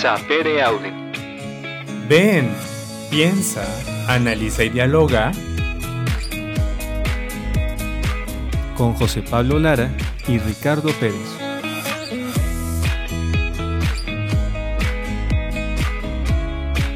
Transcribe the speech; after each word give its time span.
Sapere 0.00 0.62
Aude. 0.62 0.90
Ven, 2.08 2.50
piensa, 3.10 3.62
analiza 4.08 4.64
y 4.64 4.70
dialoga 4.70 5.30
con 8.78 8.94
José 8.94 9.20
Pablo 9.20 9.58
Lara 9.58 9.90
y 10.26 10.38
Ricardo 10.38 10.88
Pérez. 10.92 11.36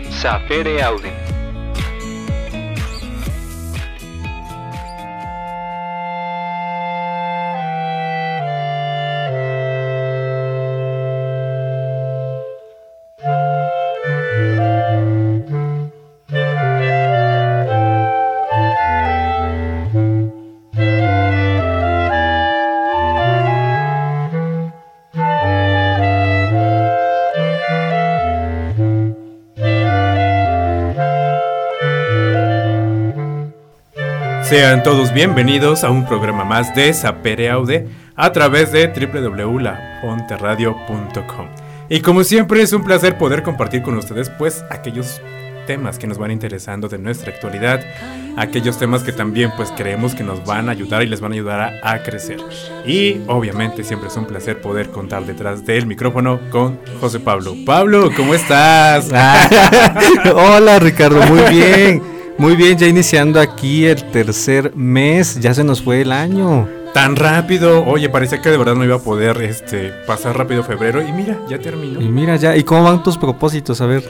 Sapere 0.08 0.82
Aude. 0.82 1.23
Sean 34.54 34.84
todos 34.84 35.12
bienvenidos 35.12 35.82
a 35.82 35.90
un 35.90 36.06
programa 36.06 36.44
más 36.44 36.76
de 36.76 36.94
Sapere 36.94 37.50
Aude 37.50 37.88
a 38.14 38.30
través 38.30 38.70
de 38.70 38.86
www.lafonterradio.com. 38.86 41.48
Y 41.88 42.00
como 42.02 42.22
siempre 42.22 42.62
es 42.62 42.72
un 42.72 42.84
placer 42.84 43.18
poder 43.18 43.42
compartir 43.42 43.82
con 43.82 43.98
ustedes 43.98 44.30
pues 44.30 44.64
aquellos 44.70 45.20
temas 45.66 45.98
que 45.98 46.06
nos 46.06 46.18
van 46.18 46.30
interesando 46.30 46.86
de 46.86 46.98
nuestra 46.98 47.32
actualidad, 47.32 47.84
aquellos 48.36 48.78
temas 48.78 49.02
que 49.02 49.10
también 49.10 49.50
pues 49.56 49.72
creemos 49.72 50.14
que 50.14 50.22
nos 50.22 50.46
van 50.46 50.68
a 50.68 50.72
ayudar 50.72 51.02
y 51.02 51.08
les 51.08 51.20
van 51.20 51.32
a 51.32 51.34
ayudar 51.34 51.80
a, 51.82 51.90
a 51.90 52.04
crecer. 52.04 52.38
Y 52.86 53.22
obviamente 53.26 53.82
siempre 53.82 54.08
es 54.08 54.16
un 54.16 54.26
placer 54.26 54.60
poder 54.60 54.90
contar 54.90 55.26
detrás 55.26 55.66
del 55.66 55.86
micrófono 55.86 56.38
con 56.50 56.78
José 57.00 57.18
Pablo. 57.18 57.56
Pablo, 57.66 58.08
¿cómo 58.16 58.34
estás? 58.34 59.10
Hola 60.32 60.78
Ricardo, 60.78 61.20
muy 61.22 61.42
bien. 61.50 62.13
Muy 62.36 62.56
bien, 62.56 62.76
ya 62.76 62.88
iniciando 62.88 63.40
aquí 63.40 63.86
el 63.86 64.10
tercer 64.10 64.74
mes, 64.74 65.38
ya 65.40 65.54
se 65.54 65.62
nos 65.62 65.80
fue 65.80 66.00
el 66.00 66.10
año. 66.10 66.68
Tan 66.92 67.16
rápido, 67.16 67.84
oye, 67.84 68.08
parecía 68.08 68.42
que 68.42 68.50
de 68.50 68.56
verdad 68.56 68.74
no 68.74 68.84
iba 68.84 68.96
a 68.96 69.00
poder 69.00 69.40
este, 69.42 69.92
pasar 70.06 70.36
rápido 70.36 70.62
febrero 70.64 71.00
y 71.00 71.12
mira, 71.12 71.38
ya 71.48 71.58
terminó. 71.58 72.00
Y 72.00 72.08
mira 72.08 72.36
ya, 72.36 72.56
¿y 72.56 72.64
cómo 72.64 72.84
van 72.84 73.02
tus 73.02 73.16
propósitos? 73.18 73.80
A 73.80 73.86
ver. 73.86 74.02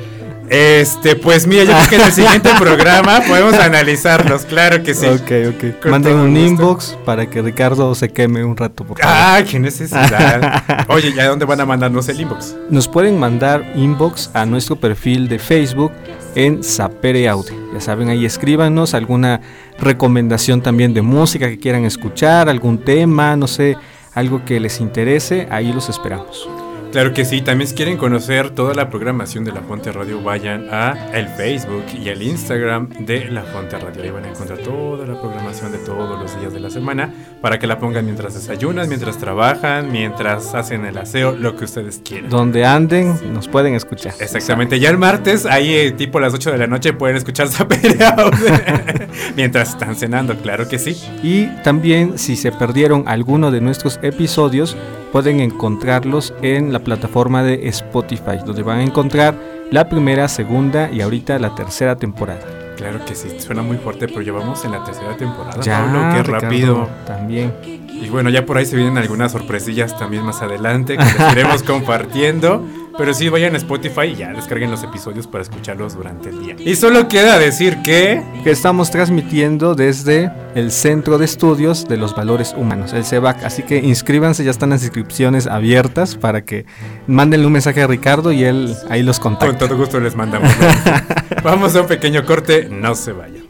Este, 0.51 1.17
pues 1.17 1.47
mira, 1.47 1.65
yo 1.65 1.73
creo 1.73 1.89
que 1.89 1.95
en 1.97 2.03
el 2.03 2.13
siguiente 2.13 2.51
programa 2.59 3.21
podemos 3.27 3.55
analizarlos, 3.55 4.45
claro 4.45 4.83
que 4.83 4.95
sí. 4.95 5.07
Ok, 5.07 5.31
ok. 5.55 5.81
Con 5.83 5.91
Manden 5.91 6.17
un 6.17 6.31
gusto. 6.35 6.47
inbox 6.47 6.99
para 7.05 7.27
que 7.29 7.41
Ricardo 7.43 7.95
se 7.95 8.11
queme 8.11 8.45
un 8.45 8.57
rato, 8.57 8.85
por 8.85 8.99
favor. 8.99 9.15
Ah, 9.17 9.43
qué 9.49 9.59
necesidad. 9.59 10.87
Oye, 10.89 11.13
¿ya 11.15 11.29
dónde 11.29 11.45
van 11.45 11.61
a 11.61 11.67
mandarnos 11.67 12.09
el 12.09 12.21
inbox? 12.21 12.57
Nos 12.71 12.89
pueden 12.89 13.19
mandar 13.19 13.73
inbox 13.75 14.31
a 14.35 14.45
nuestro 14.47 14.77
perfil 14.77 15.29
de 15.29 15.39
Facebook 15.39 15.93
en 16.35 16.63
Sapere 16.63 17.29
Aude. 17.29 17.53
Ya 17.73 17.81
saben, 17.81 18.09
ahí 18.09 18.25
escríbanos 18.25 18.95
alguna 18.95 19.41
recomendación 19.79 20.61
también 20.61 20.95
de 20.95 21.03
música 21.03 21.49
que 21.49 21.59
quieran 21.59 21.85
escuchar, 21.85 22.49
algún 22.49 22.79
tema, 22.79 23.35
no 23.37 23.47
sé, 23.47 23.77
algo 24.15 24.45
que 24.45 24.61
les 24.61 24.81
interese, 24.81 25.49
ahí 25.51 25.73
los 25.73 25.89
esperamos. 25.89 26.49
Claro 26.95 27.13
que 27.13 27.25
sí, 27.25 27.41
también 27.41 27.67
si 27.67 27.75
quieren 27.75 27.97
conocer 27.97 28.51
toda 28.51 28.73
la 28.73 28.89
programación 28.89 29.43
de 29.43 29.51
La 29.51 29.63
Fonte 29.63 29.91
Radio, 29.91 30.23
vayan 30.23 30.69
a 30.71 31.11
el 31.13 31.27
Facebook 31.27 31.83
y 31.93 32.09
el 32.09 32.23
Instagram 32.23 32.89
de 33.01 33.33
La 33.33 33.43
Fonte 33.43 33.77
Radio. 33.77 34.05
Ahí 34.05 34.11
van 34.11 34.27
a 34.27 34.29
encontrar 34.29 34.61
toda 34.61 35.05
la 35.05 35.21
programación 35.21 35.73
de 35.73 35.79
todos 35.79 36.17
los 36.17 36.39
días 36.39 36.53
de 36.53 36.61
la 36.61 36.71
semana 36.71 37.13
para 37.41 37.59
que 37.59 37.67
la 37.67 37.81
pongan 37.81 38.05
mientras 38.05 38.35
desayunan, 38.35 38.89
mientras 38.89 39.19
trabajan, 39.19 39.91
mientras 39.91 40.55
hacen 40.55 40.85
el 40.85 40.97
aseo, 40.97 41.33
lo 41.33 41.57
que 41.57 41.65
ustedes 41.65 42.01
quieran. 42.05 42.31
Donde 42.31 42.65
anden, 42.65 43.35
nos 43.35 43.49
pueden 43.49 43.75
escuchar. 43.75 44.15
Exactamente, 44.21 44.79
ya 44.79 44.91
el 44.91 44.97
martes, 44.97 45.47
ahí 45.47 45.75
eh, 45.75 45.91
tipo 45.91 46.19
a 46.19 46.21
las 46.21 46.33
8 46.33 46.53
de 46.53 46.59
la 46.59 46.69
noche 46.69 46.93
pueden 46.93 47.17
escuchar 47.17 47.49
Sapere 47.49 48.05
Aude 48.17 49.09
mientras 49.37 49.71
están 49.71 49.97
cenando, 49.97 50.37
claro 50.37 50.69
que 50.69 50.79
sí. 50.79 50.97
Y 51.25 51.47
también 51.65 52.19
si 52.21 52.37
se 52.37 52.53
perdieron 52.53 53.03
alguno 53.09 53.51
de 53.51 53.61
nuestros 53.61 53.99
episodios, 54.01 54.77
pueden 55.15 55.39
encontrarlos 55.39 56.35
en 56.43 56.73
la 56.73 56.81
plataforma 56.81 57.45
de 57.45 57.69
Spotify, 57.69 58.39
donde 58.45 58.65
van 58.65 58.81
a 58.81 58.83
encontrar 58.83 59.37
la 59.71 59.89
primera, 59.89 60.27
segunda 60.27 60.91
y 60.91 61.03
ahorita 61.03 61.39
la 61.39 61.55
tercera 61.55 61.95
temporada. 61.95 62.75
Claro 62.77 62.99
que 63.05 63.15
sí, 63.15 63.29
suena 63.39 63.63
muy 63.63 63.77
fuerte, 63.77 64.09
pero 64.09 64.23
ya 64.23 64.33
vamos 64.33 64.65
en 64.65 64.73
la 64.73 64.83
tercera 64.83 65.17
temporada. 65.17 65.63
Ya, 65.63 65.85
Pablo, 65.85 66.01
qué 66.01 66.23
Ricardo, 66.25 66.41
rápido. 66.41 66.89
También. 67.07 67.84
Y 68.01 68.09
bueno, 68.11 68.29
ya 68.31 68.45
por 68.45 68.59
ahí 68.59 68.67
se 68.67 68.77
vienen 68.77 68.99
algunas 68.99 69.33
sorpresillas 69.33 69.97
también 69.99 70.25
más 70.25 70.43
adelante 70.43 70.97
que 70.97 71.05
les 71.05 71.33
iremos 71.33 71.63
compartiendo. 71.99 72.65
Pero 72.97 73.13
sí, 73.13 73.29
vayan 73.29 73.55
a 73.55 73.57
Spotify 73.59 74.03
y 74.13 74.15
ya 74.15 74.33
descarguen 74.33 74.71
los 74.71 74.85
episodios 74.85 75.27
para 75.27 75.43
escucharlos 75.43 75.97
durante 75.97 76.29
el 76.29 76.41
día. 76.41 76.57
Y 76.59 76.77
solo 76.77 77.09
queda 77.09 77.41
decir 77.41 77.79
que... 77.83 78.23
Que 78.45 78.53
estamos 78.53 78.93
transmitiendo 78.93 79.75
desde 79.75 80.31
el 80.55 80.71
Centro 80.71 81.19
de 81.19 81.25
Estudios 81.25 81.89
de 81.89 81.97
los 81.97 82.15
Valores 82.15 82.55
Humanos, 82.57 82.93
el 82.93 83.05
CEBAC. 83.05 83.43
Así 83.43 83.65
que 83.65 83.79
inscríbanse, 83.79 84.45
ya 84.45 84.53
están 84.53 84.71
las 84.71 84.83
inscripciones 84.85 85.49
abiertas 85.49 86.15
para 86.15 86.45
que 86.45 86.67
manden 87.09 87.45
un 87.45 87.53
mensaje 87.53 87.83
a 87.83 87.89
Ricardo 87.89 88.31
y 88.31 88.45
él 88.45 88.77
ahí 88.89 89.03
los 89.03 89.19
Con 89.19 89.35
contacta. 89.35 89.67
todo 89.67 89.77
gusto 89.77 89.99
les 89.99 90.15
mandamos. 90.15 90.49
Vamos 91.43 91.75
a 91.75 91.81
un 91.81 91.89
pequeño 91.89 92.25
corte, 92.25 92.69
no 92.71 92.95
se 92.95 93.11
vayan. 93.11 93.43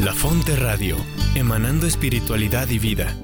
La 0.00 0.12
Fonte 0.12 0.54
Radio, 0.56 0.96
emanando 1.36 1.86
espiritualidad 1.86 2.70
y 2.70 2.78
vida. 2.78 3.14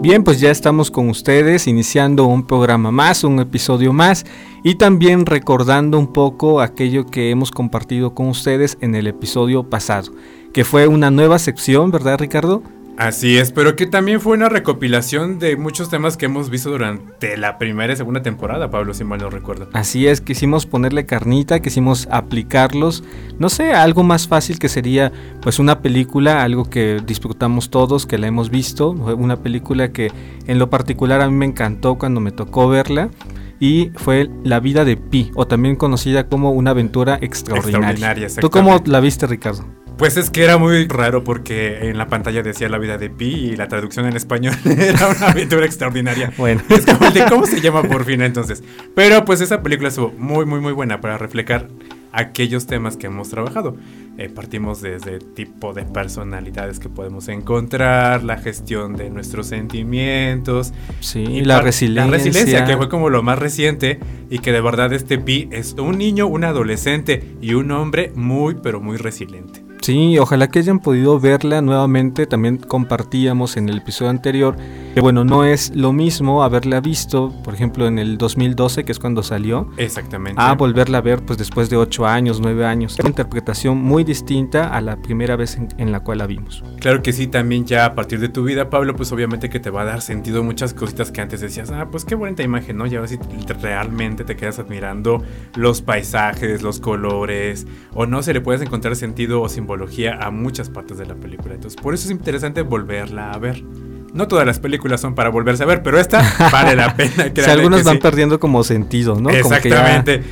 Bien, 0.00 0.22
pues 0.24 0.40
ya 0.40 0.50
estamos 0.50 0.90
con 0.90 1.08
ustedes 1.08 1.66
iniciando 1.66 2.26
un 2.26 2.44
programa 2.46 2.90
más, 2.92 3.24
un 3.24 3.40
episodio 3.40 3.92
más 3.92 4.24
y 4.62 4.76
también 4.76 5.26
recordando 5.26 5.98
un 5.98 6.12
poco 6.12 6.60
aquello 6.60 7.06
que 7.06 7.30
hemos 7.30 7.50
compartido 7.50 8.14
con 8.14 8.28
ustedes 8.28 8.78
en 8.80 8.94
el 8.94 9.08
episodio 9.08 9.64
pasado, 9.64 10.12
que 10.52 10.64
fue 10.64 10.86
una 10.86 11.10
nueva 11.10 11.38
sección, 11.38 11.90
¿verdad 11.90 12.18
Ricardo? 12.18 12.62
Así 12.98 13.38
es, 13.38 13.52
pero 13.52 13.74
que 13.74 13.86
también 13.86 14.20
fue 14.20 14.34
una 14.34 14.48
recopilación 14.48 15.38
de 15.38 15.56
muchos 15.56 15.88
temas 15.88 16.16
que 16.16 16.26
hemos 16.26 16.50
visto 16.50 16.70
durante 16.70 17.36
la 17.36 17.58
primera 17.58 17.92
y 17.92 17.96
segunda 17.96 18.22
temporada, 18.22 18.70
Pablo, 18.70 18.92
si 18.92 19.02
mal 19.02 19.18
no 19.18 19.30
recuerdo. 19.30 19.68
Así 19.72 20.06
es, 20.06 20.20
quisimos 20.20 20.66
ponerle 20.66 21.06
carnita, 21.06 21.60
quisimos 21.60 22.06
aplicarlos, 22.10 23.02
no 23.38 23.48
sé, 23.48 23.72
algo 23.72 24.02
más 24.02 24.28
fácil 24.28 24.58
que 24.58 24.68
sería 24.68 25.10
pues 25.40 25.58
una 25.58 25.80
película, 25.80 26.42
algo 26.42 26.68
que 26.68 27.00
disfrutamos 27.04 27.70
todos, 27.70 28.06
que 28.06 28.18
la 28.18 28.26
hemos 28.26 28.50
visto, 28.50 28.90
una 28.90 29.36
película 29.36 29.90
que 29.90 30.12
en 30.46 30.58
lo 30.58 30.68
particular 30.68 31.22
a 31.22 31.28
mí 31.28 31.34
me 31.34 31.46
encantó 31.46 31.96
cuando 31.96 32.20
me 32.20 32.30
tocó 32.30 32.68
verla 32.68 33.10
y 33.58 33.90
fue 33.94 34.28
La 34.44 34.60
vida 34.60 34.84
de 34.84 34.96
Pi, 34.96 35.30
o 35.34 35.46
también 35.46 35.76
conocida 35.76 36.28
como 36.28 36.50
Una 36.50 36.72
aventura 36.72 37.18
extraordinaria. 37.20 37.90
Extraordinaria, 37.90 38.40
¿Tú 38.40 38.50
cómo 38.50 38.82
la 38.84 39.00
viste, 39.00 39.26
Ricardo? 39.26 39.81
Pues 39.96 40.16
es 40.16 40.30
que 40.30 40.44
era 40.44 40.58
muy 40.58 40.86
raro 40.88 41.24
porque 41.24 41.88
en 41.88 41.98
la 41.98 42.08
pantalla 42.08 42.42
decía 42.42 42.68
la 42.68 42.78
vida 42.78 42.98
de 42.98 43.10
Pi 43.10 43.26
y 43.26 43.56
la 43.56 43.68
traducción 43.68 44.06
en 44.06 44.16
español 44.16 44.54
era 44.64 45.08
una 45.08 45.28
aventura 45.28 45.66
extraordinaria. 45.66 46.32
Bueno. 46.36 46.62
Es 46.72 46.86
como 46.86 47.06
el 47.06 47.14
de 47.14 47.24
cómo 47.26 47.46
se 47.46 47.60
llama 47.60 47.82
por 47.82 48.04
fin 48.04 48.22
entonces. 48.22 48.62
Pero 48.94 49.24
pues 49.24 49.40
esa 49.40 49.62
película 49.62 49.88
estuvo 49.88 50.10
muy 50.12 50.46
muy 50.46 50.60
muy 50.60 50.72
buena 50.72 51.00
para 51.00 51.18
reflejar 51.18 51.68
aquellos 52.12 52.66
temas 52.66 52.96
que 52.96 53.06
hemos 53.06 53.30
trabajado. 53.30 53.76
Eh, 54.18 54.28
partimos 54.28 54.82
desde 54.82 55.14
el 55.14 55.32
tipo 55.32 55.72
de 55.72 55.84
personalidades 55.84 56.78
que 56.78 56.88
podemos 56.88 57.28
encontrar, 57.28 58.22
la 58.22 58.36
gestión 58.36 58.94
de 58.94 59.10
nuestros 59.10 59.46
sentimientos. 59.46 60.72
Sí, 61.00 61.20
y 61.20 61.44
la 61.44 61.60
resiliencia. 61.60 62.04
La 62.04 62.10
resiliencia, 62.10 62.64
que 62.66 62.76
fue 62.76 62.88
como 62.88 63.08
lo 63.08 63.22
más 63.22 63.38
reciente 63.38 63.98
y 64.30 64.38
que 64.40 64.52
de 64.52 64.60
verdad 64.60 64.92
este 64.92 65.18
Pi 65.18 65.48
es 65.50 65.74
un 65.78 65.98
niño, 65.98 66.26
un 66.26 66.44
adolescente 66.44 67.36
y 67.40 67.54
un 67.54 67.70
hombre 67.70 68.12
muy 68.14 68.56
pero 68.62 68.80
muy 68.80 68.98
resiliente. 68.98 69.61
Sí, 69.82 70.16
ojalá 70.16 70.46
que 70.46 70.60
hayan 70.60 70.78
podido 70.78 71.18
verla 71.18 71.60
nuevamente. 71.60 72.26
También 72.28 72.56
compartíamos 72.56 73.56
en 73.56 73.68
el 73.68 73.78
episodio 73.78 74.10
anterior 74.10 74.56
Que 74.94 75.00
bueno, 75.00 75.24
no 75.24 75.44
es 75.44 75.74
lo 75.74 75.94
mismo 75.94 76.42
haberla 76.42 76.82
visto, 76.82 77.32
por 77.42 77.54
ejemplo, 77.54 77.86
en 77.86 77.98
el 77.98 78.18
2012, 78.18 78.84
que 78.84 78.92
es 78.92 78.98
cuando 78.98 79.22
salió. 79.22 79.70
Exactamente. 79.78 80.40
A 80.40 80.52
volverla 80.54 80.98
a 80.98 81.00
ver 81.00 81.24
pues 81.24 81.38
después 81.38 81.70
de 81.70 81.78
8 81.78 82.06
años, 82.06 82.40
9 82.40 82.66
años. 82.66 82.98
Una 83.00 83.08
interpretación 83.08 83.78
muy 83.78 84.04
distinta 84.04 84.68
a 84.68 84.82
la 84.82 84.96
primera 85.00 85.34
vez 85.36 85.56
en, 85.56 85.68
en, 85.78 85.92
la 85.92 86.00
cual 86.00 86.18
la 86.18 86.26
vimos. 86.26 86.62
Claro 86.78 87.02
que 87.02 87.14
sí, 87.14 87.26
también 87.26 87.64
ya 87.64 87.86
a 87.86 87.94
partir 87.94 88.20
de 88.20 88.28
tu 88.28 88.44
vida, 88.44 88.68
Pablo, 88.68 88.94
pues 88.94 89.10
obviamente 89.12 89.48
que 89.48 89.60
te 89.60 89.70
va 89.70 89.80
a 89.80 89.84
dar 89.86 90.02
sentido 90.02 90.42
muchas 90.42 90.74
cositas 90.74 91.10
que 91.10 91.22
antes 91.22 91.40
decías, 91.40 91.70
ah, 91.70 91.88
pues 91.90 92.04
qué 92.04 92.14
bonita 92.14 92.42
imagen, 92.42 92.76
¿no? 92.76 92.86
Ya 92.86 93.06
si 93.06 93.18
realmente 93.62 94.24
te 94.24 94.36
quedas 94.36 94.58
admirando 94.58 95.22
los 95.54 95.80
paisajes, 95.80 96.62
los 96.62 96.80
colores, 96.80 97.66
o 97.94 98.04
no 98.04 98.22
se 98.22 98.34
le 98.34 98.42
puedes 98.42 98.60
encontrar 98.60 98.94
sentido 98.96 99.40
o 99.40 99.48
simbología 99.48 100.18
a 100.20 100.30
muchas 100.30 100.68
partes 100.68 100.98
de 100.98 101.06
la 101.06 101.14
película. 101.14 101.54
Entonces, 101.54 101.80
por 101.80 101.94
eso 101.94 102.04
es 102.04 102.10
interesante 102.10 102.60
volverla 102.60 103.32
a 103.32 103.38
ver. 103.38 103.64
No 104.12 104.28
todas 104.28 104.46
las 104.46 104.58
películas 104.58 105.00
son 105.00 105.14
para 105.14 105.30
volverse 105.30 105.62
a 105.62 105.66
ver, 105.66 105.82
pero 105.82 105.98
esta 105.98 106.22
vale 106.52 106.76
la 106.76 106.94
pena. 106.96 107.32
si 107.34 107.50
algunos 107.50 107.82
van 107.84 107.98
perdiendo 107.98 108.38
como 108.38 108.62
sentido, 108.64 109.18
¿no? 109.20 109.30
Exactamente. 109.30 110.22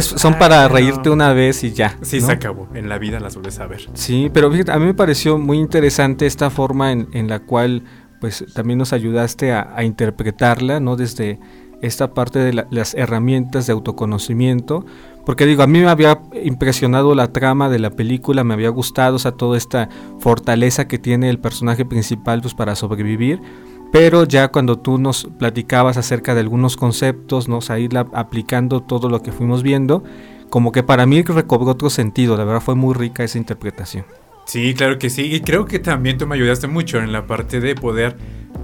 son 0.00 0.38
para 0.38 0.68
reírte 0.68 1.10
una 1.10 1.32
vez 1.32 1.64
y 1.64 1.72
ya. 1.72 1.96
Sí, 2.02 2.20
se 2.20 2.32
acabó. 2.32 2.68
En 2.74 2.88
la 2.88 2.98
vida 2.98 3.20
las 3.20 3.34
vuelves 3.34 3.58
a 3.58 3.66
ver. 3.66 3.88
Sí, 3.94 4.30
pero 4.32 4.48
a 4.48 4.78
mí 4.78 4.84
me 4.84 4.94
pareció 4.94 5.38
muy 5.38 5.58
interesante 5.58 6.26
esta 6.26 6.50
forma 6.50 6.92
en, 6.92 7.08
en 7.12 7.28
la 7.28 7.40
cual 7.40 7.84
pues 8.20 8.44
también 8.54 8.78
nos 8.78 8.92
ayudaste 8.92 9.52
a, 9.52 9.72
a 9.74 9.82
interpretarla, 9.82 10.78
¿no? 10.78 10.96
Desde 10.96 11.40
esta 11.82 12.14
parte 12.14 12.38
de 12.38 12.64
las 12.70 12.94
herramientas 12.94 13.66
de 13.66 13.72
autoconocimiento, 13.72 14.86
porque 15.24 15.46
digo, 15.46 15.62
a 15.62 15.66
mí 15.66 15.80
me 15.80 15.88
había 15.88 16.20
impresionado 16.42 17.14
la 17.14 17.32
trama 17.32 17.68
de 17.68 17.78
la 17.78 17.90
película, 17.90 18.44
me 18.44 18.54
había 18.54 18.70
gustado, 18.70 19.16
o 19.16 19.18
sea, 19.18 19.32
toda 19.32 19.56
esta 19.56 19.88
fortaleza 20.18 20.88
que 20.88 20.98
tiene 20.98 21.30
el 21.30 21.38
personaje 21.38 21.84
principal 21.84 22.40
pues, 22.40 22.54
para 22.54 22.74
sobrevivir, 22.74 23.40
pero 23.92 24.24
ya 24.24 24.48
cuando 24.48 24.78
tú 24.78 24.98
nos 24.98 25.28
platicabas 25.38 25.96
acerca 25.96 26.34
de 26.34 26.40
algunos 26.40 26.76
conceptos, 26.76 27.48
¿no? 27.48 27.58
o 27.58 27.60
sea, 27.60 27.78
ir 27.78 27.96
aplicando 27.96 28.80
todo 28.80 29.08
lo 29.08 29.22
que 29.22 29.32
fuimos 29.32 29.62
viendo, 29.62 30.02
como 30.50 30.72
que 30.72 30.82
para 30.82 31.06
mí 31.06 31.22
recobró 31.22 31.70
otro 31.70 31.90
sentido, 31.90 32.36
la 32.36 32.44
verdad 32.44 32.60
fue 32.60 32.74
muy 32.74 32.94
rica 32.94 33.22
esa 33.22 33.38
interpretación. 33.38 34.04
Sí, 34.44 34.74
claro 34.74 34.98
que 34.98 35.08
sí, 35.08 35.32
y 35.32 35.40
creo 35.40 35.66
que 35.66 35.78
también 35.78 36.18
tú 36.18 36.26
me 36.26 36.34
ayudaste 36.34 36.66
mucho 36.66 36.98
en 36.98 37.12
la 37.12 37.26
parte 37.26 37.60
de 37.60 37.74
poder 37.74 38.16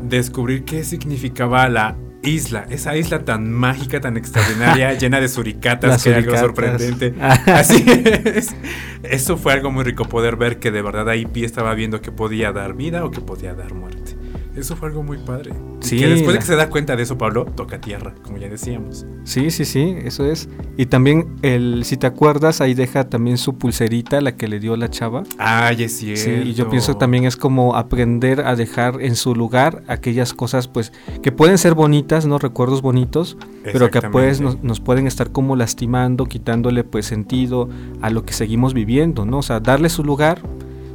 descubrir 0.03 0.65
qué 0.65 0.83
significaba 0.83 1.69
la 1.69 1.97
isla, 2.29 2.67
esa 2.71 2.97
isla 2.97 3.25
tan 3.25 3.51
mágica, 3.53 4.01
tan 4.01 4.17
extraordinaria, 4.17 4.95
llena 4.99 5.21
de 5.21 5.29
suricatas, 5.29 6.03
que 6.03 6.11
era 6.11 6.19
algo 6.19 6.37
sorprendente. 6.37 7.15
Así 7.21 7.85
es. 7.87 8.55
Eso 9.03 9.37
fue 9.37 9.53
algo 9.53 9.71
muy 9.71 9.85
rico 9.85 10.05
poder 10.05 10.37
ver 10.37 10.59
que 10.59 10.71
de 10.71 10.83
verdad 10.83 11.09
ahí 11.09 11.27
Pi 11.27 11.45
estaba 11.45 11.75
viendo 11.75 12.01
que 12.01 12.13
podía 12.13 12.53
dar 12.53 12.75
vida 12.75 13.05
o 13.05 13.11
que 13.11 13.21
podía 13.21 13.55
dar 13.55 13.75
muerte. 13.75 14.17
Eso 14.59 14.75
fue 14.75 14.89
algo 14.89 15.05
muy 15.05 15.19
padre. 15.19 15.53
Sí. 15.81 15.99
Que 15.99 16.09
después 16.09 16.35
de 16.35 16.41
que 16.41 16.47
se 16.47 16.57
da 16.57 16.69
cuenta 16.69 16.97
de 16.97 17.05
eso, 17.05 17.17
Pablo, 17.17 17.45
toca 17.45 17.81
tierra, 17.81 18.13
como 18.23 18.39
ya 18.39 18.49
decíamos. 18.49 19.07
Sí, 19.23 19.53
sí, 19.53 19.65
sí, 19.65 19.95
eso 20.03 20.27
es. 20.27 20.49
Y 20.77 20.87
también, 20.87 21.37
el, 21.43 21.85
si 21.85 21.97
te 21.97 22.09
acuerdas, 22.09 22.61
ahí 22.61 22.75
deja 22.75 23.09
también 23.09 23.39
su 23.39 23.57
pulserita, 23.57 24.21
la 24.21 24.37
que 24.37 24.49
le 24.49 24.59
dio 24.59 24.77
la 24.77 24.91
chava. 24.91 25.23
Ay, 25.39 25.85
es 25.85 25.97
cierto. 25.97 26.23
Sí, 26.23 26.51
y 26.51 26.55
yo 26.55 26.69
pienso 26.69 26.97
también 26.97 27.25
es 27.25 27.37
como 27.37 27.77
aprender 27.77 28.41
a 28.41 28.57
dejar 28.57 29.01
en 29.01 29.15
su 29.15 29.37
lugar 29.37 29.85
aquellas 29.87 30.35
cosas, 30.35 30.67
pues, 30.67 30.93
que 31.23 31.31
pueden 31.31 31.57
ser 31.57 31.75
bonitas, 31.75 32.27
¿no? 32.27 32.39
Recuerdos 32.39 32.83
bonitos, 32.83 33.37
pero 33.63 33.91
que 33.91 34.03
pues 34.03 34.41
nos, 34.41 34.63
nos, 34.65 34.81
pueden 34.81 35.07
estar 35.07 35.31
como 35.31 35.55
lastimando, 35.55 36.27
quitándole, 36.27 36.83
pues, 36.83 37.07
sentido 37.07 37.69
a 38.03 38.11
lo 38.11 38.25
que 38.25 38.33
seguimos 38.33 38.75
viviendo, 38.75 39.25
¿no? 39.25 39.39
O 39.39 39.43
sea, 39.43 39.61
darle 39.61 39.89
su 39.89 40.03
lugar 40.03 40.43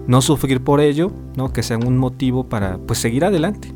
no 0.07 0.21
sufrir 0.21 0.61
por 0.61 0.81
ello, 0.81 1.11
¿no? 1.35 1.53
que 1.53 1.63
sean 1.63 1.85
un 1.85 1.97
motivo 1.97 2.45
para 2.45 2.77
pues 2.77 2.99
seguir 2.99 3.25
adelante. 3.25 3.73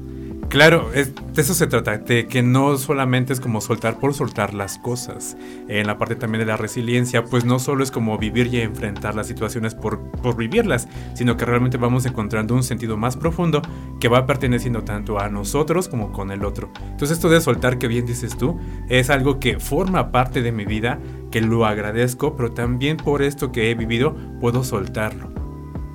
Claro, 0.49 0.89
de 0.93 1.41
eso 1.41 1.53
se 1.53 1.67
trata, 1.67 1.97
de 1.97 2.25
que 2.27 2.41
no 2.41 2.77
solamente 2.77 3.33
es 3.33 3.41
como 3.41 3.59
soltar 3.59 3.99
por 3.99 4.13
soltar 4.13 4.53
las 4.53 4.77
cosas. 4.77 5.35
En 5.67 5.87
la 5.87 5.97
parte 5.97 6.15
también 6.15 6.39
de 6.39 6.45
la 6.45 6.55
resiliencia, 6.55 7.25
pues 7.25 7.43
no 7.43 7.59
solo 7.59 7.83
es 7.83 7.91
como 7.91 8.17
vivir 8.17 8.47
y 8.53 8.61
enfrentar 8.61 9.13
las 9.13 9.27
situaciones 9.27 9.75
por, 9.75 9.99
por 9.99 10.37
vivirlas, 10.37 10.87
sino 11.15 11.35
que 11.35 11.43
realmente 11.43 11.75
vamos 11.75 12.05
encontrando 12.05 12.55
un 12.55 12.63
sentido 12.63 12.95
más 12.95 13.17
profundo 13.17 13.61
que 13.99 14.07
va 14.07 14.25
perteneciendo 14.25 14.83
tanto 14.83 15.19
a 15.19 15.27
nosotros 15.27 15.89
como 15.89 16.13
con 16.13 16.31
el 16.31 16.45
otro. 16.45 16.71
Entonces 16.91 17.17
esto 17.17 17.27
de 17.27 17.41
soltar, 17.41 17.77
que 17.77 17.89
bien 17.89 18.05
dices 18.05 18.37
tú, 18.37 18.57
es 18.87 19.09
algo 19.09 19.39
que 19.39 19.59
forma 19.59 20.13
parte 20.13 20.41
de 20.41 20.53
mi 20.53 20.63
vida, 20.63 20.97
que 21.29 21.41
lo 21.41 21.65
agradezco, 21.65 22.37
pero 22.37 22.53
también 22.53 22.95
por 22.95 23.21
esto 23.21 23.51
que 23.51 23.69
he 23.69 23.75
vivido 23.75 24.15
puedo 24.39 24.63
soltarlo 24.63 25.36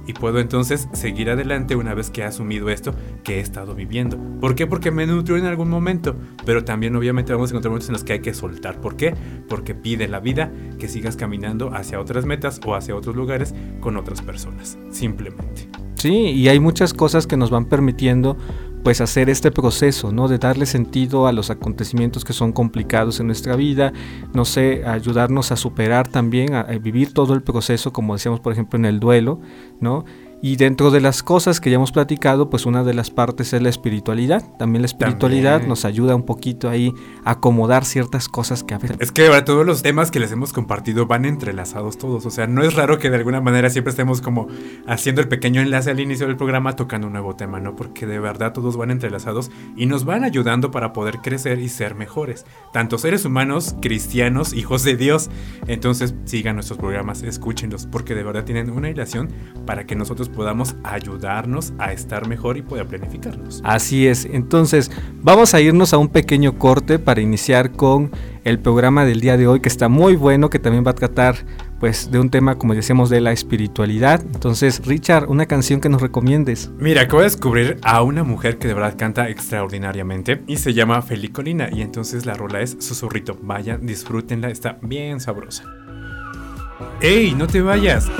y 0.06 0.12
puedo 0.12 0.40
entonces 0.40 0.88
seguir 0.92 1.30
adelante 1.30 1.76
una 1.76 1.94
vez 1.94 2.10
que 2.10 2.22
he 2.22 2.24
asumido 2.24 2.68
esto 2.70 2.94
que 3.24 3.36
he 3.36 3.40
estado 3.40 3.74
viviendo. 3.74 4.18
¿Por 4.40 4.54
qué? 4.54 4.66
Porque 4.66 4.90
me 4.90 5.06
nutrió 5.06 5.36
en 5.36 5.46
algún 5.46 5.68
momento, 5.68 6.16
pero 6.44 6.64
también 6.64 6.96
obviamente 6.96 7.32
vamos 7.32 7.50
a 7.50 7.52
encontrar 7.52 7.70
momentos 7.70 7.88
en 7.88 7.94
los 7.94 8.04
que 8.04 8.14
hay 8.14 8.20
que 8.20 8.34
soltar. 8.34 8.80
¿Por 8.80 8.96
qué? 8.96 9.14
Porque 9.48 9.74
pide 9.74 10.08
la 10.08 10.20
vida 10.20 10.52
que 10.78 10.88
sigas 10.88 11.16
caminando 11.16 11.74
hacia 11.74 12.00
otras 12.00 12.24
metas 12.24 12.60
o 12.66 12.74
hacia 12.74 12.96
otros 12.96 13.16
lugares 13.16 13.54
con 13.80 13.96
otras 13.96 14.22
personas, 14.22 14.78
simplemente. 14.90 15.68
Sí, 15.94 16.12
y 16.12 16.48
hay 16.48 16.58
muchas 16.58 16.94
cosas 16.94 17.28
que 17.28 17.36
nos 17.36 17.50
van 17.50 17.66
permitiendo 17.66 18.36
pues 18.82 19.00
hacer 19.00 19.30
este 19.30 19.50
proceso, 19.50 20.12
¿no? 20.12 20.28
De 20.28 20.38
darle 20.38 20.66
sentido 20.66 21.26
a 21.26 21.32
los 21.32 21.50
acontecimientos 21.50 22.24
que 22.24 22.32
son 22.32 22.52
complicados 22.52 23.20
en 23.20 23.26
nuestra 23.26 23.56
vida, 23.56 23.92
no 24.34 24.44
sé, 24.44 24.84
ayudarnos 24.84 25.52
a 25.52 25.56
superar 25.56 26.08
también, 26.08 26.54
a, 26.54 26.64
vivir 26.64 27.12
todo 27.12 27.34
el 27.34 27.42
proceso, 27.42 27.92
como 27.92 28.14
decíamos 28.14 28.40
por 28.40 28.52
ejemplo 28.52 28.78
en 28.78 28.84
el 28.84 28.98
duelo, 28.98 29.40
¿no? 29.80 30.04
Y 30.44 30.56
dentro 30.56 30.90
de 30.90 31.00
las 31.00 31.22
cosas 31.22 31.60
que 31.60 31.70
ya 31.70 31.76
hemos 31.76 31.92
platicado, 31.92 32.50
pues 32.50 32.66
una 32.66 32.82
de 32.82 32.94
las 32.94 33.10
partes 33.10 33.52
es 33.52 33.62
la 33.62 33.68
espiritualidad. 33.68 34.42
También 34.58 34.82
la 34.82 34.86
espiritualidad 34.86 35.64
nos 35.68 35.84
ayuda 35.84 36.16
un 36.16 36.24
poquito 36.24 36.68
ahí 36.68 36.92
a 37.24 37.32
acomodar 37.32 37.84
ciertas 37.84 38.26
cosas 38.26 38.64
que 38.64 38.74
a 38.74 38.78
veces... 38.78 38.96
Es 38.98 39.12
que 39.12 39.28
ahora 39.28 39.44
todos 39.44 39.64
los 39.64 39.82
temas 39.82 40.10
que 40.10 40.18
les 40.18 40.32
hemos 40.32 40.52
compartido 40.52 41.06
van 41.06 41.26
entrelazados 41.26 41.96
todos. 41.96 42.26
O 42.26 42.30
sea, 42.30 42.48
no 42.48 42.64
es 42.64 42.74
raro 42.74 42.98
que 42.98 43.08
de 43.08 43.18
alguna 43.18 43.40
manera 43.40 43.70
siempre 43.70 43.90
estemos 43.90 44.20
como 44.20 44.48
haciendo 44.88 45.20
el 45.20 45.28
pequeño 45.28 45.60
enlace 45.60 45.92
al 45.92 46.00
inicio 46.00 46.26
del 46.26 46.36
programa 46.36 46.74
tocando 46.74 47.06
un 47.06 47.12
nuevo 47.12 47.36
tema, 47.36 47.60
¿no? 47.60 47.76
Porque 47.76 48.06
de 48.06 48.18
verdad 48.18 48.52
todos 48.52 48.76
van 48.76 48.90
entrelazados 48.90 49.52
y 49.76 49.86
nos 49.86 50.04
van 50.04 50.24
ayudando 50.24 50.72
para 50.72 50.92
poder 50.92 51.18
crecer 51.18 51.60
y 51.60 51.68
ser 51.68 51.94
mejores. 51.94 52.46
Tanto 52.72 52.98
seres 52.98 53.24
humanos, 53.24 53.76
cristianos, 53.80 54.54
hijos 54.54 54.82
de 54.82 54.96
Dios. 54.96 55.30
Entonces 55.68 56.16
sigan 56.24 56.56
nuestros 56.56 56.80
programas, 56.80 57.22
escúchenlos, 57.22 57.86
porque 57.86 58.16
de 58.16 58.24
verdad 58.24 58.42
tienen 58.42 58.70
una 58.70 58.88
relación 58.88 59.28
para 59.66 59.86
que 59.86 59.94
nosotros 59.94 60.31
podamos 60.32 60.74
ayudarnos 60.84 61.72
a 61.78 61.92
estar 61.92 62.26
mejor 62.28 62.56
y 62.56 62.62
poder 62.62 62.86
planificarnos. 62.86 63.60
Así 63.64 64.06
es, 64.06 64.24
entonces 64.24 64.90
vamos 65.22 65.54
a 65.54 65.60
irnos 65.60 65.92
a 65.92 65.98
un 65.98 66.08
pequeño 66.08 66.58
corte 66.58 66.98
para 66.98 67.20
iniciar 67.20 67.72
con 67.72 68.10
el 68.44 68.58
programa 68.58 69.04
del 69.04 69.20
día 69.20 69.36
de 69.36 69.46
hoy 69.46 69.60
que 69.60 69.68
está 69.68 69.88
muy 69.88 70.16
bueno, 70.16 70.50
que 70.50 70.58
también 70.58 70.84
va 70.84 70.90
a 70.90 70.94
tratar 70.94 71.36
pues 71.82 72.12
de 72.12 72.20
un 72.20 72.30
tema 72.30 72.58
como 72.58 72.74
decíamos 72.74 73.10
de 73.10 73.20
la 73.20 73.32
espiritualidad. 73.32 74.22
Entonces, 74.34 74.86
Richard, 74.86 75.28
una 75.28 75.46
canción 75.46 75.80
que 75.80 75.88
nos 75.88 76.00
recomiendes. 76.00 76.70
Mira, 76.78 77.02
acabo 77.02 77.18
de 77.18 77.24
descubrir 77.24 77.78
a 77.82 78.02
una 78.02 78.22
mujer 78.22 78.58
que 78.58 78.68
de 78.68 78.74
verdad 78.74 78.96
canta 78.96 79.28
extraordinariamente 79.28 80.42
y 80.46 80.58
se 80.58 80.74
llama 80.74 81.02
Felicolina 81.02 81.70
y 81.72 81.82
entonces 81.82 82.24
la 82.24 82.34
rola 82.34 82.60
es 82.60 82.76
Susurrito. 82.78 83.36
Vayan, 83.42 83.84
disfrútenla, 83.84 84.50
está 84.50 84.78
bien 84.80 85.20
sabrosa. 85.20 85.64
¡Ey, 87.00 87.34
no 87.34 87.46
te 87.46 87.60
vayas! 87.62 88.10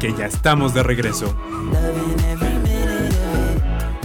Que 0.00 0.12
ya 0.12 0.26
estamos 0.26 0.74
de 0.74 0.82
regreso. 0.82 1.34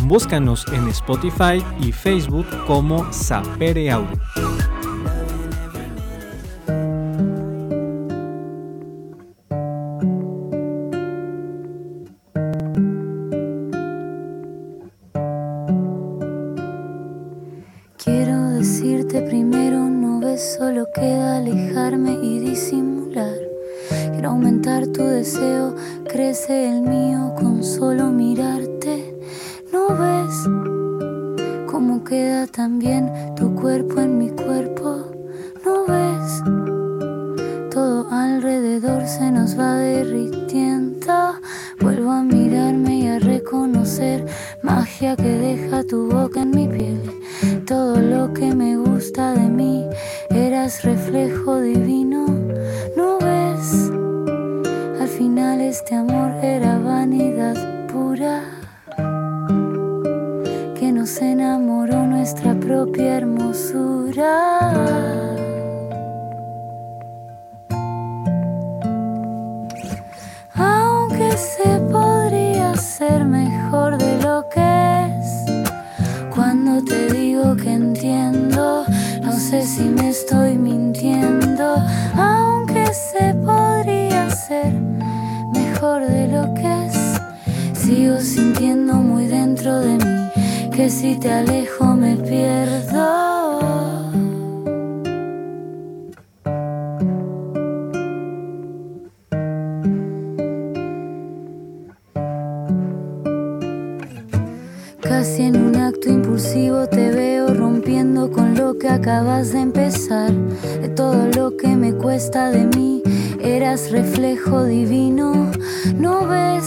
Búscanos 0.03 0.65
en 0.71 0.87
Spotify 0.87 1.61
y 1.81 1.91
Facebook 1.91 2.45
como 2.65 3.11
Sapere 3.11 3.91
Audio. 3.91 4.17
Quiero 17.97 18.51
decirte 18.51 19.21
primero, 19.23 19.89
no 19.89 20.21
ves, 20.21 20.55
solo 20.57 20.85
queda 20.95 21.37
alejarme 21.37 22.13
y 22.23 22.39
disimular. 22.39 22.96
Aumentar 24.27 24.85
tu 24.87 25.05
deseo, 25.05 25.73
crece 26.03 26.69
el 26.69 26.81
mío 26.81 27.33
con 27.39 27.63
solo 27.63 28.11
mirarte. 28.11 29.17
¿No 29.71 29.87
ves 29.87 30.43
cómo 31.71 32.03
queda 32.03 32.45
también 32.45 33.09
tu 33.37 33.55
cuerpo 33.55 34.01
en 34.01 34.17
mi 34.17 34.29
cuerpo? 34.31 35.05
¿No 35.63 35.85
ves? 35.87 36.43
Todo 37.71 38.11
alrededor 38.11 39.07
se 39.07 39.31
nos 39.31 39.57
va 39.57 39.77
derritiendo. 39.77 41.13
Vuelvo 41.79 42.11
a 42.11 42.21
mirarme 42.21 42.99
y 42.99 43.07
a 43.07 43.19
reconocer 43.19 44.25
magia 44.61 45.15
que 45.15 45.23
deja 45.23 45.85
tu 45.85 46.11
boca 46.11 46.41
en 46.41 46.51
mi 46.51 46.67
piel. 46.67 46.99
Todo 47.65 47.95
lo 47.97 48.33
que 48.33 48.53
me 48.53 48.75
gusta 48.75 49.31
de 49.31 49.47
mí, 49.47 49.85
eras 50.29 50.83
reflejo 50.83 51.46
nuestra 62.27 62.55
propia 62.55 63.19
hermosura. 63.19 64.33
Aunque 70.53 71.31
se 71.37 71.79
podría 71.89 72.75
ser 72.75 73.23
mejor 73.23 73.97
de 73.97 74.21
lo 74.21 74.43
que 74.49 75.05
es. 75.07 75.29
Cuando 76.35 76.83
te 76.83 77.13
digo 77.13 77.55
que 77.55 77.71
entiendo, 77.71 78.83
no 79.23 79.31
sé 79.31 79.61
si 79.61 79.83
me 79.83 80.09
estoy 80.09 80.57
mintiendo. 80.57 81.77
Aunque 82.17 82.93
se 82.93 83.35
podría 83.35 84.29
ser 84.31 84.73
mejor 85.53 86.05
de 86.05 86.27
lo 86.27 86.53
que 86.55 86.87
es. 86.87 87.21
Sigo 87.73 88.19
sintiendo 88.19 88.95
muy 88.95 89.27
dentro 89.27 89.79
de 89.79 89.93
mí 89.95 90.17
que 90.77 90.91
si 90.91 91.15
te 91.15 91.31
alejo 91.31 91.76
me 91.97 92.15
pierdo. 92.17 93.59
Casi 105.01 105.43
en 105.43 105.55
un 105.55 105.75
acto 105.75 106.09
impulsivo 106.09 106.87
te 106.87 107.11
veo 107.11 107.53
rompiendo 107.53 108.31
con 108.31 108.55
lo 108.55 108.77
que 108.77 108.89
acabas 108.89 109.51
de 109.53 109.61
empezar. 109.61 110.31
De 110.81 110.89
todo 110.89 111.27
lo 111.35 111.57
que 111.57 111.75
me 111.75 111.93
cuesta 111.93 112.51
de 112.51 112.65
mí, 112.77 113.01
eras 113.41 113.91
reflejo 113.91 114.65
divino. 114.65 115.51
¿No 115.95 116.27
ves 116.27 116.65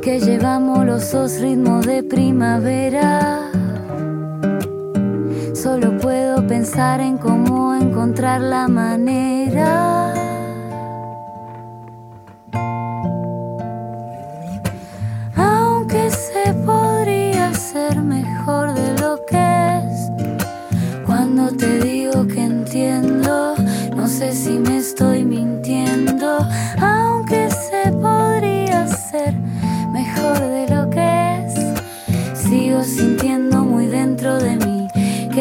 que 0.00 0.20
llevamos 0.20 0.86
los 0.86 1.12
dos 1.12 1.40
ritmos 1.40 1.86
de 1.86 2.02
primavera? 2.02 3.47
Solo 5.68 5.98
puedo 5.98 6.46
pensar 6.46 6.98
en 7.02 7.18
cómo 7.18 7.74
encontrar 7.74 8.40
la 8.40 8.68
manera. 8.68 10.14
Aunque 15.36 16.10
se 16.10 16.54
podría 16.64 17.52
ser 17.52 18.00
mejor 18.00 18.72
de 18.72 18.98
lo 18.98 19.20
que 19.26 19.46
es. 19.84 20.10
Cuando 21.04 21.48
te 21.54 21.80
digo 21.80 22.26
que 22.26 22.44
entiendo, 22.44 23.54
no 23.94 24.08
sé 24.08 24.32
si 24.32 24.58
me 24.58 24.78
estoy 24.78 25.22
mintiendo. 25.22 26.48
Aunque 26.80 27.50
se 27.50 27.92
podría 27.92 28.86
ser 28.86 29.34
mejor 29.92 30.38
de 30.40 30.66
lo 30.74 30.88
que 30.88 31.44
es. 31.44 32.38
Sigo 32.40 32.82
sintiendo 32.82 33.64
muy 33.64 33.86
dentro 33.86 34.38
de 34.38 34.56
mí 34.56 34.67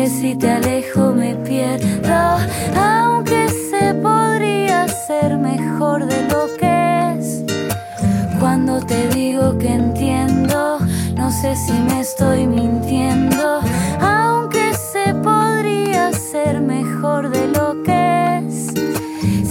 que 0.07 0.13
si 0.13 0.35
te 0.35 0.49
alejo 0.49 1.11
me 1.11 1.35
pierdo. 1.35 2.37
Aunque 2.75 3.49
se 3.49 3.93
podría 3.95 4.87
ser 4.87 5.37
mejor 5.37 6.05
de 6.05 6.21
lo 6.29 6.47
que 6.57 7.17
es. 7.17 7.43
Cuando 8.39 8.79
te 8.79 9.09
digo 9.09 9.57
que 9.57 9.67
entiendo, 9.73 10.79
no 11.15 11.29
sé 11.29 11.55
si 11.57 11.73
me 11.73 11.99
estoy 11.99 12.47
mintiendo. 12.47 13.59
Aunque 13.99 14.73
se 14.73 15.13
podría 15.15 16.13
ser 16.13 16.61
mejor 16.61 17.29
de 17.29 17.47
lo 17.49 17.83
que 17.83 18.37
es. 18.37 18.67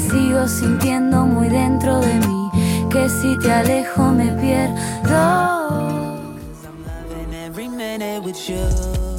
Sigo 0.09 0.49
sintiendo 0.49 1.27
muy 1.27 1.51
dentro 1.51 2.01
de 2.01 2.15
mí 2.27 2.51
que 2.91 3.11
si 3.11 3.39
te 3.41 3.53
alejo 3.53 4.11
me 4.11 4.29
pierdo. 4.41 5.56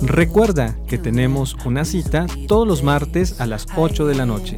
Recuerda 0.02 0.78
que 0.88 0.98
tenemos 0.98 1.56
una 1.66 1.86
cita 1.86 2.28
todos 2.48 2.68
los 2.68 2.84
martes 2.84 3.42
a 3.42 3.46
las 3.46 3.66
8 3.76 4.06
de 4.06 4.16
la 4.16 4.26
noche. 4.26 4.58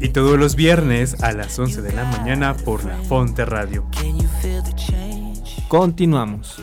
Y 0.00 0.08
todos 0.10 0.38
los 0.38 0.56
viernes 0.56 1.22
a 1.22 1.32
las 1.32 1.58
11 1.58 1.82
de 1.82 1.92
la 1.92 2.04
mañana 2.04 2.56
por 2.56 2.84
la 2.84 2.96
Fonte 2.96 3.44
Radio. 3.44 3.86
Continuamos. 5.68 6.60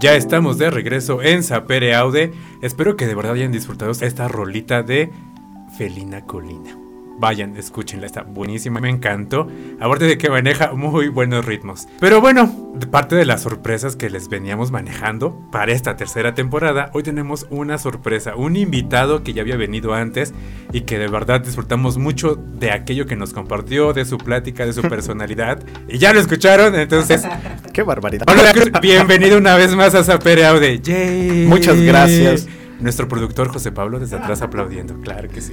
Ya 0.00 0.14
estamos 0.14 0.56
de 0.56 0.70
regreso 0.70 1.20
en 1.22 1.42
Sapere 1.42 1.94
Aude. 1.94 2.32
Espero 2.60 2.96
que 2.96 3.06
de 3.06 3.14
verdad 3.14 3.32
hayan 3.32 3.52
disfrutado 3.52 3.90
esta 3.90 4.28
rolita 4.28 4.82
de 4.82 5.12
Felina 5.76 6.26
Colina. 6.26 6.89
Vayan, 7.20 7.54
escúchenla, 7.58 8.06
está 8.06 8.22
buenísima, 8.22 8.80
me 8.80 8.88
encantó. 8.88 9.46
Aparte 9.78 10.06
de 10.06 10.16
que 10.16 10.30
maneja 10.30 10.72
muy 10.72 11.08
buenos 11.08 11.44
ritmos. 11.44 11.86
Pero 12.00 12.22
bueno, 12.22 12.72
de 12.74 12.86
parte 12.86 13.14
de 13.14 13.26
las 13.26 13.42
sorpresas 13.42 13.94
que 13.94 14.08
les 14.08 14.30
veníamos 14.30 14.70
manejando 14.70 15.38
para 15.52 15.72
esta 15.72 15.96
tercera 15.96 16.34
temporada, 16.34 16.90
hoy 16.94 17.02
tenemos 17.02 17.46
una 17.50 17.76
sorpresa, 17.76 18.36
un 18.36 18.56
invitado 18.56 19.22
que 19.22 19.34
ya 19.34 19.42
había 19.42 19.58
venido 19.58 19.92
antes 19.92 20.32
y 20.72 20.80
que 20.82 20.98
de 20.98 21.08
verdad 21.08 21.42
disfrutamos 21.42 21.98
mucho 21.98 22.36
de 22.36 22.70
aquello 22.70 23.04
que 23.04 23.16
nos 23.16 23.34
compartió, 23.34 23.92
de 23.92 24.06
su 24.06 24.16
plática, 24.16 24.64
de 24.64 24.72
su 24.72 24.80
personalidad. 24.88 25.62
y 25.90 25.98
ya 25.98 26.14
lo 26.14 26.20
escucharon, 26.20 26.74
entonces 26.74 27.26
Qué 27.74 27.82
barbaridad. 27.82 28.24
Hola, 28.28 28.80
bienvenido 28.80 29.36
una 29.36 29.56
vez 29.56 29.74
más 29.74 29.94
a 29.94 30.02
Sapere 30.02 30.46
Aude. 30.46 30.80
Yay. 30.80 31.46
Muchas 31.46 31.78
gracias. 31.80 32.48
Nuestro 32.80 33.08
productor 33.08 33.48
José 33.48 33.72
Pablo 33.72 33.98
desde 33.98 34.16
atrás 34.16 34.40
aplaudiendo, 34.42 34.98
claro 35.00 35.28
que 35.28 35.40
sí. 35.40 35.52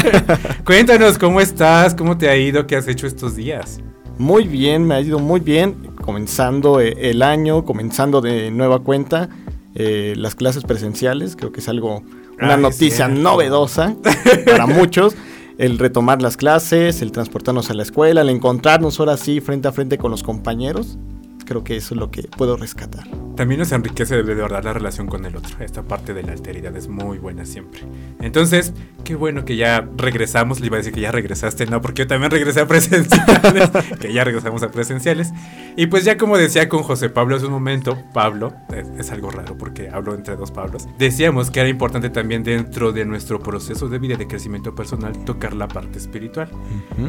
Cuéntanos 0.64 1.18
cómo 1.18 1.40
estás, 1.40 1.94
cómo 1.94 2.18
te 2.18 2.28
ha 2.28 2.36
ido, 2.36 2.66
qué 2.66 2.76
has 2.76 2.88
hecho 2.88 3.06
estos 3.06 3.36
días. 3.36 3.80
Muy 4.18 4.48
bien, 4.48 4.84
me 4.86 4.94
ha 4.94 5.00
ido 5.00 5.18
muy 5.18 5.40
bien. 5.40 5.94
Comenzando 6.02 6.80
eh, 6.80 7.10
el 7.10 7.22
año, 7.22 7.64
comenzando 7.64 8.20
de 8.20 8.50
nueva 8.50 8.80
cuenta 8.80 9.28
eh, 9.74 10.14
las 10.16 10.34
clases 10.34 10.64
presenciales. 10.64 11.36
Creo 11.36 11.52
que 11.52 11.60
es 11.60 11.68
algo, 11.68 12.02
una 12.40 12.54
Ay, 12.54 12.62
noticia 12.62 13.08
novedosa 13.08 13.94
para 14.46 14.66
muchos. 14.66 15.14
El 15.58 15.78
retomar 15.78 16.20
las 16.20 16.36
clases, 16.36 17.00
el 17.00 17.12
transportarnos 17.12 17.70
a 17.70 17.74
la 17.74 17.82
escuela, 17.82 18.22
el 18.22 18.28
encontrarnos 18.28 18.98
ahora 19.00 19.16
sí 19.16 19.40
frente 19.40 19.68
a 19.68 19.72
frente 19.72 19.98
con 19.98 20.10
los 20.10 20.22
compañeros. 20.22 20.98
Creo 21.46 21.64
que 21.64 21.76
eso 21.76 21.94
es 21.94 22.00
lo 22.00 22.10
que 22.10 22.24
puedo 22.24 22.56
rescatar. 22.56 23.06
También 23.36 23.60
nos 23.60 23.72
enriquece 23.72 24.22
de 24.22 24.34
verdad 24.34 24.64
la 24.64 24.72
relación 24.72 25.06
con 25.06 25.24
el 25.24 25.36
otro. 25.36 25.56
Esta 25.60 25.82
parte 25.82 26.14
de 26.14 26.22
la 26.22 26.32
alteridad 26.32 26.74
es 26.76 26.88
muy 26.88 27.18
buena 27.18 27.44
siempre. 27.44 27.82
Entonces, 28.20 28.72
qué 29.04 29.14
bueno 29.14 29.44
que 29.44 29.56
ya 29.56 29.86
regresamos. 29.96 30.60
Le 30.60 30.66
iba 30.66 30.76
a 30.76 30.78
decir 30.78 30.92
que 30.92 31.02
ya 31.02 31.12
regresaste, 31.12 31.66
no, 31.66 31.80
porque 31.80 32.02
yo 32.02 32.06
también 32.06 32.30
regresé 32.30 32.60
a 32.62 32.66
presenciales. 32.66 33.70
que 34.00 34.12
ya 34.12 34.24
regresamos 34.24 34.62
a 34.62 34.70
presenciales. 34.70 35.32
Y 35.76 35.86
pues 35.86 36.04
ya 36.04 36.16
como 36.16 36.36
decía 36.36 36.68
con 36.68 36.82
José 36.82 37.10
Pablo 37.10 37.36
hace 37.36 37.46
un 37.46 37.52
momento, 37.52 37.98
Pablo, 38.12 38.52
es, 38.74 38.88
es 38.98 39.12
algo 39.12 39.30
raro 39.30 39.56
porque 39.56 39.88
hablo 39.90 40.14
entre 40.14 40.36
dos 40.36 40.50
Pablos, 40.50 40.88
decíamos 40.98 41.50
que 41.50 41.60
era 41.60 41.68
importante 41.68 42.10
también 42.10 42.42
dentro 42.42 42.92
de 42.92 43.04
nuestro 43.04 43.40
proceso 43.40 43.88
de 43.88 43.98
vida 43.98 44.14
y 44.14 44.16
de 44.16 44.26
crecimiento 44.26 44.74
personal 44.74 45.24
tocar 45.24 45.54
la 45.54 45.68
parte 45.68 45.98
espiritual. 45.98 46.48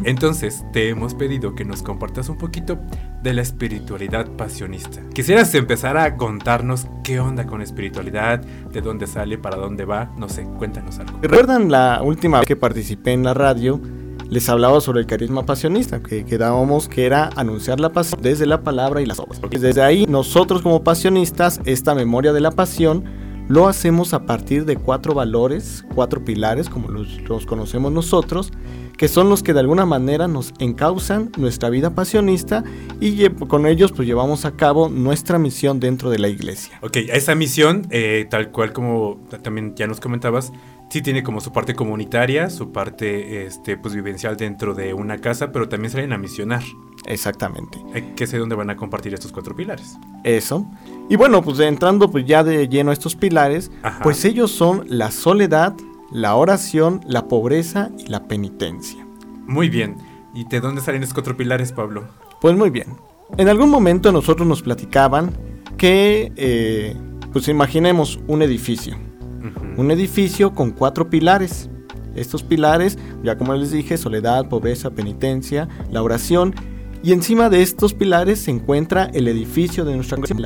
Entonces, 0.04 0.64
te 0.74 0.90
hemos 0.90 1.14
pedido 1.14 1.56
que 1.56 1.66
nos 1.66 1.82
compartas 1.82 2.30
un 2.30 2.38
poquito 2.38 2.80
de 3.24 3.34
la 3.34 3.42
espiritualidad 3.42 4.27
pasionista. 4.28 5.02
Quisieras 5.14 5.54
empezar 5.56 5.98
a 5.98 6.18
contarnos 6.18 6.88
qué 7.04 7.20
onda 7.20 7.46
con 7.46 7.62
espiritualidad, 7.62 8.40
de 8.42 8.82
dónde 8.82 9.08
sale, 9.08 9.38
para 9.38 9.58
dónde 9.58 9.86
va, 9.86 10.12
no 10.18 10.30
sé, 10.30 10.44
cuéntanos 10.58 11.00
algo. 11.00 11.20
¿Recuerdan 11.22 11.72
la 11.72 12.02
última 12.04 12.40
vez 12.40 12.48
que 12.48 12.56
participé 12.56 13.14
en 13.14 13.24
la 13.24 13.34
radio? 13.34 13.80
Les 14.30 14.50
hablaba 14.50 14.82
sobre 14.82 15.00
el 15.00 15.06
carisma 15.06 15.46
pasionista, 15.46 16.02
que 16.02 16.26
quedábamos 16.26 16.90
que 16.90 17.06
era 17.06 17.30
anunciar 17.38 17.80
la 17.80 17.90
pasión 17.90 18.22
desde 18.22 18.46
la 18.46 18.62
palabra 18.62 19.02
y 19.02 19.06
las 19.06 19.20
obras. 19.20 19.40
Desde 19.50 19.82
ahí, 19.82 20.06
nosotros 20.06 20.62
como 20.62 20.84
pasionistas, 20.84 21.62
esta 21.64 21.96
memoria 21.96 22.34
de 22.34 22.42
la 22.42 22.52
pasión 22.52 23.06
lo 23.48 23.70
hacemos 23.70 24.14
a 24.14 24.26
partir 24.26 24.66
de 24.66 24.76
cuatro 24.76 25.14
valores, 25.14 25.86
cuatro 25.96 26.26
pilares, 26.26 26.70
como 26.70 26.90
los, 26.90 27.22
los 27.22 27.46
conocemos 27.46 27.94
nosotros, 27.94 28.52
que 28.98 29.08
son 29.08 29.30
los 29.30 29.44
que 29.44 29.54
de 29.54 29.60
alguna 29.60 29.86
manera 29.86 30.28
nos 30.28 30.54
encausan 30.60 31.32
nuestra 31.38 31.70
vida 31.70 31.92
pasionista 31.92 32.64
y 33.00 33.30
con 33.30 33.68
ellos 33.68 33.92
pues 33.92 34.08
llevamos 34.08 34.46
a 34.46 34.52
cabo 34.52 34.90
nuestra 34.90 35.38
misión 35.38 35.80
dentro 35.80 36.10
de 36.10 36.20
la 36.20 36.28
iglesia. 36.28 36.80
Ok, 36.82 36.98
esa 37.10 37.36
misión, 37.36 37.88
eh, 37.92 38.26
tal 38.30 38.52
cual 38.52 38.74
como 38.74 39.20
también 39.44 39.76
ya 39.76 39.88
nos 39.88 40.00
comentabas, 40.00 40.52
sí 40.90 41.02
tiene 41.02 41.24
como 41.24 41.42
su 41.42 41.52
parte 41.52 41.76
comunitaria, 41.76 42.50
su 42.50 42.72
parte 42.72 43.46
este, 43.46 43.78
pues, 43.78 43.94
vivencial 43.94 44.38
dentro 44.38 44.74
de 44.74 44.94
una 44.94 45.20
casa, 45.20 45.52
pero 45.52 45.70
también 45.70 45.92
salen 45.92 46.14
a 46.14 46.18
misionar. 46.18 46.64
Exactamente. 47.06 47.78
Eh, 47.94 48.14
que 48.16 48.28
sé 48.28 48.38
dónde 48.38 48.56
van 48.56 48.70
a 48.70 48.76
compartir 48.76 49.14
estos 49.14 49.32
cuatro 49.32 49.56
pilares. 49.56 49.98
Eso. 50.24 50.66
Y 51.10 51.16
bueno, 51.16 51.42
pues 51.42 51.60
entrando 51.60 52.10
pues 52.12 52.26
ya 52.26 52.44
de 52.44 52.68
lleno 52.68 52.90
a 52.90 52.94
estos 52.94 53.16
pilares, 53.16 53.72
Ajá. 53.82 54.04
pues 54.04 54.26
ellos 54.26 54.52
son 54.52 54.86
la 54.88 55.12
soledad, 55.12 55.74
la 56.12 56.36
oración, 56.36 57.02
la 57.06 57.28
pobreza 57.28 57.90
y 57.98 58.08
la 58.08 58.28
penitencia. 58.28 59.06
Muy 59.46 59.70
bien. 59.70 59.98
¿Y 60.34 60.46
de 60.46 60.60
dónde 60.60 60.82
salen 60.82 61.04
estos 61.04 61.16
cuatro 61.16 61.36
pilares, 61.36 61.72
Pablo? 61.72 62.08
Pues 62.42 62.56
muy 62.56 62.70
bien. 62.70 62.96
En 63.38 63.50
algún 63.50 63.70
momento 63.70 64.12
nosotros 64.12 64.48
nos 64.48 64.62
platicaban 64.62 65.32
que, 65.78 66.32
eh, 66.36 66.96
pues 67.34 67.48
imaginemos 67.48 68.20
un 68.28 68.42
edificio. 68.42 68.96
Un 69.78 69.92
edificio 69.92 70.54
con 70.54 70.72
cuatro 70.72 71.10
pilares. 71.10 71.70
Estos 72.16 72.44
pilares, 72.44 72.98
ya 73.24 73.38
como 73.38 73.54
les 73.54 73.72
dije, 73.72 73.98
soledad, 73.98 74.50
pobreza, 74.50 74.90
penitencia, 74.90 75.68
la 75.92 76.02
oración. 76.02 76.54
Y 77.04 77.14
encima 77.14 77.50
de 77.50 77.62
estos 77.62 77.94
pilares 77.94 78.40
se 78.40 78.52
encuentra 78.52 79.06
el 79.14 79.28
edificio 79.28 79.86
de 79.86 79.96
nuestra 79.96 80.18
conversión. 80.18 80.46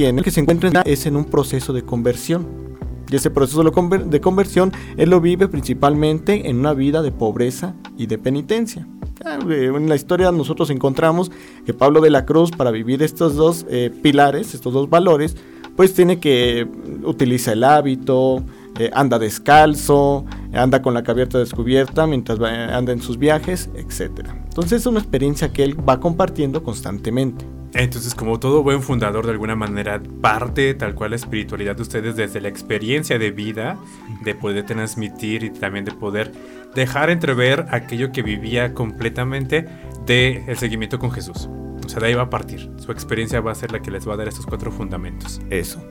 el 0.00 0.22
que 0.22 0.30
se 0.30 0.40
encuentra 0.40 0.82
es 0.82 1.06
en 1.06 1.16
un 1.16 1.24
proceso 1.24 1.72
de 1.72 1.82
conversión. 1.82 2.67
Y 3.10 3.16
ese 3.16 3.30
proceso 3.30 3.62
de 3.62 4.20
conversión 4.20 4.72
él 4.96 5.10
lo 5.10 5.20
vive 5.20 5.48
principalmente 5.48 6.48
en 6.48 6.58
una 6.58 6.74
vida 6.74 7.02
de 7.02 7.10
pobreza 7.10 7.74
y 7.96 8.06
de 8.06 8.18
penitencia. 8.18 8.86
Ah, 9.24 9.38
en 9.48 9.88
la 9.88 9.96
historia 9.96 10.30
nosotros 10.30 10.70
encontramos 10.70 11.30
que 11.66 11.74
Pablo 11.74 12.00
de 12.00 12.10
la 12.10 12.24
Cruz 12.24 12.50
para 12.50 12.70
vivir 12.70 13.02
estos 13.02 13.34
dos 13.34 13.66
eh, 13.68 13.90
pilares, 14.02 14.54
estos 14.54 14.72
dos 14.72 14.88
valores, 14.88 15.36
pues 15.76 15.94
tiene 15.94 16.18
que 16.20 16.68
utilizar 17.04 17.54
el 17.54 17.64
hábito, 17.64 18.42
eh, 18.78 18.90
anda 18.92 19.18
descalzo, 19.18 20.24
anda 20.52 20.82
con 20.82 20.94
la 20.94 21.02
cabeza 21.02 21.38
descubierta 21.38 22.06
mientras 22.06 22.38
anda 22.40 22.92
en 22.92 23.00
sus 23.00 23.18
viajes, 23.18 23.70
etc. 23.74 24.28
Entonces 24.44 24.80
es 24.80 24.86
una 24.86 25.00
experiencia 25.00 25.52
que 25.52 25.64
él 25.64 25.88
va 25.88 25.98
compartiendo 25.98 26.62
constantemente. 26.62 27.44
Entonces, 27.74 28.14
como 28.14 28.40
todo 28.40 28.62
buen 28.62 28.82
fundador, 28.82 29.26
de 29.26 29.32
alguna 29.32 29.54
manera, 29.54 30.00
parte 30.20 30.74
tal 30.74 30.94
cual 30.94 31.10
la 31.10 31.16
espiritualidad 31.16 31.76
de 31.76 31.82
ustedes 31.82 32.16
desde 32.16 32.40
la 32.40 32.48
experiencia 32.48 33.18
de 33.18 33.30
vida, 33.30 33.78
de 34.24 34.34
poder 34.34 34.64
transmitir 34.64 35.44
y 35.44 35.50
también 35.50 35.84
de 35.84 35.92
poder 35.92 36.32
dejar 36.74 37.10
entrever 37.10 37.66
aquello 37.70 38.10
que 38.10 38.22
vivía 38.22 38.72
completamente 38.74 39.66
del 40.06 40.44
el 40.46 40.56
seguimiento 40.56 40.98
con 40.98 41.10
Jesús. 41.10 41.48
O 41.84 41.88
sea, 41.88 42.00
de 42.00 42.08
ahí 42.08 42.14
va 42.14 42.22
a 42.22 42.30
partir. 42.30 42.70
Su 42.78 42.92
experiencia 42.92 43.40
va 43.40 43.52
a 43.52 43.54
ser 43.54 43.72
la 43.72 43.80
que 43.80 43.90
les 43.90 44.08
va 44.08 44.14
a 44.14 44.16
dar 44.16 44.28
estos 44.28 44.46
cuatro 44.46 44.70
fundamentos. 44.70 45.40
Eso. 45.50 45.82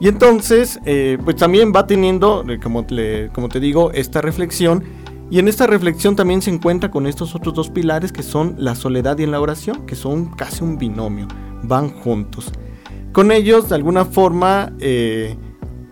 Y 0.00 0.08
entonces, 0.08 0.78
eh, 0.84 1.18
pues 1.24 1.36
también 1.36 1.72
va 1.74 1.86
teniendo, 1.86 2.44
eh, 2.48 2.58
como, 2.60 2.86
como 3.32 3.48
te 3.48 3.60
digo, 3.60 3.92
esta 3.92 4.20
reflexión. 4.20 4.84
Y 5.30 5.38
en 5.38 5.48
esta 5.48 5.66
reflexión 5.66 6.14
también 6.14 6.40
se 6.40 6.50
encuentra 6.50 6.90
con 6.90 7.06
estos 7.06 7.34
otros 7.34 7.54
dos 7.54 7.70
pilares 7.70 8.12
que 8.12 8.22
son 8.22 8.54
la 8.58 8.74
soledad 8.74 9.18
y 9.18 9.26
la 9.26 9.40
oración, 9.40 9.84
que 9.86 9.96
son 9.96 10.26
casi 10.26 10.62
un 10.62 10.78
binomio, 10.78 11.26
van 11.64 11.90
juntos. 11.90 12.52
Con 13.12 13.32
ellos, 13.32 13.68
de 13.68 13.74
alguna 13.74 14.04
forma, 14.04 14.72
eh, 14.78 15.36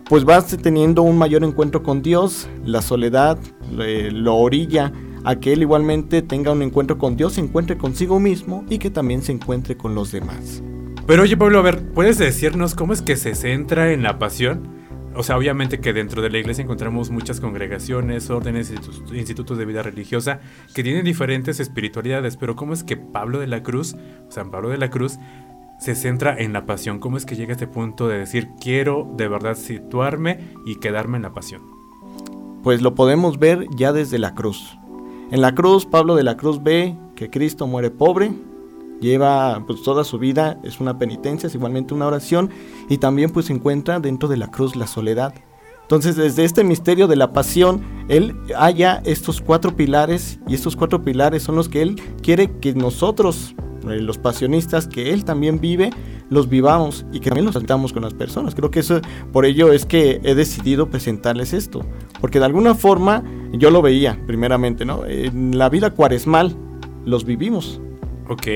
pues 0.07 0.23
vas 0.23 0.55
teniendo 0.61 1.01
un 1.01 1.17
mayor 1.17 1.43
encuentro 1.43 1.83
con 1.83 2.01
Dios, 2.01 2.47
la 2.63 2.81
soledad 2.81 3.37
lo 3.71 4.35
orilla 4.35 4.93
a 5.23 5.35
que 5.37 5.53
él 5.53 5.63
igualmente 5.63 6.21
tenga 6.21 6.51
un 6.51 6.61
encuentro 6.61 6.97
con 6.97 7.17
Dios, 7.17 7.33
se 7.33 7.41
encuentre 7.41 7.77
consigo 7.77 8.19
mismo 8.19 8.63
y 8.69 8.77
que 8.77 8.91
también 8.91 9.23
se 9.23 9.31
encuentre 9.31 9.75
con 9.75 9.95
los 9.95 10.11
demás. 10.11 10.61
Pero 11.07 11.23
oye 11.23 11.35
Pablo, 11.35 11.59
a 11.59 11.63
ver, 11.63 11.91
¿puedes 11.93 12.19
decirnos 12.19 12.75
cómo 12.75 12.93
es 12.93 13.01
que 13.01 13.15
se 13.15 13.33
centra 13.33 13.91
en 13.91 14.03
la 14.03 14.19
pasión? 14.19 14.84
O 15.17 15.23
sea, 15.23 15.37
obviamente 15.37 15.79
que 15.79 15.93
dentro 15.93 16.21
de 16.21 16.29
la 16.29 16.37
iglesia 16.37 16.63
encontramos 16.63 17.09
muchas 17.09 17.39
congregaciones, 17.39 18.29
órdenes, 18.29 18.73
institutos 19.13 19.57
de 19.57 19.65
vida 19.65 19.81
religiosa 19.81 20.41
que 20.73 20.83
tienen 20.83 21.05
diferentes 21.05 21.59
espiritualidades, 21.59 22.35
pero 22.35 22.55
¿cómo 22.55 22.73
es 22.73 22.83
que 22.83 22.97
Pablo 22.97 23.39
de 23.39 23.47
la 23.47 23.63
Cruz, 23.63 23.95
San 24.29 24.51
Pablo 24.51 24.69
de 24.69 24.77
la 24.77 24.89
Cruz, 24.89 25.17
se 25.79 25.95
centra 25.95 26.35
en 26.37 26.53
la 26.53 26.65
pasión? 26.65 26.99
¿Cómo 26.99 27.17
es 27.17 27.25
que 27.25 27.35
llega 27.35 27.51
a 27.51 27.53
este 27.53 27.67
punto 27.67 28.07
de 28.07 28.19
decir 28.19 28.49
quiero 28.59 29.09
de 29.15 29.27
verdad 29.27 29.55
situarme 29.55 30.53
y 30.65 30.79
quedarme 30.79 31.17
en 31.17 31.23
la 31.23 31.33
pasión? 31.33 31.61
Pues 32.61 32.81
lo 32.81 32.95
podemos 32.95 33.39
ver 33.39 33.67
ya 33.77 33.93
desde 33.93 34.19
la 34.19 34.33
cruz. 34.33 34.77
En 35.31 35.41
la 35.41 35.55
cruz, 35.55 35.85
Pablo 35.85 36.15
de 36.15 36.23
la 36.23 36.37
Cruz 36.37 36.61
ve 36.61 36.97
que 37.15 37.29
Cristo 37.29 37.67
muere 37.67 37.89
pobre, 37.89 38.31
lleva 38.99 39.63
pues 39.65 39.83
toda 39.83 40.03
su 40.03 40.19
vida, 40.19 40.59
es 40.63 40.79
una 40.79 40.97
penitencia, 40.97 41.47
es 41.47 41.55
igualmente 41.55 41.93
una 41.93 42.07
oración 42.07 42.49
y 42.89 42.97
también 42.97 43.31
pues 43.31 43.49
encuentra 43.49 43.99
dentro 43.99 44.29
de 44.29 44.37
la 44.37 44.51
cruz 44.51 44.75
la 44.75 44.87
soledad. 44.87 45.33
Entonces 45.81 46.15
desde 46.15 46.45
este 46.45 46.63
misterio 46.63 47.07
de 47.07 47.15
la 47.15 47.31
pasión, 47.31 47.81
él 48.07 48.35
halla 48.57 49.01
estos 49.05 49.39
cuatro 49.41 49.75
pilares 49.75 50.39
y 50.47 50.55
estos 50.55 50.75
cuatro 50.75 51.03
pilares 51.03 51.43
son 51.43 51.55
los 51.55 51.69
que 51.69 51.83
él 51.83 52.01
quiere 52.23 52.57
que 52.59 52.73
nosotros, 52.73 53.53
eh, 53.87 53.99
los 54.01 54.17
pasionistas 54.17 54.87
que 54.87 55.13
él 55.13 55.25
también 55.25 55.59
vive, 55.59 55.91
los 56.31 56.49
vivamos 56.49 57.05
y 57.13 57.19
que 57.19 57.29
también 57.29 57.45
los 57.45 57.53
tratamos 57.53 57.93
con 57.93 58.01
las 58.01 58.15
personas. 58.15 58.55
Creo 58.55 58.71
que 58.71 58.79
eso, 58.79 58.99
por 59.31 59.45
ello 59.45 59.71
es 59.71 59.85
que 59.85 60.19
he 60.23 60.33
decidido 60.33 60.89
presentarles 60.89 61.53
esto, 61.53 61.85
porque 62.19 62.39
de 62.39 62.45
alguna 62.45 62.73
forma 62.73 63.23
yo 63.53 63.69
lo 63.69 63.83
veía 63.83 64.19
primeramente, 64.25 64.85
¿no? 64.85 65.05
En 65.05 65.55
la 65.55 65.69
vida 65.69 65.91
cuaresmal 65.91 66.55
los 67.05 67.25
vivimos. 67.25 67.79
Ok, 68.27 68.47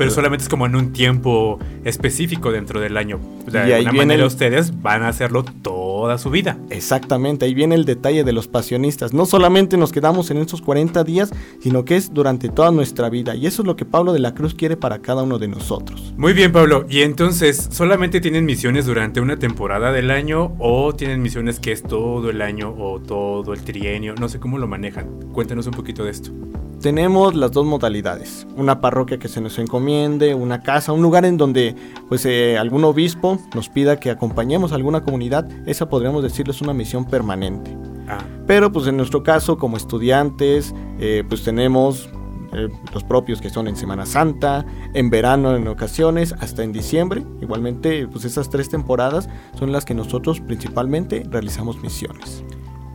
pero 0.00 0.10
solamente 0.10 0.44
es 0.44 0.48
como 0.48 0.64
en 0.64 0.76
un 0.76 0.94
tiempo 0.94 1.58
específico 1.84 2.50
dentro 2.50 2.80
del 2.80 2.96
año. 2.96 3.20
de 3.44 3.68
y 3.68 3.72
alguna 3.72 3.92
manera 3.92 4.24
ustedes 4.24 4.80
van 4.80 5.02
a 5.02 5.08
hacerlo 5.08 5.44
toda 5.44 6.16
su 6.16 6.30
vida. 6.30 6.56
Exactamente, 6.70 7.44
ahí 7.44 7.52
viene 7.52 7.74
el 7.74 7.84
detalle 7.84 8.24
de 8.24 8.32
los 8.32 8.48
pasionistas. 8.48 9.12
No 9.12 9.26
solamente 9.26 9.76
nos 9.76 9.92
quedamos 9.92 10.30
en 10.30 10.38
estos 10.38 10.62
40 10.62 11.04
días, 11.04 11.30
sino 11.60 11.84
que 11.84 11.96
es 11.96 12.14
durante 12.14 12.48
toda 12.48 12.70
nuestra 12.70 13.10
vida. 13.10 13.34
Y 13.34 13.46
eso 13.46 13.60
es 13.60 13.66
lo 13.66 13.76
que 13.76 13.84
Pablo 13.84 14.14
de 14.14 14.20
la 14.20 14.32
Cruz 14.32 14.54
quiere 14.54 14.78
para 14.78 15.00
cada 15.00 15.22
uno 15.22 15.38
de 15.38 15.48
nosotros. 15.48 16.14
Muy 16.16 16.32
bien, 16.32 16.50
Pablo. 16.50 16.86
Y 16.88 17.02
entonces, 17.02 17.68
¿solamente 17.70 18.22
tienen 18.22 18.46
misiones 18.46 18.86
durante 18.86 19.20
una 19.20 19.38
temporada 19.38 19.92
del 19.92 20.10
año 20.10 20.54
o 20.58 20.94
tienen 20.94 21.20
misiones 21.20 21.60
que 21.60 21.72
es 21.72 21.82
todo 21.82 22.30
el 22.30 22.40
año 22.40 22.74
o 22.74 23.00
todo 23.00 23.52
el 23.52 23.60
trienio? 23.64 24.14
No 24.14 24.30
sé 24.30 24.40
cómo 24.40 24.56
lo 24.56 24.66
manejan. 24.66 25.10
Cuéntenos 25.34 25.66
un 25.66 25.74
poquito 25.74 26.04
de 26.04 26.10
esto 26.12 26.32
tenemos 26.80 27.34
las 27.34 27.52
dos 27.52 27.66
modalidades. 27.66 28.46
Una 28.56 28.80
parroquia 28.80 29.18
que 29.18 29.28
se 29.28 29.40
nos 29.40 29.58
encomiende, 29.58 30.34
una 30.34 30.62
casa, 30.62 30.92
un 30.92 31.02
lugar 31.02 31.24
en 31.24 31.36
donde 31.36 31.76
pues 32.08 32.24
eh, 32.26 32.56
algún 32.58 32.84
obispo 32.84 33.38
nos 33.54 33.68
pida 33.68 34.00
que 34.00 34.10
acompañemos 34.10 34.72
a 34.72 34.76
alguna 34.76 35.02
comunidad. 35.02 35.48
Esa 35.66 35.88
podríamos 35.88 36.22
decirles 36.22 36.60
una 36.60 36.72
misión 36.72 37.04
permanente. 37.04 37.76
Ah. 38.08 38.18
Pero 38.46 38.72
pues 38.72 38.86
en 38.86 38.96
nuestro 38.96 39.22
caso 39.22 39.58
como 39.58 39.76
estudiantes 39.76 40.74
eh, 40.98 41.22
pues 41.28 41.44
tenemos 41.44 42.08
eh, 42.52 42.68
los 42.92 43.04
propios 43.04 43.40
que 43.40 43.50
son 43.50 43.68
en 43.68 43.76
Semana 43.76 44.06
Santa, 44.06 44.64
en 44.94 45.10
verano 45.10 45.54
en 45.54 45.68
ocasiones, 45.68 46.34
hasta 46.40 46.64
en 46.64 46.72
diciembre. 46.72 47.22
Igualmente 47.42 48.08
pues 48.08 48.24
esas 48.24 48.48
tres 48.48 48.70
temporadas 48.70 49.28
son 49.58 49.70
las 49.70 49.84
que 49.84 49.94
nosotros 49.94 50.40
principalmente 50.40 51.24
realizamos 51.30 51.82
misiones. 51.82 52.42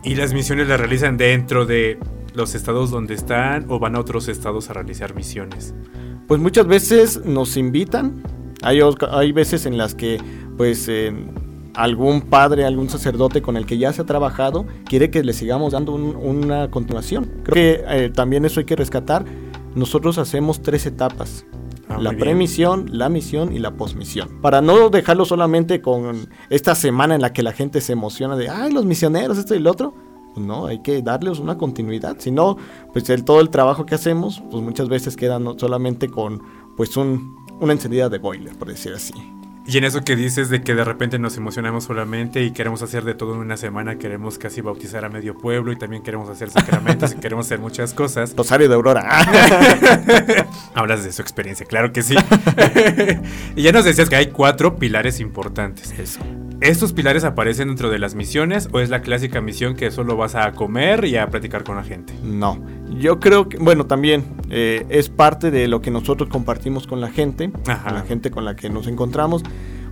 ¿Y 0.02 0.14
las 0.14 0.32
misiones 0.32 0.68
las 0.68 0.78
realizan 0.78 1.16
dentro 1.16 1.66
de 1.66 1.98
los 2.36 2.54
estados 2.54 2.90
donde 2.90 3.14
están 3.14 3.66
o 3.68 3.78
van 3.78 3.96
a 3.96 4.00
otros 4.00 4.28
estados 4.28 4.70
a 4.70 4.74
realizar 4.74 5.14
misiones? 5.14 5.74
Pues 6.28 6.40
muchas 6.40 6.66
veces 6.66 7.24
nos 7.24 7.56
invitan. 7.56 8.22
Hay, 8.62 8.80
hay 9.10 9.32
veces 9.32 9.66
en 9.66 9.78
las 9.78 9.94
que 9.94 10.18
pues 10.56 10.88
algún 11.76 12.22
padre, 12.22 12.64
algún 12.64 12.88
sacerdote 12.88 13.42
con 13.42 13.56
el 13.56 13.66
que 13.66 13.78
ya 13.78 13.92
se 13.92 14.02
ha 14.02 14.06
trabajado 14.06 14.66
quiere 14.86 15.10
que 15.10 15.22
le 15.22 15.32
sigamos 15.32 15.72
dando 15.72 15.92
una 15.92 16.70
continuación. 16.70 17.30
Creo 17.44 17.54
que 17.54 17.84
eh, 17.86 18.10
también 18.10 18.44
eso 18.44 18.60
hay 18.60 18.66
que 18.66 18.76
rescatar. 18.76 19.24
Nosotros 19.74 20.18
hacemos 20.18 20.62
tres 20.62 20.86
etapas. 20.86 21.44
Ah, 21.88 21.98
la 22.00 22.12
premisión, 22.12 22.86
la 22.90 23.08
misión 23.08 23.52
y 23.54 23.60
la 23.60 23.76
posmisión. 23.76 24.40
Para 24.40 24.60
no 24.60 24.88
dejarlo 24.88 25.24
solamente 25.24 25.80
con 25.80 26.28
esta 26.50 26.74
semana 26.74 27.14
en 27.14 27.20
la 27.20 27.32
que 27.32 27.44
la 27.44 27.52
gente 27.52 27.80
se 27.80 27.92
emociona 27.92 28.36
de, 28.36 28.48
ay, 28.48 28.72
los 28.72 28.84
misioneros, 28.84 29.38
esto 29.38 29.54
y 29.54 29.60
lo 29.60 29.70
otro 29.70 30.05
pues 30.36 30.44
no, 30.46 30.66
hay 30.66 30.80
que 30.80 31.00
darles 31.00 31.38
una 31.38 31.56
continuidad. 31.56 32.16
Si 32.18 32.30
no, 32.30 32.58
pues 32.92 33.08
el, 33.08 33.24
todo 33.24 33.40
el 33.40 33.48
trabajo 33.48 33.86
que 33.86 33.94
hacemos, 33.94 34.42
pues 34.50 34.62
muchas 34.62 34.86
veces 34.86 35.16
queda 35.16 35.40
solamente 35.56 36.10
con 36.10 36.42
pues 36.76 36.94
un, 36.98 37.36
una 37.58 37.72
encendida 37.72 38.10
de 38.10 38.18
boiler, 38.18 38.54
por 38.54 38.68
decir 38.68 38.92
así. 38.92 39.14
Y 39.66 39.78
en 39.78 39.84
eso 39.84 40.04
que 40.04 40.14
dices 40.14 40.50
de 40.50 40.60
que 40.60 40.74
de 40.74 40.84
repente 40.84 41.18
nos 41.18 41.38
emocionamos 41.38 41.84
solamente 41.84 42.44
y 42.44 42.50
queremos 42.50 42.82
hacer 42.82 43.02
de 43.04 43.14
todo 43.14 43.32
en 43.32 43.40
una 43.40 43.56
semana, 43.56 43.96
queremos 43.96 44.36
casi 44.36 44.60
bautizar 44.60 45.06
a 45.06 45.08
medio 45.08 45.38
pueblo 45.38 45.72
y 45.72 45.76
también 45.76 46.02
queremos 46.02 46.28
hacer 46.28 46.50
sacramentos 46.50 47.12
y 47.12 47.16
queremos 47.16 47.46
hacer 47.46 47.58
muchas 47.58 47.94
cosas. 47.94 48.34
Rosario 48.36 48.68
de 48.68 48.74
Aurora. 48.74 49.08
Hablas 50.74 51.02
de 51.02 51.12
su 51.14 51.22
experiencia, 51.22 51.64
claro 51.64 51.94
que 51.94 52.02
sí. 52.02 52.14
y 53.56 53.62
ya 53.62 53.72
nos 53.72 53.86
decías 53.86 54.10
que 54.10 54.16
hay 54.16 54.26
cuatro 54.26 54.76
pilares 54.76 55.18
importantes. 55.18 55.98
Eso. 55.98 56.20
¿Estos 56.62 56.94
pilares 56.94 57.22
aparecen 57.24 57.68
dentro 57.68 57.90
de 57.90 57.98
las 57.98 58.14
misiones 58.14 58.70
o 58.72 58.80
es 58.80 58.88
la 58.88 59.02
clásica 59.02 59.42
misión 59.42 59.76
que 59.76 59.90
solo 59.90 60.16
vas 60.16 60.34
a 60.34 60.52
comer 60.52 61.04
y 61.04 61.16
a 61.16 61.28
platicar 61.28 61.64
con 61.64 61.76
la 61.76 61.84
gente? 61.84 62.14
No, 62.22 62.58
yo 62.98 63.20
creo 63.20 63.48
que, 63.48 63.58
bueno, 63.58 63.84
también 63.84 64.24
eh, 64.48 64.86
es 64.88 65.10
parte 65.10 65.50
de 65.50 65.68
lo 65.68 65.82
que 65.82 65.90
nosotros 65.90 66.30
compartimos 66.30 66.86
con 66.86 67.02
la 67.02 67.10
gente, 67.10 67.50
con 67.52 67.94
la 67.94 68.04
gente 68.08 68.30
con 68.30 68.46
la 68.46 68.56
que 68.56 68.70
nos 68.70 68.86
encontramos. 68.86 69.42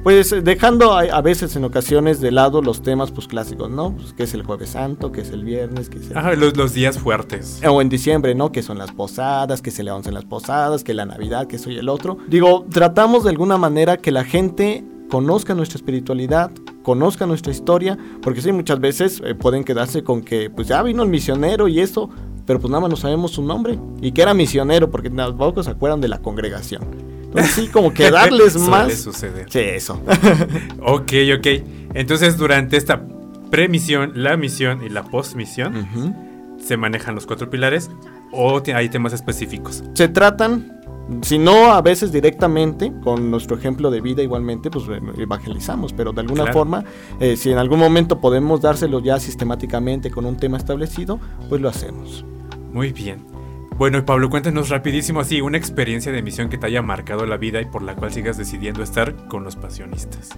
Pues 0.02 0.34
dejando 0.44 0.92
a, 0.92 1.20
veces 1.22 1.56
en 1.56 1.64
ocasiones 1.64 2.20
de 2.20 2.30
lado 2.30 2.60
los 2.60 2.82
temas 2.82 3.10
pues 3.10 3.26
clásicos, 3.26 3.70
¿no? 3.70 3.96
Pues 3.96 4.12
que 4.12 4.24
es 4.24 4.34
el 4.34 4.42
jueves 4.42 4.70
santo, 4.70 5.12
que 5.12 5.22
es 5.22 5.30
el 5.30 5.44
viernes, 5.44 5.88
que 5.88 5.98
es 5.98 6.10
los, 6.38 6.56
los, 6.56 6.74
días 6.74 6.98
fuertes. 6.98 7.62
O 7.66 7.80
en 7.80 7.88
diciembre, 7.88 8.34
¿no? 8.34 8.52
Que 8.52 8.62
son 8.62 8.76
las 8.76 8.92
posadas, 8.92 9.62
que 9.62 9.70
se 9.70 9.82
le 9.82 9.90
en 9.90 10.12
las 10.12 10.26
posadas, 10.26 10.84
que 10.84 10.92
la 10.92 11.06
Navidad, 11.06 11.46
que 11.46 11.56
soy 11.56 11.78
el 11.78 11.88
otro. 11.88 12.18
Digo, 12.28 12.66
tratamos 12.70 13.24
de 13.24 13.30
alguna 13.30 13.56
manera 13.56 13.96
que 13.96 14.10
la 14.10 14.24
gente 14.24 14.84
conozca 15.10 15.54
nuestra 15.54 15.76
espiritualidad, 15.76 16.50
conozca 16.82 17.26
nuestra 17.26 17.52
historia, 17.52 17.96
porque 18.22 18.40
sí, 18.42 18.52
muchas 18.52 18.80
veces 18.80 19.22
eh, 19.24 19.34
pueden 19.34 19.64
quedarse 19.64 20.02
con 20.02 20.22
que 20.22 20.50
pues 20.50 20.68
ya 20.68 20.82
vino 20.82 21.02
el 21.02 21.08
misionero 21.08 21.68
y 21.68 21.80
eso, 21.80 22.10
pero 22.46 22.58
pues 22.60 22.70
nada 22.70 22.80
más 22.82 22.90
no 22.90 22.96
sabemos 22.96 23.30
su 23.32 23.42
nombre 23.42 23.78
y 24.00 24.12
que 24.12 24.22
era 24.22 24.34
misionero, 24.34 24.90
porque 24.90 25.10
tampoco 25.10 25.62
se 25.62 25.70
acuerdan 25.70 26.00
de 26.00 26.08
la 26.08 26.18
congregación. 26.18 26.82
Entonces 27.24 27.52
sí, 27.52 27.68
como 27.68 27.92
que 27.92 28.10
darles 28.10 28.56
más. 28.68 28.94
suceder. 28.94 29.46
Sí, 29.50 29.58
eso. 29.60 30.00
ok, 30.82 31.12
ok. 31.38 31.46
Entonces 31.94 32.36
durante 32.36 32.76
esta 32.76 33.02
premisión, 33.50 34.12
la 34.14 34.36
misión 34.36 34.84
y 34.84 34.88
la 34.88 35.04
postmisión, 35.04 35.76
Ujú. 35.76 36.14
se 36.62 36.76
manejan 36.76 37.14
los 37.14 37.26
cuatro 37.26 37.50
pilares 37.50 37.90
o 38.32 38.60
hay 38.74 38.88
temas 38.88 39.12
específicos. 39.12 39.84
Se 39.94 40.08
tratan, 40.08 40.73
si 41.22 41.38
no 41.38 41.72
a 41.72 41.82
veces 41.82 42.12
directamente, 42.12 42.92
con 43.02 43.30
nuestro 43.30 43.56
ejemplo 43.56 43.90
de 43.90 44.00
vida 44.00 44.22
igualmente, 44.22 44.70
pues 44.70 44.84
eh, 44.88 45.00
evangelizamos, 45.18 45.92
pero 45.92 46.12
de 46.12 46.20
alguna 46.22 46.44
Claro. 46.44 46.58
forma, 46.58 46.84
eh, 47.20 47.36
si 47.36 47.50
en 47.50 47.58
algún 47.58 47.78
momento 47.78 48.20
podemos 48.20 48.60
dárselo 48.60 49.00
ya 49.00 49.20
sistemáticamente 49.20 50.10
con 50.10 50.24
un 50.26 50.36
tema 50.36 50.56
establecido, 50.56 51.20
pues 51.48 51.60
lo 51.60 51.68
hacemos. 51.68 52.24
Muy 52.72 52.92
bien. 52.92 53.33
Bueno, 53.76 53.98
y 53.98 54.02
Pablo, 54.02 54.30
cuéntanos 54.30 54.68
rapidísimo 54.68 55.18
así 55.18 55.40
una 55.40 55.58
experiencia 55.58 56.12
de 56.12 56.22
misión 56.22 56.48
que 56.48 56.58
te 56.58 56.66
haya 56.66 56.80
marcado 56.80 57.26
la 57.26 57.36
vida 57.36 57.60
y 57.60 57.64
por 57.64 57.82
la 57.82 57.96
cual 57.96 58.12
sigas 58.12 58.38
decidiendo 58.38 58.84
estar 58.84 59.26
con 59.26 59.42
los 59.42 59.56
pasionistas. 59.56 60.30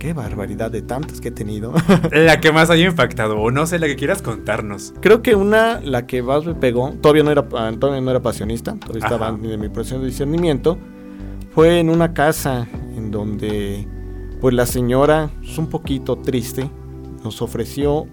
Qué 0.00 0.12
barbaridad 0.12 0.72
de 0.72 0.82
tantas 0.82 1.20
que 1.20 1.28
he 1.28 1.30
tenido. 1.30 1.72
La 2.10 2.40
que 2.40 2.50
más 2.52 2.68
haya 2.70 2.86
impactado, 2.86 3.38
o 3.38 3.50
no 3.50 3.66
sé, 3.66 3.78
la 3.78 3.86
que 3.86 3.96
quieras 3.96 4.22
contarnos. 4.22 4.94
Creo 5.00 5.20
que 5.20 5.34
una, 5.34 5.78
la 5.80 6.06
que 6.06 6.22
más 6.22 6.46
me 6.46 6.54
pegó, 6.54 6.92
todavía 7.02 7.22
no 7.22 7.30
era, 7.30 7.46
ah, 7.52 7.70
todavía 7.78 8.00
no 8.00 8.10
era 8.10 8.20
pasionista, 8.20 8.74
todavía 8.76 9.04
Ajá. 9.04 9.14
estaba 9.14 9.38
en 9.38 9.60
mi 9.60 9.68
proceso 9.68 10.00
de 10.00 10.06
discernimiento, 10.06 10.78
fue 11.54 11.80
en 11.80 11.90
una 11.90 12.14
casa 12.14 12.66
en 12.96 13.10
donde 13.10 13.86
pues 14.40 14.54
la 14.54 14.64
señora, 14.64 15.30
es 15.42 15.58
un 15.58 15.68
poquito 15.68 16.16
triste, 16.16 16.70
nos 17.22 17.42
ofreció 17.42 18.06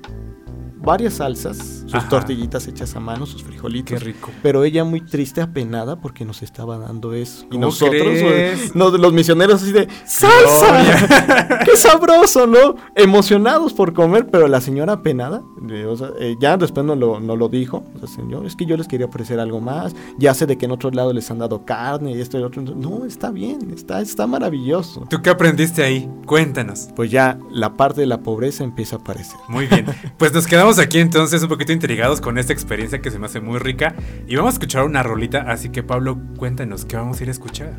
varias 0.75 1.15
salsas, 1.15 1.85
sus 1.87 1.95
Ajá. 1.95 2.09
tortillitas 2.09 2.67
hechas 2.67 2.95
a 2.95 2.99
mano, 2.99 3.25
sus 3.25 3.43
frijolitos. 3.43 3.97
Qué 3.97 4.05
rico. 4.05 4.29
Pero 4.43 4.63
ella 4.63 4.83
muy 4.83 5.01
triste, 5.01 5.41
apenada, 5.41 5.99
porque 5.99 6.23
nos 6.25 6.43
estaba 6.43 6.77
dando 6.77 7.13
eso. 7.13 7.45
Y 7.45 7.49
¿Cómo 7.53 7.65
nosotros, 7.67 8.01
crees? 8.01 8.75
nos- 8.75 8.99
los 8.99 9.11
misioneros 9.13 9.61
así 9.63 9.71
de 9.71 9.87
¡Salsa! 10.05 11.59
¡Qué 11.65 11.75
sabroso, 11.77 12.45
¿no? 12.47 12.75
Emocionados 12.95 13.73
por 13.73 13.93
comer, 13.93 14.27
pero 14.31 14.47
la 14.47 14.61
señora 14.61 14.93
apenada, 14.93 15.41
eh, 15.69 15.85
o 15.85 15.95
sea, 15.95 16.09
eh, 16.19 16.35
ya 16.39 16.57
después 16.57 16.85
nos 16.85 16.97
lo, 16.97 17.19
nos 17.19 17.37
lo 17.37 17.49
dijo, 17.49 17.83
o 17.95 17.99
sea, 17.99 18.07
señor, 18.07 18.45
es 18.45 18.55
que 18.55 18.65
yo 18.65 18.77
les 18.77 18.87
quería 18.87 19.05
ofrecer 19.05 19.39
algo 19.39 19.61
más, 19.61 19.95
ya 20.17 20.33
sé 20.33 20.45
de 20.45 20.57
que 20.57 20.65
en 20.65 20.71
otros 20.71 20.93
lados 20.95 21.13
les 21.15 21.29
han 21.31 21.39
dado 21.39 21.65
carne 21.65 22.11
y 22.11 22.21
esto 22.21 22.37
y 22.37 22.41
lo 22.41 22.47
otro. 22.47 22.61
No, 22.61 23.05
está 23.05 23.31
bien, 23.31 23.71
está, 23.73 24.01
está 24.01 24.27
maravilloso. 24.27 25.05
¿Tú 25.09 25.21
qué 25.21 25.29
aprendiste 25.29 25.83
ahí? 25.83 26.09
Cuéntanos. 26.25 26.89
Pues 26.95 27.11
ya 27.11 27.39
la 27.51 27.75
parte 27.77 28.01
de 28.01 28.07
la 28.07 28.19
pobreza 28.21 28.63
empieza 28.63 28.97
a 28.97 28.99
aparecer. 28.99 29.37
Muy 29.47 29.67
bien. 29.67 29.85
Pues 30.17 30.33
nos 30.33 30.47
quedamos 30.47 30.79
aquí 30.79 30.99
entonces 30.99 31.41
un 31.43 31.49
poquito 31.49 31.71
intrigados 31.77 32.21
con 32.21 32.37
esta 32.37 32.53
experiencia 32.53 33.01
que 33.01 33.11
se 33.11 33.19
me 33.19 33.27
hace 33.27 33.39
muy 33.39 33.59
rica. 33.59 33.95
Y 34.27 34.35
vamos 34.35 34.53
a 34.53 34.55
escuchar 34.55 34.83
una 34.83 35.03
rolita, 35.03 35.45
así 35.47 35.69
que 35.69 35.83
Pablo, 35.83 36.17
cuéntanos, 36.37 36.85
¿qué 36.85 36.97
vamos 36.97 37.19
a 37.19 37.23
ir 37.23 37.29
a 37.29 37.31
escuchar? 37.31 37.77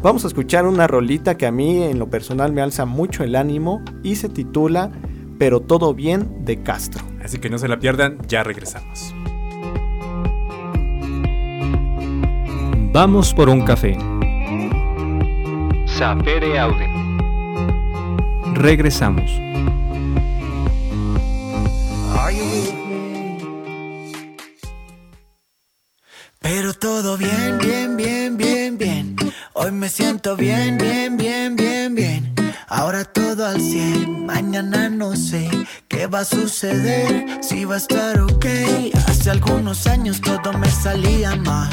Vamos 0.00 0.24
a 0.24 0.28
escuchar 0.28 0.66
una 0.66 0.86
rolita 0.86 1.36
que 1.36 1.46
a 1.46 1.50
mí 1.50 1.82
en 1.82 1.98
lo 1.98 2.08
personal 2.08 2.52
me 2.52 2.62
alza 2.62 2.84
mucho 2.84 3.24
el 3.24 3.34
ánimo 3.34 3.82
y 4.02 4.16
se 4.16 4.28
titula 4.28 4.92
Pero 5.38 5.60
todo 5.60 5.94
bien 5.94 6.44
de 6.44 6.62
Castro. 6.62 7.04
Así 7.24 7.38
que 7.38 7.50
no 7.50 7.58
se 7.58 7.68
la 7.68 7.78
pierdan, 7.78 8.18
ya 8.28 8.44
regresamos. 8.44 9.14
Vamos 12.92 13.34
por 13.34 13.48
un 13.48 13.62
café. 13.62 13.96
Sapere 15.86 16.58
aude. 16.58 16.88
Regresamos. 18.54 19.30
Pero 26.40 26.72
todo 26.74 27.16
bien, 27.16 27.58
bien, 27.58 27.96
bien, 27.96 28.36
bien, 28.36 28.78
bien. 28.78 29.16
Hoy 29.54 29.72
me 29.72 29.88
siento 29.88 30.36
bien, 30.36 30.78
bien, 30.78 31.16
bien, 31.16 31.56
bien, 31.56 31.94
bien. 31.94 32.34
Ahora 32.68 33.04
todo 33.04 33.46
al 33.46 33.60
100, 33.60 34.26
mañana 34.26 34.88
no 34.88 35.16
sé 35.16 35.48
qué 35.98 36.06
va 36.06 36.20
a 36.20 36.24
suceder, 36.24 37.40
si 37.40 37.64
va 37.64 37.74
a 37.74 37.78
estar 37.78 38.20
ok. 38.20 38.46
Hace 39.08 39.30
algunos 39.30 39.84
años 39.88 40.20
todo 40.20 40.52
me 40.52 40.70
salía 40.70 41.34
mal. 41.34 41.70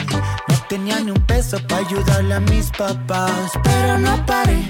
No 0.47 0.55
tenía 0.67 0.99
ni 0.99 1.11
un 1.11 1.21
peso 1.27 1.57
para 1.67 1.85
ayudarle 1.85 2.33
a 2.33 2.39
mis 2.39 2.71
papás, 2.71 3.51
pero 3.63 3.99
no 3.99 4.25
paré, 4.25 4.67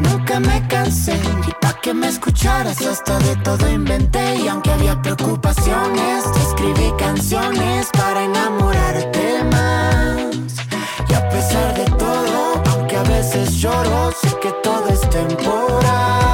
nunca 0.00 0.40
me 0.40 0.66
cansé. 0.66 1.16
Y 1.46 1.52
pa' 1.60 1.80
que 1.80 1.94
me 1.94 2.08
escucharas, 2.08 2.82
hasta 2.82 3.16
de 3.20 3.36
todo 3.36 3.70
inventé. 3.70 4.38
Y 4.38 4.48
aunque 4.48 4.72
había 4.72 5.00
preocupaciones, 5.00 6.24
escribí 6.44 6.92
canciones 6.98 7.88
para 7.92 8.24
enamorarte 8.24 9.44
más. 9.44 10.56
Y 11.08 11.14
a 11.14 11.28
pesar 11.28 11.74
de 11.76 11.84
todo, 11.96 12.60
aunque 12.72 12.96
a 12.96 13.04
veces 13.04 13.54
lloro, 13.54 14.12
sé 14.20 14.36
que 14.42 14.50
todo 14.64 14.88
es 14.88 15.00
temporal. 15.10 16.25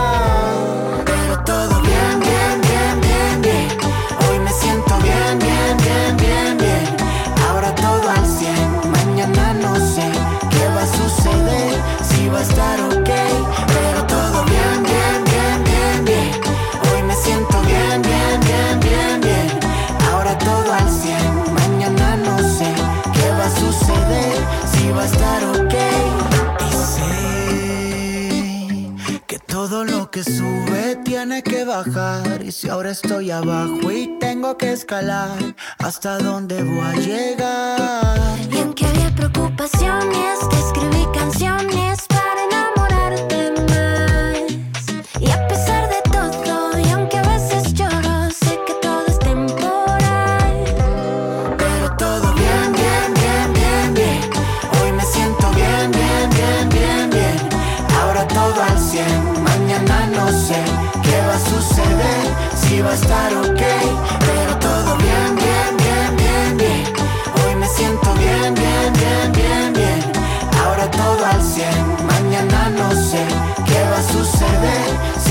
Que 30.25 30.33
sube 30.33 30.97
tiene 31.05 31.43
que 31.43 31.65
bajar. 31.65 32.43
Y 32.43 32.53
si 32.53 32.69
ahora 32.69 32.91
estoy 32.91 33.31
abajo 33.31 33.91
y 33.91 34.19
tengo 34.19 34.57
que 34.57 34.73
escalar, 34.73 35.39
¿hasta 35.79 36.19
dónde 36.19 36.63
voy 36.63 36.81
a 36.81 36.93
llegar? 36.95 38.39
Y 38.51 38.59
aunque 38.59 38.87
había 38.87 39.15
preocupaciones, 39.15 40.49
te 40.51 40.59
escribí 40.59 41.07
canciones 41.15 41.82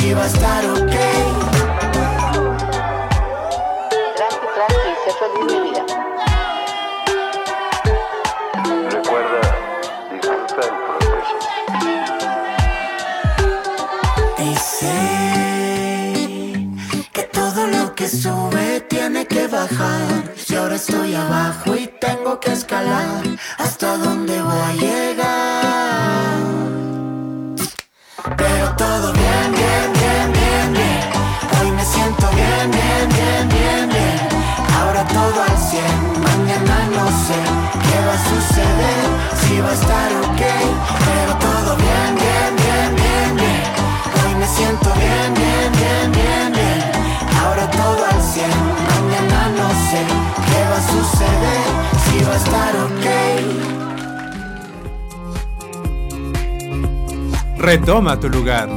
va 0.10 0.24
a 0.24 0.28
estar 0.28 0.66
ok. 0.66 0.96
Tranqui, 4.18 4.48
tranqui, 4.56 4.92
sé 5.04 5.12
feliz 5.20 5.46
mi 5.48 5.60
vida. 5.70 5.84
Recuerda, 8.96 9.42
disfruta 10.12 10.62
el 10.68 10.74
proceso. 10.86 11.36
Y 14.40 14.42
sé 14.56 14.98
que 17.14 17.24
todo 17.24 17.62
lo 17.68 17.84
que 17.96 18.08
sube 18.10 18.82
tiene 18.90 19.26
que 19.28 19.48
bajar. 19.48 20.34
Si 20.36 20.56
ahora 20.56 20.76
estoy 20.76 21.16
abajo 21.16 21.76
y 21.76 21.88
tengo 21.88 22.40
que 22.40 22.52
escalar, 22.52 23.22
Retoma 57.62 58.20
tu 58.20 58.28
lugar. 58.28 58.70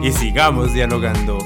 Y 0.00 0.12
sigamos 0.12 0.72
dialogando. 0.72 1.38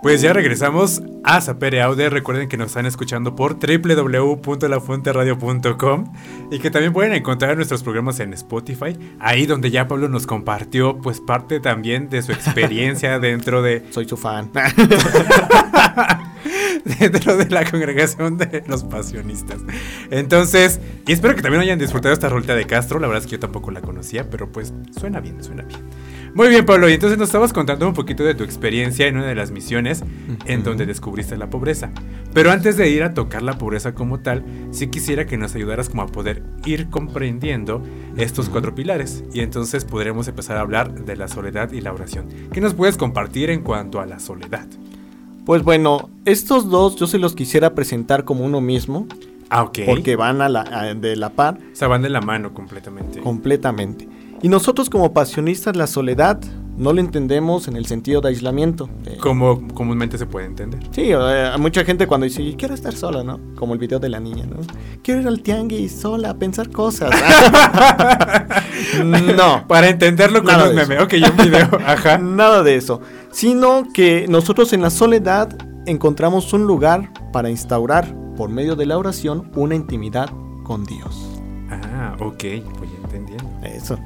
Pues 0.00 0.22
ya 0.22 0.32
regresamos 0.32 1.02
a 1.24 1.40
Sapere 1.40 1.82
Aude. 1.82 2.08
Recuerden 2.08 2.48
que 2.48 2.56
nos 2.56 2.68
están 2.68 2.86
escuchando 2.86 3.34
por 3.34 3.58
www.lafuenteradio.com 3.58 6.12
y 6.52 6.60
que 6.60 6.70
también 6.70 6.92
pueden 6.92 7.14
encontrar 7.14 7.56
nuestros 7.56 7.82
programas 7.82 8.20
en 8.20 8.32
Spotify, 8.32 8.96
ahí 9.18 9.46
donde 9.46 9.72
ya 9.72 9.88
Pablo 9.88 10.08
nos 10.08 10.28
compartió 10.28 10.98
pues 10.98 11.20
parte 11.20 11.58
también 11.58 12.08
de 12.08 12.22
su 12.22 12.30
experiencia 12.30 13.18
dentro 13.28 13.60
de 13.60 13.86
Soy 13.90 14.08
su 14.08 14.16
fan. 14.16 14.52
dentro 17.00 17.36
de 17.36 17.50
la 17.50 17.68
congregación 17.68 18.38
de 18.38 18.62
los 18.68 18.84
pasionistas. 18.84 19.58
Entonces, 20.10 20.78
y 21.08 21.12
espero 21.12 21.34
que 21.34 21.42
también 21.42 21.62
hayan 21.62 21.80
disfrutado 21.80 22.14
esta 22.14 22.28
rolita 22.28 22.54
de 22.54 22.66
Castro. 22.66 23.00
La 23.00 23.08
verdad 23.08 23.24
es 23.24 23.26
que 23.26 23.32
yo 23.32 23.40
tampoco 23.40 23.72
la 23.72 23.80
conocía, 23.80 24.30
pero 24.30 24.52
pues 24.52 24.72
suena 24.98 25.18
bien, 25.18 25.42
suena 25.42 25.64
bien. 25.64 25.80
Muy 26.34 26.48
bien, 26.48 26.64
Pablo, 26.66 26.88
y 26.88 26.92
entonces 26.92 27.18
nos 27.18 27.28
estabas 27.28 27.52
contando 27.52 27.88
un 27.88 27.94
poquito 27.94 28.22
de 28.22 28.34
tu 28.34 28.44
experiencia 28.44 29.06
en 29.06 29.16
una 29.16 29.26
de 29.26 29.34
las 29.34 29.50
misiones 29.50 30.04
en 30.46 30.62
donde 30.62 30.86
descubriste 30.86 31.36
la 31.36 31.50
pobreza. 31.50 31.90
Pero 32.32 32.52
antes 32.52 32.76
de 32.76 32.88
ir 32.90 33.02
a 33.02 33.14
tocar 33.14 33.42
la 33.42 33.58
pobreza 33.58 33.94
como 33.94 34.20
tal, 34.20 34.44
sí 34.70 34.86
quisiera 34.88 35.26
que 35.26 35.36
nos 35.36 35.54
ayudaras 35.54 35.88
como 35.88 36.02
a 36.02 36.06
poder 36.06 36.42
ir 36.64 36.90
comprendiendo 36.90 37.82
estos 38.16 38.48
cuatro 38.50 38.74
pilares. 38.74 39.24
Y 39.32 39.40
entonces 39.40 39.84
podremos 39.84 40.28
empezar 40.28 40.56
a 40.58 40.60
hablar 40.60 40.92
de 41.04 41.16
la 41.16 41.26
soledad 41.28 41.72
y 41.72 41.80
la 41.80 41.92
oración. 41.92 42.26
¿Qué 42.52 42.60
nos 42.60 42.74
puedes 42.74 42.96
compartir 42.96 43.50
en 43.50 43.62
cuanto 43.62 43.98
a 44.00 44.06
la 44.06 44.20
soledad? 44.20 44.66
Pues 45.44 45.62
bueno, 45.62 46.10
estos 46.26 46.68
dos 46.70 46.96
yo 46.96 47.06
se 47.06 47.18
los 47.18 47.34
quisiera 47.34 47.74
presentar 47.74 48.24
como 48.24 48.44
uno 48.44 48.60
mismo, 48.60 49.06
Ah, 49.50 49.62
ok. 49.62 49.78
porque 49.86 50.14
van 50.14 50.42
a 50.42 50.48
la, 50.50 50.60
a- 50.60 50.94
de 50.94 51.16
la 51.16 51.30
par 51.30 51.54
O 51.72 51.74
sea, 51.74 51.88
van 51.88 52.02
de 52.02 52.10
la 52.10 52.20
mano 52.20 52.52
completamente. 52.52 53.20
completamente. 53.20 54.06
Y 54.42 54.48
nosotros 54.48 54.88
como 54.90 55.12
pasionistas 55.12 55.76
la 55.76 55.86
soledad 55.86 56.40
no 56.76 56.92
lo 56.92 57.00
entendemos 57.00 57.66
en 57.66 57.74
el 57.76 57.86
sentido 57.86 58.20
de 58.20 58.28
aislamiento. 58.28 58.88
de- 59.02 59.16
Como 59.16 59.66
comúnmente 59.74 60.16
se 60.16 60.26
puede 60.26 60.46
entender. 60.46 60.80
Sí, 60.92 61.06
eh, 61.10 61.50
mucha 61.58 61.84
gente 61.84 62.06
cuando 62.06 62.24
dice, 62.24 62.54
quiero 62.56 62.72
estar 62.74 62.94
sola, 62.94 63.24
¿no? 63.24 63.40
Como 63.56 63.72
el 63.72 63.80
video 63.80 63.98
de 63.98 64.08
la 64.08 64.20
niña, 64.20 64.46
¿no? 64.46 64.58
Quiero 65.02 65.20
ir 65.22 65.26
al 65.26 65.40
tianguis 65.42 65.90
sola 65.92 66.30
a 66.30 66.34
pensar 66.34 66.70
cosas. 66.70 67.10
no, 69.36 69.66
Para 69.66 69.88
entenderlo 69.88 70.42
con 70.44 70.54
un 70.60 70.74
meme. 70.74 71.00
Ok, 71.00 71.14
un 71.30 71.36
video. 71.44 71.68
Ajá. 71.86 72.18
nada 72.18 72.62
de 72.62 72.76
eso. 72.76 73.00
Sino 73.32 73.84
que 73.92 74.26
nosotros 74.28 74.72
en 74.72 74.82
la 74.82 74.90
soledad 74.90 75.56
encontramos 75.86 76.52
un 76.52 76.64
lugar 76.66 77.10
para 77.32 77.50
instaurar, 77.50 78.14
por 78.36 78.50
medio 78.50 78.76
de 78.76 78.86
la 78.86 78.98
oración, 78.98 79.50
una 79.56 79.74
intimidad 79.74 80.30
con 80.62 80.84
Dios. 80.84 81.28
Ah, 81.70 82.14
ok. 82.20 82.44
Voy 82.78 82.88
entendiendo. 83.08 83.44
Eso. 83.62 83.98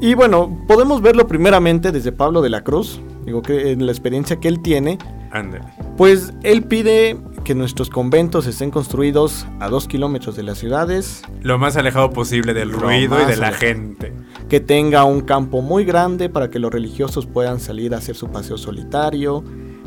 Y 0.00 0.14
bueno, 0.14 0.64
podemos 0.68 1.00
verlo 1.02 1.26
primeramente 1.26 1.90
desde 1.92 2.12
Pablo 2.12 2.42
de 2.42 2.50
la 2.50 2.62
Cruz. 2.62 3.00
Digo 3.24 3.42
que 3.42 3.72
en 3.72 3.84
la 3.86 3.92
experiencia 3.92 4.36
que 4.36 4.48
él 4.48 4.60
tiene, 4.60 4.98
Ándale. 5.32 5.64
pues 5.96 6.32
él 6.42 6.62
pide 6.64 7.16
que 7.44 7.54
nuestros 7.54 7.90
conventos 7.90 8.46
estén 8.46 8.70
construidos 8.70 9.46
a 9.60 9.68
dos 9.68 9.86
kilómetros 9.88 10.36
de 10.36 10.42
las 10.42 10.58
ciudades, 10.58 11.22
Lo 11.42 11.58
más 11.58 11.76
alejado 11.76 12.10
posible 12.10 12.54
del 12.54 12.72
ruido 12.72 13.20
y 13.22 13.24
de 13.24 13.36
la 13.36 13.48
alejado. 13.48 13.56
gente. 13.74 14.12
que 14.48 14.60
tenga 14.60 15.04
un 15.04 15.20
campo 15.22 15.62
muy 15.62 15.84
grande 15.84 16.28
para 16.28 16.50
que 16.50 16.58
los 16.58 16.72
religiosos 16.72 17.26
puedan 17.26 17.58
salir 17.60 17.94
a 17.94 17.98
hacer 17.98 18.14
su 18.16 18.28
paseo 18.28 18.58
solitario, 18.58 19.42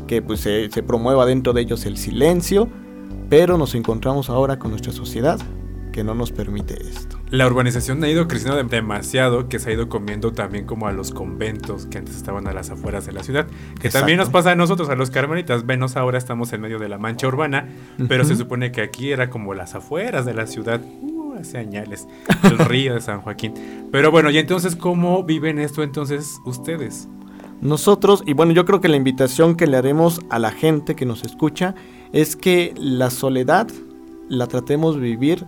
que 0.06 0.20
pues 0.22 0.40
se, 0.40 0.70
se 0.70 0.82
promueva 0.82 1.24
dentro 1.24 1.52
de 1.52 1.62
ellos 1.62 1.84
el 1.86 1.96
silencio, 1.98 2.68
pero 3.28 3.56
nos 3.58 3.74
encontramos 3.74 4.28
ahora 4.28 4.58
con 4.58 4.70
nuestra 4.70 4.92
sociedad 4.92 5.38
que 5.90 6.04
no 6.04 6.14
nos 6.14 6.32
permite 6.32 6.74
esto. 6.82 7.18
La 7.30 7.46
urbanización 7.46 8.02
ha 8.04 8.08
ido 8.08 8.26
creciendo 8.28 8.56
de- 8.56 8.64
demasiado 8.64 9.48
que 9.48 9.58
se 9.58 9.70
ha 9.70 9.72
ido 9.72 9.88
comiendo 9.88 10.32
también 10.32 10.64
como 10.66 10.86
a 10.88 10.92
los 10.92 11.10
conventos 11.12 11.86
que 11.86 11.98
antes 11.98 12.16
estaban 12.16 12.46
a 12.48 12.52
las 12.52 12.70
afueras 12.70 13.06
de 13.06 13.12
la 13.12 13.22
ciudad. 13.22 13.46
Que 13.80 13.88
también 13.90 14.18
nos 14.18 14.30
pasa 14.30 14.50
a 14.52 14.54
nosotros, 14.56 14.88
a 14.88 14.94
los 14.96 15.10
carmelitas. 15.10 15.66
Venos 15.66 15.96
ahora 15.96 16.18
estamos 16.18 16.52
en 16.52 16.60
medio 16.60 16.78
de 16.78 16.88
la 16.88 16.98
mancha 16.98 17.26
urbana, 17.28 17.68
pero 18.08 18.24
se 18.24 18.36
supone 18.36 18.72
que 18.72 18.82
aquí 18.82 19.10
era 19.12 19.30
como 19.30 19.54
las 19.54 19.74
afueras 19.74 20.24
de 20.26 20.34
la 20.34 20.46
ciudad. 20.46 20.80
Uh, 21.02 21.34
hace 21.40 21.58
añales. 21.58 22.06
El 22.42 22.58
río 22.66 22.94
de 22.94 23.00
San 23.00 23.20
Joaquín. 23.20 23.54
Pero 23.92 24.10
bueno, 24.10 24.30
y 24.30 24.38
entonces, 24.38 24.76
¿cómo 24.76 25.22
viven 25.24 25.58
esto 25.58 25.82
entonces 25.82 26.38
ustedes? 26.44 27.08
Nosotros, 27.60 28.22
y 28.26 28.32
bueno, 28.32 28.52
yo 28.52 28.64
creo 28.64 28.80
que 28.80 28.88
la 28.88 28.96
invitación 28.96 29.54
que 29.54 29.66
le 29.66 29.76
haremos 29.76 30.20
a 30.30 30.38
la 30.38 30.50
gente 30.50 30.94
que 30.94 31.04
nos 31.04 31.22
escucha 31.24 31.74
es 32.12 32.34
que 32.34 32.72
la 32.76 33.10
soledad 33.10 33.68
la 34.28 34.46
tratemos 34.46 34.94
de 34.94 35.02
vivir, 35.02 35.44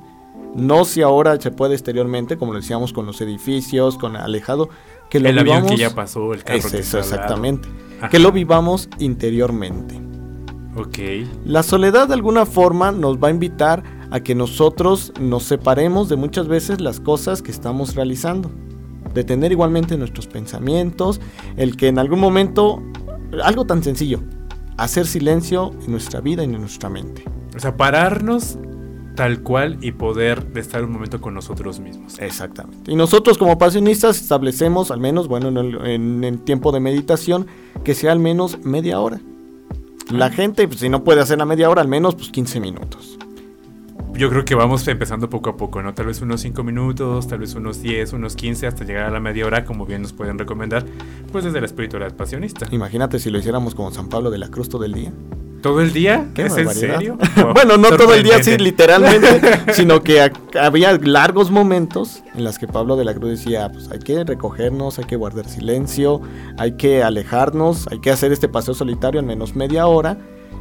no 0.55 0.85
si 0.85 1.03
ahora 1.03 1.41
se 1.41 1.51
puede 1.51 1.75
exteriormente, 1.75 2.37
como 2.37 2.53
lo 2.53 2.61
decíamos 2.61 2.93
con 2.93 3.07
los 3.07 3.21
edificios, 3.21 3.97
con 3.97 4.17
alejado, 4.17 4.69
que 5.11 5.21
lo 5.21 5.29
el 5.29 5.39
avión 5.39 5.57
vivamos. 5.57 5.71
que 5.73 5.77
ya 5.77 5.95
pasó, 5.95 6.33
el 6.33 6.45
carro 6.45 6.59
Es 6.59 6.67
que 6.67 6.79
eso, 6.79 6.99
exactamente. 6.99 7.69
Ajá. 7.99 8.09
Que 8.09 8.19
lo 8.19 8.33
vivamos 8.33 8.89
interiormente. 8.99 10.01
Ok. 10.77 10.99
La 11.45 11.63
soledad 11.63 12.09
de 12.09 12.15
alguna 12.15 12.47
forma 12.47 12.93
nos 12.93 13.19
va 13.19 13.29
a 13.29 13.31
invitar 13.31 13.83
a 14.11 14.21
que 14.21 14.35
nosotros 14.35 15.13
nos 15.21 15.45
separemos 15.45 16.09
de 16.09 16.17
muchas 16.17 16.49
veces 16.49 16.81
las 16.81 17.01
cosas 17.01 17.43
que 17.43 17.51
estamos 17.51 17.95
realizando. 17.95 18.51
De 19.15 19.25
tener 19.25 19.53
igualmente 19.53 19.99
nuestros 19.99 20.27
pensamientos, 20.27 21.21
el 21.57 21.77
que 21.77 21.89
en 21.89 21.99
algún 21.99 22.21
momento, 22.21 22.83
algo 23.43 23.67
tan 23.67 23.83
sencillo, 23.83 24.23
hacer 24.79 25.07
silencio 25.07 25.73
en 25.85 25.93
nuestra 25.93 26.21
vida 26.21 26.43
y 26.43 26.47
en 26.47 26.61
nuestra 26.61 26.89
mente. 26.89 27.25
O 27.55 27.61
sea, 27.61 27.77
pararnos 27.77 28.59
tal 29.15 29.41
cual 29.41 29.79
y 29.81 29.93
poder 29.93 30.47
estar 30.55 30.85
un 30.85 30.93
momento 30.93 31.21
con 31.21 31.35
nosotros 31.35 31.81
mismos. 31.81 32.19
Exactamente. 32.19 32.91
Y 32.91 32.97
nosotros 32.97 33.39
como 33.39 33.59
pasionistas 33.59 34.21
establecemos 34.21 34.91
al 34.91 35.01
menos, 35.01 35.29
bueno, 35.29 35.49
en 35.49 35.57
el, 35.57 35.87
en 35.87 36.25
el 36.25 36.41
tiempo 36.41 36.73
de 36.73 36.81
meditación, 36.81 37.47
que 37.85 37.95
sea 37.95 38.13
al 38.13 38.19
menos 38.19 38.65
media 38.65 39.01
hora. 39.01 39.21
La 40.11 40.31
gente, 40.31 40.67
pues, 40.69 40.81
si 40.81 40.89
no 40.89 41.05
puede 41.05 41.21
hacer 41.21 41.39
la 41.39 41.45
media 41.45 41.71
hora, 41.71 41.81
al 41.81 41.89
menos 41.89 42.15
pues 42.15 42.31
15 42.31 42.61
minutos. 42.61 43.19
Yo 44.15 44.29
creo 44.29 44.45
que 44.45 44.55
vamos 44.55 44.87
empezando 44.89 45.31
poco 45.31 45.51
a 45.51 45.57
poco, 45.57 45.83
¿no? 45.83 45.95
Tal 45.95 46.07
vez 46.07 46.21
unos 46.21 46.43
5 46.43 46.63
minutos, 46.63 47.29
tal 47.29 47.39
vez 47.39 47.55
unos 47.55 47.81
10, 47.81 48.13
unos 48.13 48.37
15, 48.37 48.67
hasta 48.67 48.85
llegar 48.85 49.05
a 49.05 49.11
la 49.11 49.21
media 49.21 49.47
hora, 49.47 49.65
como 49.65 49.87
bien 49.87 50.03
nos 50.03 50.13
pueden 50.13 50.39
recomendar, 50.39 50.85
pues 51.31 51.45
desde 51.45 51.61
la 51.61 51.67
espiritualidad 51.67 52.15
pasionista. 52.15 52.67
Imagínate 52.71 53.19
si 53.19 53.31
lo 53.31 53.39
hiciéramos 53.39 53.75
como 53.75 53.91
San 53.91 54.11
Pablo 54.11 54.31
de 54.31 54.37
la 54.37 54.49
Cruz 54.49 54.69
todo 54.69 54.85
el 54.85 54.93
día. 54.93 55.13
¿Todo 55.63 55.81
el 55.81 55.93
día? 55.93 56.27
Qué 56.35 56.47
¿Es 56.47 56.57
en 56.57 56.69
serio? 56.71 57.17
bueno, 57.55 57.77
no 57.77 57.91
todo 57.97 58.15
el 58.15 58.23
día 58.25 58.35
Sorprendente. 58.35 58.65
literalmente, 58.65 59.41
sino 59.73 60.03
que 60.03 60.21
ha- 60.21 60.33
había 60.61 60.93
largos 60.99 61.51
momentos 61.51 62.23
en 62.35 62.45
los 62.45 62.59
que 62.59 62.67
Pablo 62.67 62.97
de 62.97 63.05
la 63.05 63.15
Cruz 63.15 63.31
decía, 63.31 63.71
pues 63.73 63.89
hay 63.91 64.01
que 64.01 64.25
recogernos, 64.25 64.99
hay 64.99 65.05
que 65.05 65.17
guardar 65.17 65.49
silencio, 65.49 66.21
hay 66.59 66.73
que 66.73 67.03
alejarnos, 67.03 67.87
hay 67.91 68.01
que 68.01 68.11
hacer 68.11 68.33
este 68.33 68.49
paseo 68.49 68.75
solitario 68.75 69.21
en 69.21 69.27
menos 69.27 69.55
media 69.55 69.87
hora 69.87 70.19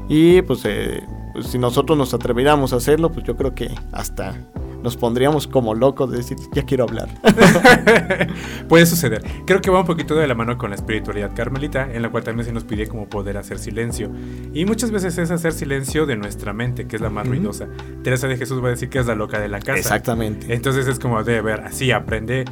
y 0.07 0.41
pues, 0.43 0.61
eh, 0.65 1.01
pues, 1.33 1.47
si 1.47 1.57
nosotros 1.57 1.97
nos 1.97 2.13
atreviéramos 2.13 2.71
a 2.73 2.75
hacerlo, 2.77 3.11
pues 3.11 3.25
yo 3.25 3.35
creo 3.35 3.55
que 3.55 3.69
hasta 3.91 4.35
nos 4.83 4.97
pondríamos 4.97 5.47
como 5.47 5.73
locos 5.73 6.11
de 6.11 6.17
decir, 6.17 6.37
ya 6.53 6.63
quiero 6.63 6.85
hablar. 6.85 7.09
Puede 8.67 8.85
suceder. 8.85 9.23
Creo 9.45 9.61
que 9.61 9.69
va 9.69 9.81
un 9.81 9.85
poquito 9.85 10.15
de 10.15 10.27
la 10.27 10.35
mano 10.35 10.57
con 10.57 10.69
la 10.69 10.75
espiritualidad 10.75 11.31
carmelita, 11.35 11.91
en 11.91 12.01
la 12.01 12.09
cual 12.09 12.23
también 12.23 12.45
se 12.45 12.53
nos 12.53 12.63
pide 12.63 12.87
como 12.87 13.07
poder 13.07 13.37
hacer 13.37 13.59
silencio. 13.59 14.11
Y 14.53 14.65
muchas 14.65 14.91
veces 14.91 15.17
es 15.17 15.31
hacer 15.31 15.53
silencio 15.53 16.05
de 16.05 16.15
nuestra 16.15 16.53
mente, 16.53 16.87
que 16.87 16.95
es 16.95 17.01
la 17.01 17.09
más 17.09 17.25
Ujú. 17.25 17.35
ruidosa. 17.35 17.67
Teresa 18.03 18.27
de 18.27 18.37
Jesús 18.37 18.63
va 18.63 18.67
a 18.67 18.71
decir 18.71 18.89
que 18.89 18.99
es 18.99 19.05
la 19.05 19.15
loca 19.15 19.39
de 19.39 19.47
la 19.49 19.59
casa. 19.59 19.79
Exactamente. 19.79 20.53
Entonces 20.53 20.87
es 20.87 20.99
como 20.99 21.23
de 21.23 21.41
ver, 21.41 21.61
así 21.61 21.91
aprende 21.91 22.45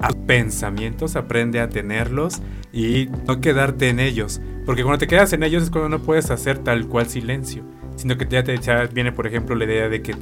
a 0.00 0.08
pensamientos, 0.10 1.16
aprende 1.16 1.60
a 1.60 1.68
tenerlos 1.68 2.42
y 2.72 3.08
no 3.26 3.40
quedarte 3.40 3.88
en 3.88 4.00
ellos. 4.00 4.40
Porque 4.66 4.82
cuando 4.82 4.98
te 4.98 5.06
quedas 5.06 5.32
en 5.32 5.42
ellos 5.42 5.62
es 5.62 5.70
cuando 5.70 5.88
no 5.88 6.02
puedes 6.02 6.30
hacer 6.30 6.58
tal 6.58 6.86
cual 6.88 7.06
silencio. 7.06 7.62
Sino 7.96 8.18
que 8.18 8.26
ya 8.28 8.44
te 8.44 8.56
ya 8.58 8.84
viene, 8.86 9.12
por 9.12 9.26
ejemplo, 9.26 9.54
la 9.56 9.64
idea 9.64 9.88
de 9.88 10.02
que 10.02 10.14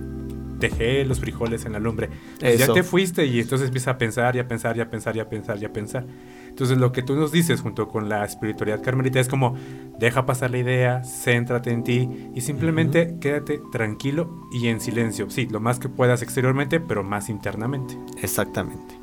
dejé 0.69 1.05
los 1.05 1.21
frijoles 1.21 1.65
en 1.65 1.73
la 1.73 1.79
lumbre. 1.79 2.09
Pues 2.41 2.59
Ya 2.59 2.73
te 2.73 2.83
fuiste 2.83 3.27
y 3.27 3.41
entonces 3.41 3.69
empieza 3.69 3.93
a 3.93 3.99
pensar 3.99 4.37
y 4.37 4.39
a 4.39 4.49
pensar 4.49 4.77
y 4.77 4.81
a 4.81 4.91
pensar 4.91 5.17
y 5.17 5.21
a 5.21 5.29
pensar 5.29 5.59
y 5.61 5.65
a 5.65 5.73
pensar. 5.73 6.07
Entonces 6.49 6.79
lo 6.79 6.93
que 6.93 7.03
tú 7.03 7.17
nos 7.17 7.33
dices 7.33 7.61
junto 7.61 7.89
con 7.89 8.09
la 8.09 8.25
espiritualidad 8.25 8.83
carmelita 8.83 9.21
es 9.21 9.29
como 9.29 9.57
deja 9.99 10.25
pasar 10.25 10.51
la 10.51 10.59
idea, 10.59 11.03
céntrate 11.05 11.71
en 11.71 11.85
ti 11.85 12.09
y 12.35 12.41
simplemente 12.41 13.17
quédate 13.21 13.61
tranquilo 13.73 14.49
y 14.53 14.69
en 14.69 14.81
silencio. 14.81 15.31
Sí, 15.31 15.47
lo 15.51 15.61
más 15.61 15.79
que 15.79 15.89
puedas 15.89 16.23
exteriormente, 16.23 16.81
pero 16.81 17.03
más 17.03 17.29
internamente. 17.29 17.99
Exactamente. 18.23 18.99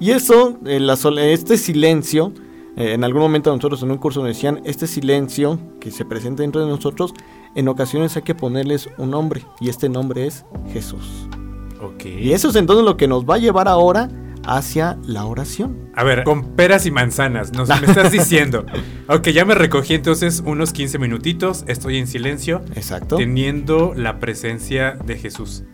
Y 0.00 0.10
eso, 0.10 0.58
eh, 0.66 0.80
la 0.80 0.94
este 1.22 1.56
silencio, 1.56 2.32
eh, 2.76 2.92
en 2.94 3.04
algún 3.04 3.22
momento 3.22 3.54
nosotros 3.54 3.82
en 3.82 3.90
un 3.90 3.98
curso 3.98 4.20
nos 4.20 4.28
decían, 4.28 4.60
este 4.64 4.86
silencio 4.86 5.58
que 5.80 5.90
se 5.90 6.04
presenta 6.04 6.42
dentro 6.42 6.64
de 6.64 6.68
nosotros, 6.68 7.14
en 7.54 7.68
ocasiones 7.68 8.16
hay 8.16 8.22
que 8.22 8.34
ponerles 8.34 8.88
un 8.98 9.10
nombre, 9.10 9.44
y 9.60 9.68
este 9.68 9.88
nombre 9.88 10.26
es 10.26 10.44
Jesús. 10.72 11.28
Ok. 11.80 12.06
Y 12.06 12.32
eso 12.32 12.48
es 12.48 12.56
entonces 12.56 12.84
lo 12.84 12.96
que 12.96 13.08
nos 13.08 13.24
va 13.24 13.36
a 13.36 13.38
llevar 13.38 13.68
ahora 13.68 14.08
hacia 14.46 14.98
la 15.06 15.24
oración. 15.26 15.90
A 15.94 16.04
ver, 16.04 16.24
con 16.24 16.54
peras 16.54 16.86
y 16.86 16.90
manzanas, 16.90 17.52
nos 17.52 17.68
me 17.80 17.86
estás 17.86 18.12
diciendo. 18.12 18.64
Ok, 19.08 19.28
ya 19.28 19.44
me 19.44 19.54
recogí 19.54 19.94
entonces 19.94 20.42
unos 20.44 20.72
15 20.72 20.98
minutitos, 20.98 21.64
estoy 21.66 21.98
en 21.98 22.06
silencio, 22.06 22.62
Exacto. 22.74 23.16
teniendo 23.16 23.94
la 23.94 24.18
presencia 24.18 24.92
de 24.92 25.16
Jesús 25.16 25.64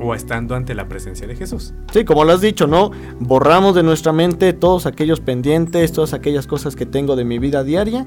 o 0.00 0.14
estando 0.14 0.54
ante 0.54 0.74
la 0.74 0.88
presencia 0.88 1.26
de 1.26 1.36
Jesús. 1.36 1.74
Sí, 1.92 2.04
como 2.04 2.24
lo 2.24 2.32
has 2.32 2.40
dicho, 2.40 2.66
¿no? 2.66 2.90
Borramos 3.18 3.74
de 3.74 3.82
nuestra 3.82 4.12
mente 4.12 4.52
todos 4.52 4.86
aquellos 4.86 5.20
pendientes, 5.20 5.92
todas 5.92 6.12
aquellas 6.12 6.46
cosas 6.46 6.76
que 6.76 6.86
tengo 6.86 7.16
de 7.16 7.24
mi 7.24 7.38
vida 7.38 7.64
diaria, 7.64 8.06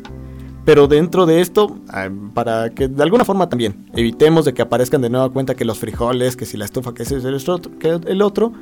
Pero 0.69 0.87
dentro 0.87 1.25
de 1.25 1.41
esto, 1.41 1.79
ah, 1.89 2.09
para 2.35 2.69
que 2.69 2.87
de 2.87 3.01
alguna 3.01 3.25
forma 3.25 3.49
también 3.49 3.87
evitemos 3.95 4.45
de 4.45 4.53
que 4.53 4.61
aparezcan 4.61 5.01
de 5.01 5.09
nueva 5.09 5.27
cuenta 5.31 5.55
que 5.55 5.65
los 5.65 5.79
frijoles, 5.79 6.35
que 6.35 6.45
si 6.45 6.57
la 6.57 6.65
estufa, 6.65 6.93
que 6.93 7.01
ese 7.01 7.17
es 7.17 7.25
el 7.25 7.33
otro, 7.33 7.79
que 7.79 7.99
el 8.05 8.21
otro, 8.21 8.53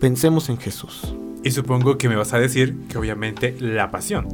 pensemos 0.00 0.48
en 0.48 0.58
Jesús. 0.58 1.14
Y 1.44 1.52
supongo 1.52 1.96
que 1.96 2.08
me 2.08 2.16
vas 2.16 2.34
a 2.34 2.40
decir 2.40 2.76
que 2.88 2.98
obviamente 2.98 3.54
la 3.60 3.92
pasión. 3.92 4.26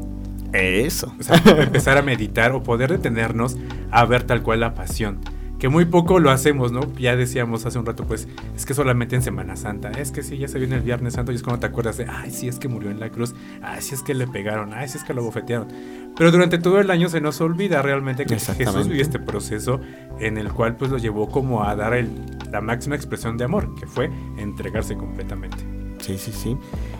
Eso. 0.54 1.12
O 1.20 1.22
sea, 1.22 1.36
empezar 1.58 1.98
a 1.98 2.02
meditar 2.02 2.52
o 2.52 2.62
poder 2.62 2.90
detenernos 2.90 3.58
a 3.90 4.06
ver 4.06 4.22
tal 4.22 4.42
cual 4.42 4.60
la 4.60 4.72
pasión. 4.72 5.18
Que 5.60 5.68
muy 5.68 5.84
poco 5.84 6.18
lo 6.18 6.30
hacemos, 6.30 6.72
¿no? 6.72 6.80
Ya 6.94 7.14
decíamos 7.16 7.66
hace 7.66 7.78
un 7.78 7.84
rato, 7.84 8.04
pues, 8.06 8.26
es 8.56 8.64
que 8.64 8.72
solamente 8.72 9.14
en 9.14 9.22
Semana 9.22 9.56
Santa. 9.56 9.90
Es 9.90 10.10
que 10.10 10.22
sí, 10.22 10.38
ya 10.38 10.48
se 10.48 10.58
viene 10.58 10.74
el 10.76 10.80
Viernes 10.82 11.12
Santo 11.14 11.32
y 11.32 11.34
es 11.34 11.42
cuando 11.42 11.60
te 11.60 11.66
acuerdas 11.66 11.98
de, 11.98 12.06
ay, 12.08 12.30
sí, 12.30 12.48
es 12.48 12.58
que 12.58 12.66
murió 12.66 12.90
en 12.90 12.98
la 12.98 13.10
cruz. 13.10 13.34
Ay, 13.62 13.82
sí, 13.82 13.94
es 13.94 14.02
que 14.02 14.14
le 14.14 14.26
pegaron. 14.26 14.72
Ay, 14.72 14.88
sí, 14.88 14.96
es 14.96 15.04
que 15.04 15.12
lo 15.12 15.22
bofetearon. 15.22 15.68
Pero 16.16 16.30
durante 16.32 16.56
todo 16.58 16.80
el 16.80 16.90
año 16.90 17.10
se 17.10 17.20
nos 17.20 17.40
olvida 17.42 17.82
realmente 17.82 18.24
que 18.24 18.34
Jesús 18.54 18.74
vivió 18.88 19.02
este 19.02 19.18
proceso 19.18 19.80
en 20.18 20.38
el 20.38 20.50
cual, 20.50 20.76
pues, 20.76 20.90
lo 20.90 20.96
llevó 20.96 21.28
como 21.28 21.62
a 21.62 21.76
dar 21.76 21.92
el- 21.92 22.10
la 22.50 22.62
máxima 22.62 22.96
expresión 22.96 23.36
de 23.36 23.44
amor, 23.44 23.74
que 23.78 23.86
fue 23.86 24.10
entregarse 24.38 24.96
completamente. 24.96 25.58
Sí, 26.00 26.16
sí, 26.18 26.32
sí. 26.32 26.56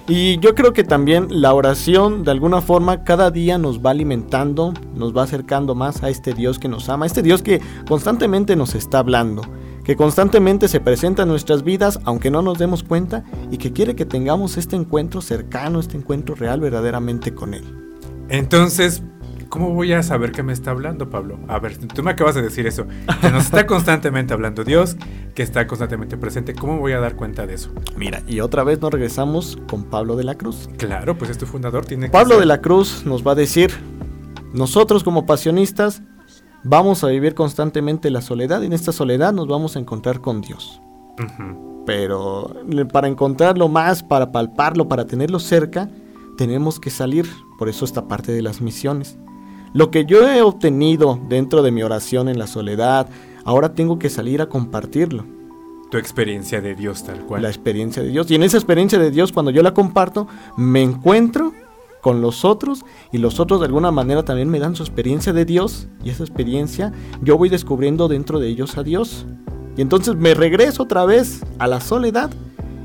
Y 0.08 0.38
yo 0.40 0.54
creo 0.54 0.72
que 0.72 0.84
también 0.84 1.28
la 1.30 1.54
oración, 1.54 2.24
de 2.24 2.30
alguna 2.30 2.60
forma, 2.60 3.04
cada 3.04 3.30
día 3.30 3.58
nos 3.58 3.80
va 3.80 3.90
alimentando, 3.90 4.74
nos 4.94 5.16
va 5.16 5.22
acercando 5.22 5.74
más 5.74 6.02
a 6.02 6.08
este 6.08 6.34
Dios 6.34 6.58
que 6.58 6.68
nos 6.68 6.88
ama, 6.88 7.06
este 7.06 7.22
Dios 7.22 7.42
que 7.42 7.60
constantemente 7.88 8.56
nos 8.56 8.74
está 8.74 8.98
hablando, 8.98 9.42
que 9.84 9.96
constantemente 9.96 10.68
se 10.68 10.80
presenta 10.80 11.22
en 11.22 11.28
nuestras 11.28 11.62
vidas, 11.62 12.00
aunque 12.04 12.30
no 12.30 12.42
nos 12.42 12.58
demos 12.58 12.82
cuenta, 12.82 13.24
y 13.50 13.58
que 13.58 13.72
quiere 13.72 13.94
que 13.94 14.04
tengamos 14.04 14.56
este 14.56 14.76
encuentro 14.76 15.20
cercano, 15.20 15.80
este 15.80 15.96
encuentro 15.96 16.34
real 16.34 16.60
verdaderamente 16.60 17.32
con 17.32 17.54
Él. 17.54 17.64
Entonces, 18.28 19.02
¿cómo 19.50 19.74
voy 19.74 19.92
a 19.92 20.02
saber 20.02 20.32
que 20.32 20.42
me 20.42 20.54
está 20.54 20.70
hablando, 20.70 21.10
Pablo? 21.10 21.38
A 21.48 21.58
ver, 21.58 21.76
tú 21.76 22.02
me 22.02 22.12
acabas 22.12 22.34
de 22.34 22.40
decir 22.42 22.66
eso, 22.66 22.86
que 23.20 23.30
nos 23.30 23.44
está 23.44 23.66
constantemente 23.66 24.32
hablando 24.32 24.64
Dios, 24.64 24.96
que 25.34 25.42
está 25.42 25.66
constantemente 25.66 26.16
presente. 26.16 26.54
¿Cómo 26.54 26.78
voy 26.78 26.92
a 26.92 27.00
dar 27.00 27.16
cuenta 27.16 27.46
de 27.46 27.54
eso? 27.54 27.70
Mira, 27.96 28.22
y 28.26 28.40
otra 28.40 28.64
vez 28.64 28.80
nos 28.80 28.90
regresamos 28.90 29.58
con 29.68 29.84
Pablo 29.84 30.16
de 30.16 30.24
la 30.24 30.36
Cruz. 30.36 30.70
Claro, 30.78 31.18
pues 31.18 31.30
es 31.30 31.36
tu 31.36 31.44
fundador, 31.44 31.84
tiene 31.84 32.06
que 32.06 32.12
Pablo 32.12 32.38
de 32.40 32.46
la 32.46 32.60
Cruz 32.62 33.04
nos 33.04 33.26
va 33.26 33.32
a 33.32 33.34
decir, 33.34 33.70
nosotros 34.54 35.04
como 35.04 35.26
pasionistas 35.26 36.02
vamos 36.64 37.02
a 37.04 37.08
vivir 37.08 37.34
constantemente 37.34 38.10
la 38.10 38.20
soledad 38.22 38.62
y 38.62 38.66
en 38.66 38.72
esta 38.72 38.92
soledad 38.92 39.32
nos 39.32 39.46
vamos 39.48 39.76
a 39.76 39.78
encontrar 39.78 40.20
con 40.20 40.40
Dios. 40.40 40.80
Pero 41.86 42.54
le- 42.68 42.84
para 42.86 43.08
encontrarlo 43.08 43.68
más, 43.68 44.02
para 44.02 44.32
palparlo, 44.32 44.88
para 44.88 45.06
tenerlo 45.06 45.38
cerca, 45.38 45.88
tenemos 46.36 46.78
que 46.78 46.90
salir. 46.90 47.26
Por 47.58 47.68
eso 47.68 47.84
esta 47.84 48.06
parte 48.08 48.32
de 48.32 48.42
las 48.42 48.60
misiones. 48.60 49.18
Lo 49.72 49.90
que 49.90 50.04
yo 50.04 50.28
he 50.28 50.42
obtenido 50.42 51.20
dentro 51.28 51.62
de 51.62 51.70
mi 51.70 51.82
oración 51.82 52.28
en 52.28 52.38
la 52.38 52.46
soledad, 52.46 53.08
ahora 53.44 53.74
tengo 53.74 53.98
que 53.98 54.10
salir 54.10 54.42
a 54.42 54.48
compartirlo. 54.48 55.24
Tu 55.90 55.98
experiencia 55.98 56.60
de 56.60 56.74
Dios 56.74 57.04
tal 57.04 57.20
cual. 57.20 57.42
La 57.42 57.48
experiencia 57.48 58.02
de 58.02 58.08
Dios. 58.08 58.30
Y 58.30 58.34
en 58.34 58.42
esa 58.42 58.56
experiencia 58.56 58.98
de 58.98 59.10
Dios, 59.10 59.32
cuando 59.32 59.50
yo 59.50 59.62
la 59.62 59.74
comparto, 59.74 60.26
me 60.56 60.82
encuentro 60.82 61.52
con 62.00 62.20
los 62.20 62.44
otros 62.44 62.84
y 63.12 63.18
los 63.18 63.40
otros 63.40 63.60
de 63.60 63.66
alguna 63.66 63.90
manera 63.90 64.24
también 64.24 64.48
me 64.48 64.58
dan 64.58 64.74
su 64.74 64.82
experiencia 64.82 65.32
de 65.32 65.44
Dios 65.44 65.86
y 66.02 66.10
esa 66.10 66.24
experiencia 66.24 66.92
yo 67.22 67.36
voy 67.36 67.48
descubriendo 67.48 68.08
dentro 68.08 68.40
de 68.40 68.48
ellos 68.48 68.76
a 68.76 68.82
Dios. 68.82 69.26
Y 69.76 69.82
entonces 69.82 70.16
me 70.16 70.34
regreso 70.34 70.82
otra 70.82 71.04
vez 71.04 71.44
a 71.58 71.66
la 71.66 71.80
soledad 71.80 72.30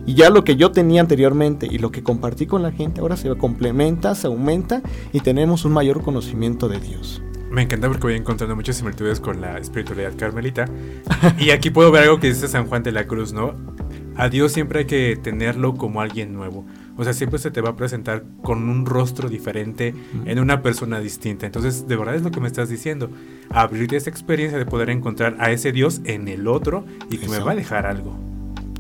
y 0.06 0.14
ya 0.14 0.30
lo 0.30 0.44
que 0.44 0.56
yo 0.56 0.72
tenía 0.72 1.02
anteriormente 1.02 1.68
y 1.70 1.78
lo 1.78 1.92
que 1.92 2.04
compartí 2.04 2.46
con 2.46 2.62
la 2.62 2.72
gente 2.72 3.02
ahora 3.02 3.18
se 3.18 3.36
complementa, 3.36 4.16
se 4.16 4.28
aumenta 4.28 4.82
y 5.12 5.20
tenemos 5.20 5.66
un 5.66 5.74
mayor 5.74 6.02
conocimiento 6.02 6.68
de 6.68 6.80
Dios. 6.80 7.22
Me 7.50 7.62
encanta 7.62 7.88
porque 7.88 8.04
voy 8.04 8.16
encontrando 8.16 8.56
muchas 8.56 8.76
similitudes 8.76 9.20
con 9.20 9.40
la 9.40 9.58
espiritualidad 9.58 10.14
carmelita. 10.18 10.66
y 11.40 11.52
aquí 11.52 11.70
puedo 11.70 11.92
ver 11.92 12.04
algo 12.04 12.20
que 12.20 12.28
dice 12.28 12.48
San 12.48 12.68
Juan 12.68 12.84
de 12.84 12.92
la 12.92 13.08
Cruz, 13.08 13.32
¿no? 13.32 13.56
A 14.18 14.30
Dios 14.30 14.52
siempre 14.52 14.80
hay 14.80 14.86
que 14.86 15.18
tenerlo 15.22 15.76
como 15.76 16.02
alguien 16.02 16.34
nuevo. 16.34 16.66
O 16.98 17.04
sea, 17.04 17.14
siempre 17.14 17.40
se 17.40 17.52
te 17.52 17.62
va 17.62 17.70
a 17.70 17.76
presentar 17.76 18.24
con 18.42 18.70
un 18.70 18.86
rostro 18.86 19.30
diferente, 19.30 19.94
en 20.26 20.40
una 20.40 20.62
persona 20.62 21.00
distinta. 21.00 21.46
Entonces, 21.46 21.88
de 21.88 21.96
verdad 21.96 22.16
es 22.16 22.24
lo 22.24 22.32
que 22.32 22.40
me 22.40 22.48
estás 22.48 22.70
diciendo. 22.70 23.10
Abrirte 23.50 23.98
esa 23.98 24.10
experiencia 24.10 24.58
de 24.58 24.66
poder 24.66 24.90
encontrar 24.90 25.36
a 25.40 25.52
ese 25.52 25.72
Dios 25.72 26.02
en 26.06 26.28
el 26.28 26.48
otro 26.48 26.86
y 27.10 27.18
que 27.18 27.28
me 27.28 27.38
Eso. 27.38 27.46
va 27.46 27.52
a 27.52 27.56
dejar 27.56 27.86
algo. 27.86 28.35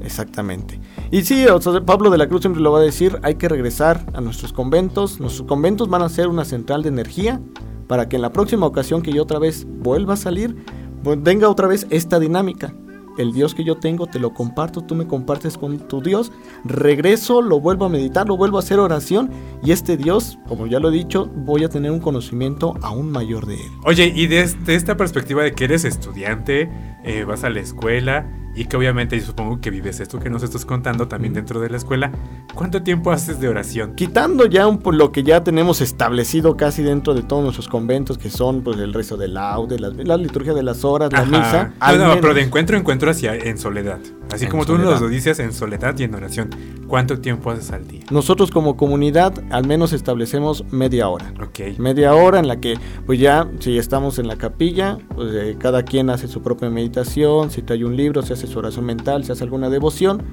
Exactamente. 0.06 0.80
Y 1.12 1.24
sí, 1.24 1.46
Pablo 1.86 2.12
de 2.12 2.18
la 2.18 2.28
Cruz 2.28 2.42
siempre 2.42 2.62
lo 2.62 2.72
va 2.72 2.80
a 2.80 2.84
decir, 2.84 3.20
hay 3.24 3.36
que 3.36 3.50
regresar 3.50 4.06
a 4.14 4.22
nuestros 4.22 4.54
conventos. 4.54 5.20
Nuestros 5.20 5.48
conventos 5.48 5.90
van 5.90 6.04
a 6.04 6.10
ser 6.10 6.28
una 6.28 6.46
central 6.46 6.84
de 6.84 6.90
energía 6.90 7.42
para 7.88 8.08
que 8.08 8.16
en 8.16 8.22
la 8.22 8.32
próxima 8.32 8.68
ocasión 8.68 9.02
que 9.02 9.12
yo 9.12 9.24
otra 9.24 9.40
vez 9.40 9.66
vuelva 9.68 10.14
a 10.14 10.18
salir, 10.18 10.56
venga 11.04 11.50
otra 11.50 11.68
vez 11.68 11.88
esta 11.90 12.20
dinámica. 12.20 12.74
El 13.18 13.32
Dios 13.32 13.56
que 13.56 13.64
yo 13.64 13.76
tengo 13.76 14.08
te 14.08 14.20
lo 14.20 14.34
comparto, 14.34 14.82
tú 14.82 14.94
me 14.94 15.08
compartes 15.08 15.58
con 15.58 15.80
tu 15.88 16.02
Dios, 16.02 16.34
regreso, 16.66 17.42
lo 17.42 17.62
vuelvo 17.62 17.86
a 17.86 17.90
meditar, 17.90 18.28
lo 18.28 18.36
vuelvo 18.36 18.58
a 18.58 18.60
hacer 18.60 18.78
oración 18.78 19.32
y 19.64 19.72
este 19.72 19.96
Dios, 19.96 20.38
como 20.48 20.68
ya 20.68 20.80
lo 20.80 20.90
he 20.90 20.92
dicho, 20.92 21.32
voy 21.34 21.64
a 21.64 21.70
tener 21.70 21.92
un 21.92 22.02
conocimiento 22.02 22.74
aún 22.82 23.10
mayor 23.12 23.46
de 23.46 23.56
él. 23.56 23.72
Oye, 23.86 24.12
y 24.14 24.28
desde 24.28 24.76
esta 24.76 24.98
perspectiva 24.98 25.44
de 25.44 25.54
que 25.54 25.64
eres 25.64 25.86
estudiante, 25.86 26.70
eh, 27.06 27.24
vas 27.24 27.46
a 27.46 27.50
la 27.50 27.62
escuela 27.62 28.45
y 28.56 28.66
que 28.66 28.78
obviamente 28.78 29.20
yo 29.20 29.26
supongo 29.26 29.60
que 29.60 29.70
vives 29.70 30.00
esto 30.00 30.20
que 30.20 30.30
nos 30.30 30.44
estás 30.44 30.66
contando 30.66 31.08
también 31.08 31.34
dentro 31.34 31.60
de 31.60 31.70
la 31.70 31.78
escuela, 31.78 32.12
¿cuánto 32.54 32.82
tiempo 32.84 33.12
haces 33.12 33.40
de 33.40 33.48
oración? 33.50 33.96
Quitando 33.96 34.46
ya 34.46 34.68
un, 34.68 34.82
lo 34.98 35.12
que 35.12 35.24
ya 35.24 35.44
tenemos 35.44 35.82
establecido 35.82 36.56
casi 36.58 36.84
dentro 36.84 37.14
de 37.14 37.24
todos 37.24 37.44
nuestros 37.44 37.68
conventos, 37.68 38.18
que 38.18 38.30
son 38.30 38.62
pues 38.64 38.78
el 38.80 38.94
rezo 38.94 39.18
del 39.18 39.34
laude, 39.36 39.80
la, 39.80 39.90
la 39.90 40.18
liturgia 40.18 40.54
de 40.54 40.64
las 40.64 40.84
horas, 40.86 41.12
la 41.12 41.20
Ajá. 41.20 41.30
misa. 41.30 41.74
No, 41.80 41.92
no, 41.98 42.04
menos- 42.10 42.18
pero 42.22 42.34
de 42.34 42.42
encuentro 42.42 42.76
a 42.76 42.80
encuentro 42.80 43.12
hacia 43.12 43.36
en 43.36 43.58
soledad. 43.58 44.00
Así 44.32 44.46
En 44.46 44.52
como 44.52 44.66
tú 44.66 44.74
soledad. 44.74 44.92
nos 44.92 45.02
lo 45.02 45.10
dices 45.10 45.38
en 45.40 45.54
soledad 45.54 45.98
y 46.00 46.04
en 46.04 46.16
oración. 46.16 46.50
¿Cuánto 46.88 47.20
tiempo 47.20 47.52
haces 47.52 47.72
al 47.72 47.88
día? 47.88 48.02
Nosotros 48.12 48.52
como 48.52 48.76
comunidad 48.78 49.34
al 49.52 49.68
menos 49.68 49.94
establecemos 49.94 50.64
media 50.72 51.08
hora. 51.10 51.32
Ok. 51.42 51.78
Media 51.78 52.14
hora 52.16 52.40
en 52.40 52.48
la 52.48 52.60
que 52.60 52.76
pues 53.06 53.20
ya 53.20 53.48
si 53.60 53.78
estamos 53.78 54.18
en 54.20 54.28
la 54.28 54.36
capilla, 54.38 54.98
pues 55.14 55.30
eh, 55.34 55.56
cada 55.60 55.84
quien 55.84 56.10
hace 56.10 56.28
su 56.28 56.42
propia 56.42 56.70
meditación, 56.70 57.52
si 57.52 57.62
trae 57.62 57.84
un 57.86 57.96
libro, 57.96 58.22
se 58.24 58.34
hace 58.34 58.45
su 58.48 58.60
oración 58.60 58.86
mental, 58.86 59.24
se 59.24 59.32
hace 59.32 59.44
alguna 59.44 59.70
devoción. 59.70 60.24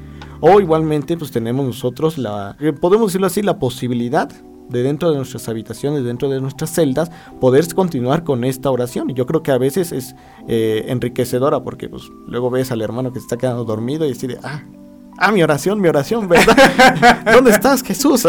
O 0.41 0.61
igualmente 0.61 1.17
pues 1.17 1.31
tenemos 1.31 1.65
nosotros 1.65 2.19
la, 2.19 2.57
eh, 2.61 2.73
podemos 2.73 3.09
decirlo 3.09 3.29
así, 3.29 3.43
la 3.43 3.59
posibilidad 3.59 4.29
de 4.69 4.83
dentro 4.83 5.11
de 5.11 5.17
nuestras 5.17 5.49
habitaciones, 5.49 6.03
dentro 6.03 6.29
de 6.29 6.41
nuestras 6.41 6.75
celdas, 6.75 7.11
poder 7.41 7.73
continuar 7.75 8.25
con 8.25 8.43
esta 8.45 8.71
oración. 8.71 9.11
Y 9.11 9.15
yo 9.15 9.27
creo 9.27 9.43
que 9.43 9.53
a 9.53 9.59
veces 9.59 9.93
es 9.93 10.17
eh, 10.49 10.87
enriquecedora 10.89 11.63
porque 11.63 11.89
pues 11.89 12.11
luego 12.27 12.51
ves 12.51 12.73
al 12.73 12.83
hermano 12.83 13.13
que 13.13 13.21
se 13.21 13.27
está 13.27 13.37
quedando 13.37 13.65
dormido 13.65 14.05
y 14.05 14.09
decide, 14.09 14.39
ah, 14.43 14.63
ah, 15.19 15.33
mi 15.33 15.43
oración, 15.43 15.81
mi 15.81 15.89
oración, 15.89 16.29
¿verdad? 16.29 17.23
¿Dónde 17.33 17.51
estás, 17.51 17.83
Jesús? 17.83 18.27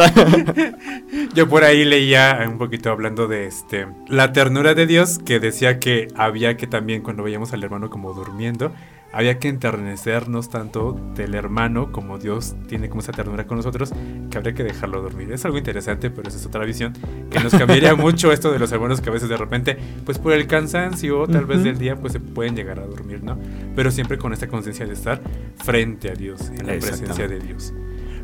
Yo 1.33 1.47
por 1.49 1.63
ahí 1.63 1.85
leía 1.85 2.39
un 2.47 2.57
poquito 2.57 2.91
hablando 2.91 3.27
de 3.27 3.47
este 3.47 3.87
la 4.07 4.33
ternura 4.33 4.73
de 4.75 4.85
Dios 4.85 5.19
que 5.19 5.39
decía 5.39 5.79
que 5.79 6.07
había 6.15 6.57
que 6.57 6.67
también 6.67 7.01
cuando 7.01 7.23
veíamos 7.23 7.53
al 7.53 7.63
hermano 7.63 7.89
como 7.89 8.13
durmiendo, 8.13 8.71
había 9.13 9.37
que 9.37 9.47
enternecernos 9.47 10.49
tanto 10.49 10.99
del 11.15 11.35
hermano 11.35 11.91
como 11.91 12.17
Dios 12.17 12.55
tiene 12.67 12.89
como 12.89 13.01
esa 13.01 13.11
ternura 13.11 13.45
con 13.45 13.57
nosotros 13.57 13.93
que 14.31 14.37
habría 14.37 14.55
que 14.55 14.63
dejarlo 14.63 15.03
dormir. 15.03 15.31
Es 15.31 15.45
algo 15.45 15.59
interesante, 15.59 16.09
pero 16.09 16.27
esa 16.27 16.39
es 16.39 16.45
otra 16.47 16.65
visión 16.65 16.93
que 17.29 17.39
nos 17.39 17.53
cambiaría 17.53 17.93
mucho 17.95 18.31
esto 18.31 18.51
de 18.51 18.57
los 18.57 18.71
hermanos 18.71 19.01
que 19.01 19.09
a 19.09 19.13
veces 19.13 19.29
de 19.29 19.37
repente, 19.37 19.77
pues 20.03 20.17
por 20.17 20.33
el 20.33 20.47
cansancio 20.47 21.27
tal 21.27 21.45
vez 21.45 21.63
del 21.63 21.77
día, 21.77 21.95
pues 21.95 22.11
se 22.13 22.19
pueden 22.19 22.55
llegar 22.55 22.79
a 22.79 22.87
dormir, 22.87 23.23
¿no? 23.23 23.37
Pero 23.75 23.91
siempre 23.91 24.17
con 24.17 24.33
esta 24.33 24.47
conciencia 24.47 24.87
de 24.87 24.93
estar 24.93 25.21
frente 25.63 26.09
a 26.09 26.13
Dios, 26.15 26.49
en 26.49 26.65
la 26.65 26.73
presencia 26.73 27.27
de 27.27 27.39
Dios. 27.39 27.71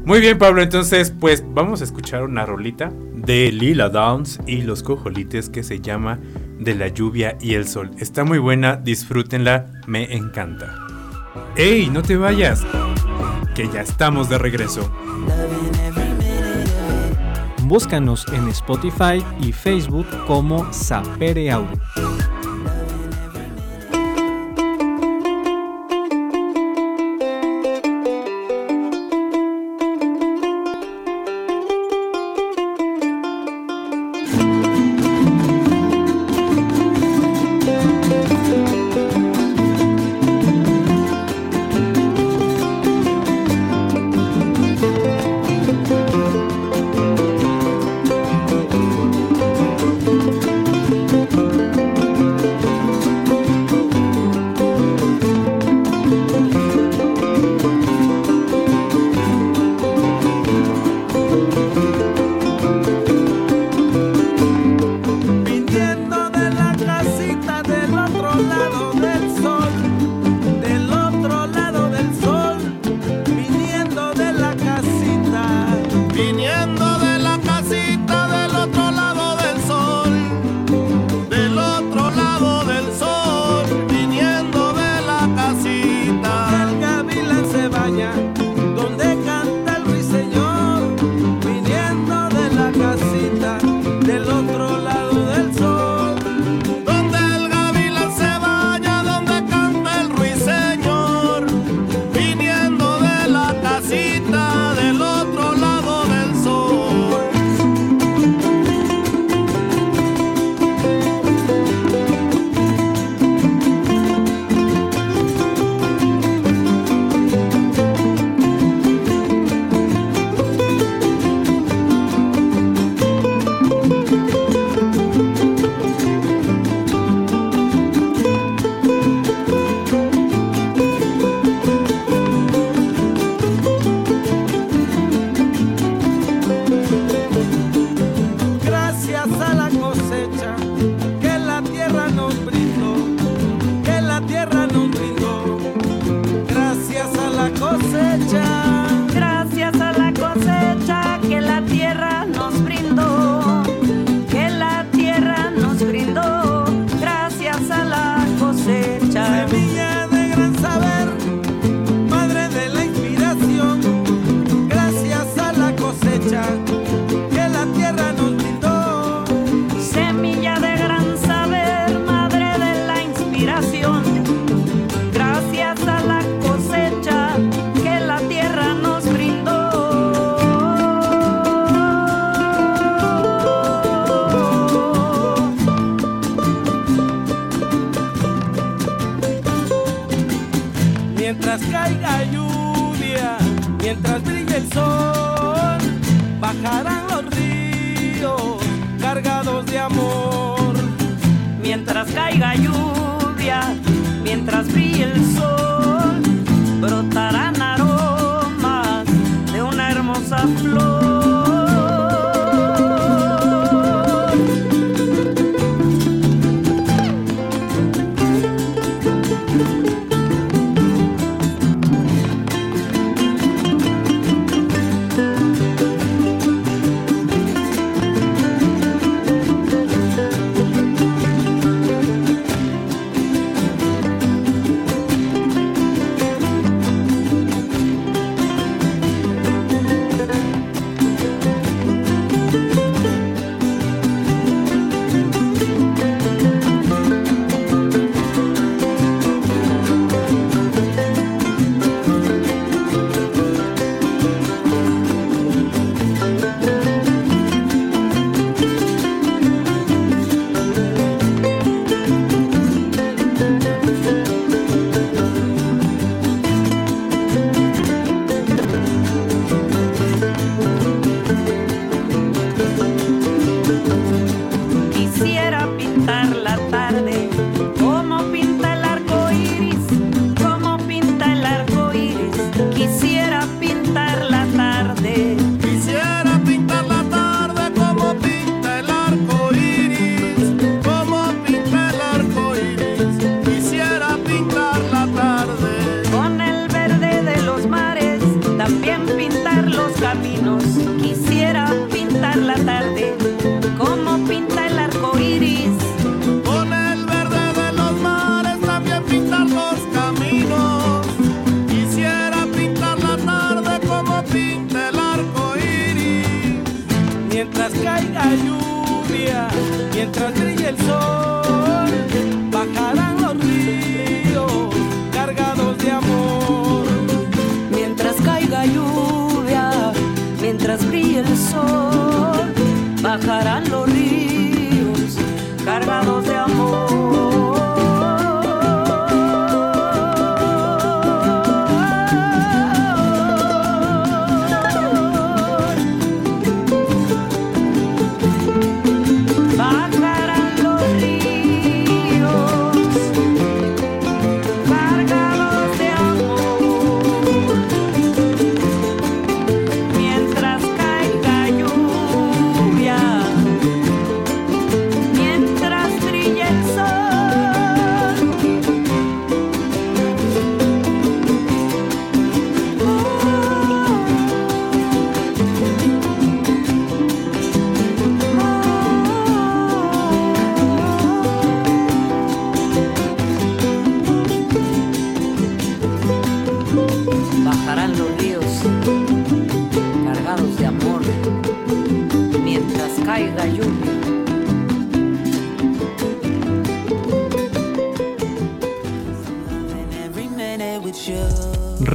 Muy 0.05 0.21
bien, 0.21 0.39
Pablo, 0.39 0.63
entonces 0.63 1.11
pues 1.11 1.43
vamos 1.53 1.81
a 1.81 1.83
escuchar 1.83 2.23
una 2.23 2.47
rolita 2.47 2.91
de 3.13 3.51
Lila 3.51 3.89
Downs 3.89 4.39
y 4.47 4.61
los 4.61 4.81
cojolites 4.81 5.49
que 5.49 5.61
se 5.61 5.81
llama 5.81 6.17
De 6.59 6.75
la 6.75 6.89
lluvia 6.89 7.37
y 7.39 7.53
el 7.53 7.67
sol. 7.67 7.91
Está 7.97 8.23
muy 8.23 8.37
buena, 8.37 8.75
disfrútenla, 8.75 9.65
me 9.87 10.13
encanta. 10.15 10.75
¡Ey, 11.55 11.89
no 11.89 12.03
te 12.03 12.17
vayas! 12.17 12.65
Que 13.55 13.67
ya 13.69 13.81
estamos 13.81 14.29
de 14.29 14.37
regreso. 14.37 14.91
Búscanos 17.63 18.25
en 18.33 18.47
Spotify 18.49 19.23
y 19.39 19.51
Facebook 19.51 20.07
como 20.25 20.71
Sapere 20.73 21.51
Audio. 21.51 21.77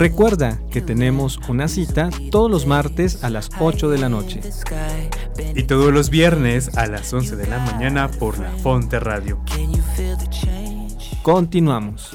Recuerda 0.04 0.60
que 0.70 0.82
tenemos 0.82 1.40
una 1.48 1.66
cita 1.66 2.10
todos 2.30 2.50
los 2.50 2.66
martes 2.66 3.24
a 3.24 3.30
las 3.30 3.48
8 3.58 3.88
de 3.88 3.96
la 3.96 4.10
noche. 4.10 4.42
Y 5.54 5.62
todos 5.62 5.94
los 5.94 6.10
viernes 6.10 6.76
a 6.76 6.86
las 6.88 7.10
11 7.10 7.36
de 7.36 7.46
la 7.46 7.58
mañana 7.58 8.10
por 8.10 8.38
la 8.38 8.50
Fonte 8.50 9.00
Radio. 9.00 9.40
Continuamos. 11.22 12.13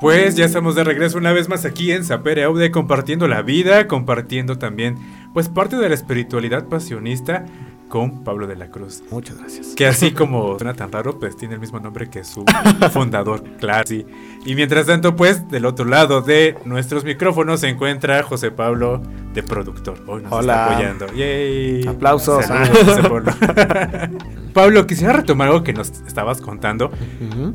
Pues 0.00 0.36
ya 0.36 0.44
estamos 0.44 0.76
de 0.76 0.84
regreso 0.84 1.18
una 1.18 1.32
vez 1.32 1.48
más 1.48 1.64
aquí 1.64 1.90
en 1.90 2.04
Sapere 2.04 2.44
Aude 2.44 2.70
compartiendo 2.70 3.26
la 3.26 3.42
vida, 3.42 3.88
compartiendo 3.88 4.56
también 4.56 4.96
pues 5.34 5.48
parte 5.48 5.76
de 5.76 5.88
la 5.88 5.94
espiritualidad 5.94 6.66
pasionista 6.66 7.44
con 7.88 8.22
Pablo 8.22 8.46
de 8.46 8.54
la 8.54 8.70
Cruz. 8.70 9.02
Muchas 9.10 9.38
gracias. 9.38 9.68
Que 9.74 9.86
así 9.86 10.12
como 10.12 10.56
suena 10.58 10.74
tan 10.74 10.92
raro, 10.92 11.18
pues 11.18 11.36
tiene 11.36 11.54
el 11.54 11.60
mismo 11.60 11.80
nombre 11.80 12.08
que 12.08 12.22
su 12.22 12.44
fundador, 12.92 13.42
claro. 13.58 13.84
sí. 13.86 14.06
Y 14.44 14.54
mientras 14.54 14.86
tanto, 14.86 15.16
pues 15.16 15.48
del 15.48 15.64
otro 15.64 15.84
lado 15.84 16.20
de 16.22 16.56
nuestros 16.64 17.04
micrófonos 17.04 17.60
se 17.60 17.68
encuentra 17.68 18.22
José 18.22 18.50
Pablo 18.52 19.02
de 19.34 19.42
productor. 19.42 19.98
Hoy 20.06 20.22
nos 20.22 20.32
Hola. 20.32 20.52
está 20.52 20.72
apoyando. 20.74 21.06
¡Yay! 21.14 21.86
Aplausos. 21.88 22.44
Saludos, 22.46 22.84
José 22.84 23.02
Pablo. 23.02 23.32
Pablo, 24.58 24.88
quisiera 24.88 25.12
retomar 25.12 25.46
algo 25.46 25.62
que 25.62 25.72
nos 25.72 26.02
estabas 26.04 26.40
contando 26.40 26.90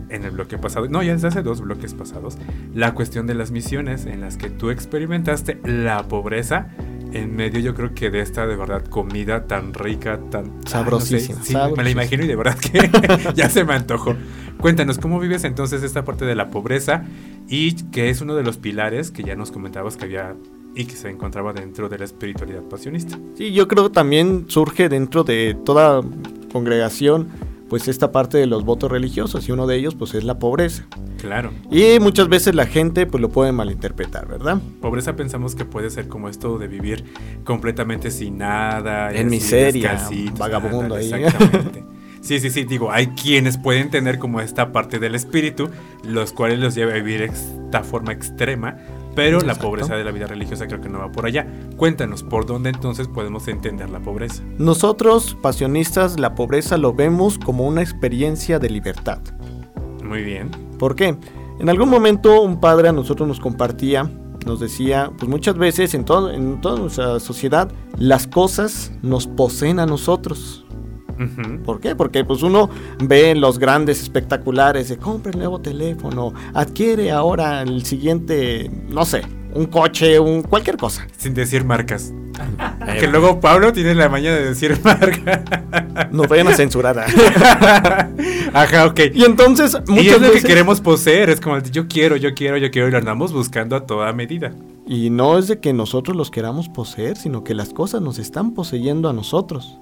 en 0.08 0.24
el 0.24 0.32
bloque 0.32 0.58
pasado, 0.58 0.88
no, 0.88 1.04
ya 1.04 1.12
desde 1.12 1.28
hace 1.28 1.43
dos 1.43 1.60
bloques 1.60 1.93
pasados, 1.93 2.38
la 2.74 2.93
cuestión 2.93 3.28
de 3.28 3.34
las 3.34 3.51
misiones 3.51 4.06
en 4.06 4.22
las 4.22 4.38
que 4.38 4.49
tú 4.49 4.70
experimentaste 4.70 5.60
la 5.66 6.08
pobreza 6.08 6.70
en 7.12 7.36
medio, 7.36 7.60
yo 7.60 7.76
creo 7.76 7.93
que 7.93 8.10
de 8.10 8.22
esta 8.22 8.47
de 8.47 8.56
verdad 8.56 8.86
comida 8.86 9.47
tan 9.47 9.74
rica, 9.74 10.18
tan 10.32 10.45
no 10.45 10.62
sé, 10.62 10.70
Sabrosísima, 10.70 11.43
sí, 11.43 11.54
me 11.76 11.84
la 11.84 11.89
imagino 11.89 12.24
y 12.24 12.28
de 12.28 12.38
verdad 12.38 12.58
que 12.58 12.89
ya 13.36 13.49
se 13.49 13.66
me 13.66 13.74
antojó. 13.74 14.16
Cuéntanos, 14.62 14.97
¿cómo 14.97 15.20
vives 15.20 15.43
entonces 15.43 15.84
esta 15.84 16.06
parte 16.06 16.24
de 16.24 16.36
la 16.36 16.51
pobreza 16.51 17.04
y 17.49 17.74
que 17.91 18.12
es 18.12 18.22
uno 18.22 18.34
de 18.34 18.43
los 18.43 18.56
pilares 18.56 19.12
que 19.12 19.24
ya 19.24 19.36
nos 19.36 19.51
comentabas 19.51 19.97
que 19.97 20.06
había 20.06 20.36
y 20.74 20.86
que 20.86 20.95
se 20.95 21.10
encontraba 21.10 21.51
dentro 21.51 21.89
de 21.89 21.97
la 21.97 22.06
espiritualidad 22.06 22.62
pasionista? 22.62 23.20
Sí, 23.36 23.51
yo 23.51 23.68
creo 23.68 23.89
que 23.89 23.93
también 23.93 24.45
surge 24.47 24.88
dentro 24.88 25.26
de 25.26 25.58
toda 25.66 26.01
congregación, 26.54 27.28
pues 27.68 27.88
esta 27.88 28.12
parte 28.12 28.38
de 28.38 28.45
los 28.45 28.64
votos 28.64 28.91
religiosos 28.91 29.49
y 29.49 29.51
uno 29.51 29.68
de 29.68 29.76
ellos 29.76 29.95
pues 29.95 30.14
es 30.14 30.24
la 30.24 30.39
pobreza. 30.39 30.86
Claro. 31.18 31.51
Y 31.72 31.99
muchas 31.99 32.30
veces 32.30 32.56
la 32.56 32.66
gente 32.66 33.06
pues 33.06 33.20
lo 33.20 33.30
puede 33.30 33.51
malinterpretar, 33.51 34.28
¿verdad? 34.28 34.62
Pobreza 34.80 35.16
pensamos 35.16 35.56
que 35.56 35.66
puede 35.66 35.89
ser 35.89 36.08
como 36.08 36.30
esto 36.30 36.58
de 36.58 36.68
vivir 36.68 37.04
completamente 37.43 38.12
sin 38.12 38.38
nada. 38.38 39.12
En 39.12 39.30
miseria, 39.30 40.08
vagabundo 40.38 40.95
ahí. 40.95 41.12
Exactamente. 41.12 41.84
Sí, 42.22 42.39
sí, 42.39 42.49
sí, 42.51 42.64
digo, 42.64 42.89
hay 42.89 43.08
quienes 43.08 43.58
pueden 43.58 43.89
tener 43.89 44.18
como 44.18 44.39
esta 44.39 44.72
parte 44.72 44.97
del 44.97 45.14
espíritu, 45.14 45.70
los 46.08 46.32
cuales 46.32 46.58
los 46.58 46.74
lleva 46.74 46.93
a 46.93 46.95
vivir 46.95 47.22
esta 47.22 47.84
forma 47.84 48.14
extrema, 48.14 48.78
pero 49.16 49.39
la 49.41 49.55
pobreza 49.55 49.95
de 49.95 50.03
la 50.03 50.11
vida 50.11 50.28
religiosa 50.28 50.68
creo 50.68 50.82
que 50.82 50.89
no 50.89 50.99
va 50.99 51.11
por 51.11 51.26
allá. 51.26 51.47
Cuéntanos, 51.78 52.24
¿por 52.24 52.45
dónde 52.45 52.70
entonces 52.70 53.07
podemos 53.07 53.47
entender 53.47 53.89
la 53.89 53.99
pobreza? 53.99 54.43
Nosotros, 54.57 55.38
pasionistas, 55.41 56.20
la 56.20 56.36
pobreza 56.36 56.78
lo 56.78 56.93
vemos 56.93 57.38
como 57.38 57.68
una 57.68 57.82
experiencia 57.82 58.59
de 58.59 58.70
libertad. 58.70 59.20
Muy 60.03 60.24
bien. 60.24 60.49
¿Por 60.80 60.95
qué? 60.95 61.16
En 61.59 61.70
algún 61.70 61.89
momento 61.89 62.41
un 62.41 62.59
padre 62.59 62.89
a 62.89 62.91
nosotros 62.91 63.28
nos 63.28 63.39
compartía, 63.39 64.09
nos 64.45 64.59
decía, 64.59 65.11
pues 65.18 65.30
muchas 65.30 65.57
veces 65.57 65.93
en, 65.93 66.03
todo, 66.05 66.32
en 66.32 66.59
toda 66.59 66.80
nuestra 66.80 67.20
sociedad 67.20 67.72
las 67.97 68.28
cosas 68.28 68.91
nos 69.01 69.28
poseen 69.28 69.80
a 69.80 69.86
nosotros. 69.86 70.62
¿Por 71.66 71.80
qué? 71.80 71.95
Porque 71.95 72.24
pues 72.26 72.43
uno 72.43 72.70
ve 72.99 73.36
los 73.36 73.59
grandes 73.59 74.01
espectaculares 74.01 74.89
de 74.89 74.97
compra 74.97 75.32
el 75.32 75.38
nuevo 75.38 75.59
teléfono, 75.59 76.34
adquiere 76.53 77.11
ahora 77.11 77.61
el 77.61 77.86
siguiente, 77.86 78.70
no 78.89 79.05
sé, 79.05 79.22
un 79.53 79.66
coche, 79.68 80.20
un 80.20 80.41
cualquier 80.41 80.78
cosa. 80.78 81.07
Sin 81.18 81.34
decir 81.34 81.64
marcas. 81.64 82.14
que 82.99 83.07
luego 83.07 83.39
Pablo 83.39 83.72
tiene 83.74 83.93
la 83.93 84.09
maña 84.09 84.34
de 84.34 84.49
decir 84.49 84.80
marca. 84.84 85.43
Nos 86.11 86.28
vayan 86.28 86.47
a 86.47 86.53
censurar. 86.53 86.97
Ajá, 88.53 88.86
ok. 88.88 88.99
y 89.14 89.24
entonces 89.24 89.78
Y 89.88 89.91
muchas 89.91 90.05
es 90.05 90.14
lo 90.14 90.28
que 90.28 90.34
veces 90.34 90.45
queremos 90.45 90.82
poseer, 90.82 91.30
es 91.30 91.39
como 91.39 91.59
yo 91.59 91.88
quiero, 91.88 92.16
yo 92.16 92.34
quiero, 92.34 92.57
yo 92.57 92.72
quiero 92.72 92.88
y 92.88 92.91
lo 92.91 92.97
andamos 92.97 93.32
buscando 93.34 93.76
a 93.76 93.86
toda 93.86 94.11
medida. 94.14 94.53
y 94.88 95.09
no 95.09 95.38
es 95.38 95.47
de 95.47 95.59
que 95.59 95.74
nosotros 95.74 96.18
los 96.18 96.32
queramos 96.32 96.70
poseer, 96.70 97.18
sino 97.18 97.43
que 97.43 97.53
las 97.53 97.70
cosas 97.70 98.01
nos 98.01 98.20
están 98.20 98.53
poseyendo 98.53 99.09
a 99.09 99.14
nosotros. 99.14 99.80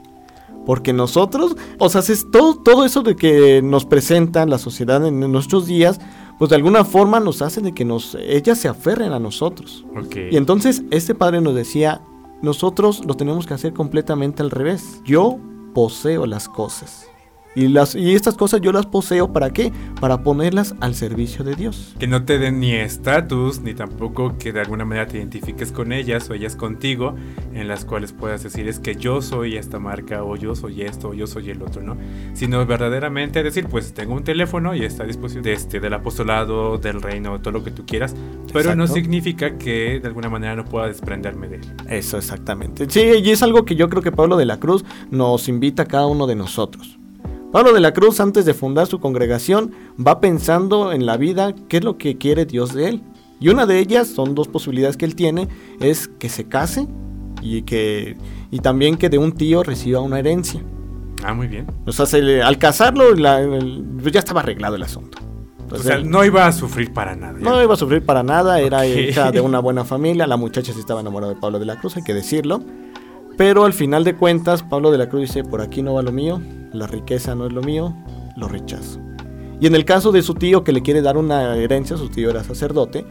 Porque 0.65 0.93
nosotros, 0.93 1.55
o 1.79 1.89
sea, 1.89 2.01
es 2.01 2.29
todo, 2.31 2.55
todo 2.55 2.85
eso 2.85 3.01
de 3.01 3.15
que 3.15 3.61
nos 3.61 3.85
presenta 3.85 4.45
la 4.45 4.57
sociedad 4.57 5.05
en, 5.05 5.19
nuestros 5.31 5.65
días, 5.65 5.99
pues 6.37 6.49
de 6.49 6.55
alguna 6.55 6.85
forma 6.85 7.19
nos 7.19 7.41
hace 7.41 7.61
de 7.61 7.73
que 7.73 7.85
nos, 7.85 8.15
ellas 8.15 8.59
se 8.59 8.67
aferren 8.67 9.11
a 9.11 9.19
nosotros. 9.19 9.85
Y 10.31 10.37
entonces 10.37 10.83
este 10.91 11.15
padre 11.15 11.41
nos 11.41 11.55
decía, 11.55 12.01
nosotros 12.41 13.03
lo 13.05 13.15
tenemos 13.15 13.45
que 13.45 13.53
hacer 13.53 13.73
completamente 13.73 14.41
al 14.41 14.51
revés. 14.51 15.01
Yo 15.03 15.37
poseo 15.73 16.25
las 16.25 16.47
cosas. 16.47 17.10
Y, 17.55 17.67
las, 17.67 17.95
y 17.95 18.15
estas 18.15 18.35
cosas 18.35 18.61
yo 18.61 18.71
las 18.71 18.85
poseo 18.85 19.33
para 19.33 19.51
qué? 19.51 19.73
Para 19.99 20.23
ponerlas 20.23 20.75
al 20.79 20.95
servicio 20.95 21.43
de 21.43 21.55
Dios. 21.55 21.95
Que 21.99 22.07
no 22.07 22.23
te 22.23 22.39
den 22.39 22.59
ni 22.59 22.71
estatus, 22.71 23.59
ni 23.59 23.73
tampoco 23.73 24.37
que 24.37 24.53
de 24.53 24.61
alguna 24.61 24.85
manera 24.85 25.07
te 25.07 25.17
identifiques 25.17 25.71
con 25.71 25.91
ellas 25.91 26.29
o 26.29 26.33
ellas 26.33 26.55
contigo, 26.55 27.15
en 27.53 27.67
las 27.67 27.83
cuales 27.83 28.13
puedas 28.13 28.43
decir 28.43 28.67
es 28.67 28.79
que 28.79 28.95
yo 28.95 29.21
soy 29.21 29.57
esta 29.57 29.79
marca, 29.79 30.23
o 30.23 30.35
yo 30.35 30.55
soy 30.55 30.81
esto, 30.83 31.09
o 31.09 31.13
yo 31.13 31.27
soy 31.27 31.49
el 31.49 31.61
otro, 31.61 31.81
¿no? 31.81 31.97
Sino 32.33 32.65
verdaderamente 32.65 33.43
decir, 33.43 33.67
pues 33.67 33.93
tengo 33.93 34.13
un 34.13 34.23
teléfono 34.23 34.73
y 34.73 34.85
está 34.85 35.03
a 35.03 35.07
disposición 35.07 35.43
de 35.43 35.53
este, 35.53 35.79
del 35.79 35.93
apostolado, 35.93 36.77
del 36.77 37.01
reino, 37.01 37.41
todo 37.41 37.51
lo 37.51 37.63
que 37.63 37.71
tú 37.71 37.85
quieras, 37.85 38.15
pero 38.53 38.75
no 38.75 38.83
Exacto. 38.83 38.93
significa 39.01 39.57
que 39.57 39.99
de 39.99 40.07
alguna 40.07 40.29
manera 40.29 40.55
no 40.55 40.65
pueda 40.65 40.87
desprenderme 40.87 41.49
de 41.49 41.57
él. 41.57 41.61
Eso 41.89 42.17
exactamente. 42.17 42.89
Sí, 42.89 43.01
y 43.23 43.29
es 43.29 43.43
algo 43.43 43.65
que 43.65 43.75
yo 43.75 43.89
creo 43.89 44.01
que 44.01 44.11
Pablo 44.11 44.37
de 44.37 44.45
la 44.45 44.57
Cruz 44.57 44.85
nos 45.09 45.49
invita 45.49 45.83
a 45.83 45.85
cada 45.85 46.07
uno 46.07 46.27
de 46.27 46.35
nosotros. 46.35 47.00
Pablo 47.51 47.73
de 47.73 47.79
la 47.81 47.93
Cruz, 47.93 48.19
antes 48.19 48.45
de 48.45 48.53
fundar 48.53 48.87
su 48.87 48.99
congregación, 48.99 49.71
va 49.99 50.19
pensando 50.21 50.91
en 50.93 51.05
la 51.05 51.17
vida 51.17 51.53
qué 51.67 51.77
es 51.77 51.83
lo 51.83 51.97
que 51.97 52.17
quiere 52.17 52.45
Dios 52.45 52.73
de 52.73 52.87
él. 52.89 53.01
Y 53.39 53.49
una 53.49 53.65
de 53.65 53.79
ellas, 53.79 54.07
son 54.07 54.35
dos 54.35 54.47
posibilidades 54.47 54.97
que 54.97 55.05
él 55.05 55.15
tiene, 55.15 55.47
es 55.79 56.07
que 56.07 56.29
se 56.29 56.45
case 56.47 56.87
y 57.41 57.63
que 57.63 58.15
y 58.51 58.59
también 58.59 58.97
que 58.97 59.09
de 59.09 59.17
un 59.17 59.31
tío 59.31 59.63
reciba 59.63 59.99
una 59.99 60.19
herencia. 60.19 60.61
Ah, 61.23 61.33
muy 61.33 61.47
bien. 61.47 61.67
O 61.85 61.91
sea, 61.91 62.05
se 62.05 62.21
le- 62.21 62.41
al 62.41 62.57
casarlo 62.57 63.13
la- 63.15 63.41
el- 63.41 63.83
pues 64.01 64.13
ya 64.13 64.19
estaba 64.19 64.41
arreglado 64.41 64.75
el 64.75 64.83
asunto. 64.83 65.17
O 65.71 65.77
sea, 65.77 65.95
él 65.95 66.09
no 66.09 66.23
iba 66.25 66.45
a 66.45 66.51
sufrir 66.51 66.91
para 66.93 67.15
nada. 67.15 67.39
ya. 67.39 67.45
no 67.49 67.63
iba 67.63 67.73
a 67.73 67.77
sufrir 67.77 68.05
para 68.05 68.23
nada, 68.23 68.59
era 68.59 68.85
hija 68.85 69.31
de 69.31 69.39
una 69.41 69.59
buena 69.61 69.85
familia, 69.85 70.27
la 70.27 70.35
muchacha 70.37 70.73
sí 70.73 70.79
estaba 70.79 70.99
enamorada 71.01 71.33
de 71.33 71.39
Pablo 71.39 71.59
de 71.59 71.65
la 71.65 71.77
Cruz, 71.79 71.95
hay 71.97 72.03
que 72.03 72.13
decirlo. 72.13 72.61
Pero 73.37 73.65
al 73.65 73.73
final 73.73 74.03
de 74.03 74.15
cuentas, 74.15 74.63
Pablo 74.63 74.91
de 74.91 74.97
la 74.97 75.09
Cruz 75.09 75.21
dice, 75.21 75.43
por 75.43 75.61
aquí 75.61 75.81
no 75.81 75.93
va 75.93 76.01
lo 76.01 76.11
mío, 76.11 76.41
la 76.73 76.87
riqueza 76.87 77.35
no 77.35 77.47
es 77.47 77.53
lo 77.53 77.61
mío, 77.61 77.95
lo 78.35 78.47
rechazo. 78.47 78.99
Y 79.59 79.67
en 79.67 79.75
el 79.75 79.85
caso 79.85 80.11
de 80.11 80.21
su 80.21 80.33
tío 80.33 80.63
que 80.63 80.71
le 80.71 80.81
quiere 80.81 81.01
dar 81.01 81.17
una 81.17 81.55
herencia, 81.55 81.97
su 81.97 82.09
tío 82.09 82.29
era 82.29 82.43
sacerdote, 82.43 83.05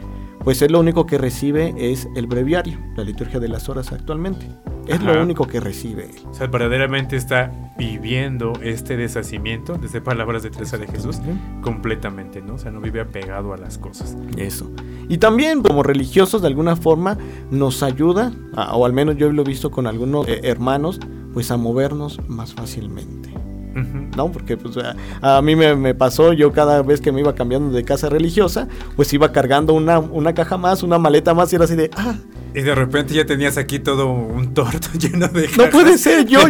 pues 0.45 0.63
él 0.63 0.73
lo 0.73 0.81
único 0.81 1.07
que 1.07 1.19
recibe 1.19 1.75
es 1.79 2.09
el 2.17 2.27
breviario, 2.27 2.79
la 2.97 3.05
liturgia 3.05 3.39
de 3.41 3.49
las 3.49 3.69
horas 3.69 3.93
actualmente. 3.93 4.47
Es 4.87 4.97
Ajá. 4.99 5.13
lo 5.13 5.23
único 5.23 5.47
que 5.47 5.61
recibe 5.61 6.07
él. 6.07 6.17
O 6.29 6.35
sea, 6.35 6.47
verdaderamente 6.49 7.15
está 7.15 7.53
viviendo 7.79 8.55
este 8.63 8.97
deshacimiento, 8.97 9.75
desde 9.77 10.01
palabras 10.01 10.43
de 10.43 10.51
Teresa 10.51 10.79
de 10.79 10.89
Jesús, 10.89 11.21
completamente, 11.63 12.41
¿no? 12.43 12.55
O 12.55 12.59
sea, 12.59 12.71
no 12.71 12.81
vive 12.81 13.01
apegado 13.01 13.53
a 13.53 13.57
las 13.57 13.79
cosas. 13.79 14.17
Eso. 14.37 14.71
Y 15.09 15.19
también 15.19 15.63
como 15.63 15.83
religiosos 15.83 16.43
de 16.43 16.49
alguna 16.49 16.75
forma 16.77 17.19
nos 17.51 17.83
ayuda, 17.83 18.33
a- 18.57 18.75
o 18.75 18.85
al 18.87 18.93
menos 18.93 19.17
yo 19.17 19.31
lo 19.31 19.43
he 19.43 19.45
visto 19.45 19.71
con 19.71 19.87
algunos 19.87 20.27
eh, 20.27 20.41
hermanos, 20.45 20.99
pues 21.35 21.51
a 21.53 21.57
movernos 21.57 22.19
más 22.27 22.55
fácilmente. 22.55 23.31
¿No? 24.17 24.31
Porque 24.33 24.57
pues 24.57 24.77
a, 24.77 25.39
a 25.39 25.43
mí 25.43 25.57
me, 25.57 25.75
me 25.77 25.95
pasó, 25.95 26.33
yo 26.33 26.53
cada 26.53 26.83
vez 26.83 27.01
que 27.01 27.13
me 27.13 27.21
iba 27.21 27.35
cambiando 27.35 27.71
de 27.71 27.85
casa 27.85 28.09
religiosa, 28.09 28.69
pues 28.97 29.13
iba 29.13 29.33
cargando 29.33 29.75
una, 29.75 29.99
una 29.99 30.35
caja 30.35 30.57
más, 30.57 30.83
una 30.83 30.99
maleta 30.99 31.35
más 31.35 31.53
y 31.53 31.57
era 31.57 31.65
así 31.65 31.77
de, 31.77 31.91
ah, 31.97 32.15
Y 32.55 32.63
de 32.63 32.75
repente 32.75 33.15
ya 33.15 33.25
tenías 33.25 33.57
aquí 33.57 33.79
todo 33.79 34.11
un 34.11 34.53
torto 34.55 34.89
lleno 34.99 35.29
de 35.29 35.49
no 35.57 35.71
puede 35.71 35.99
ser, 35.99 36.27
yo, 36.27 36.41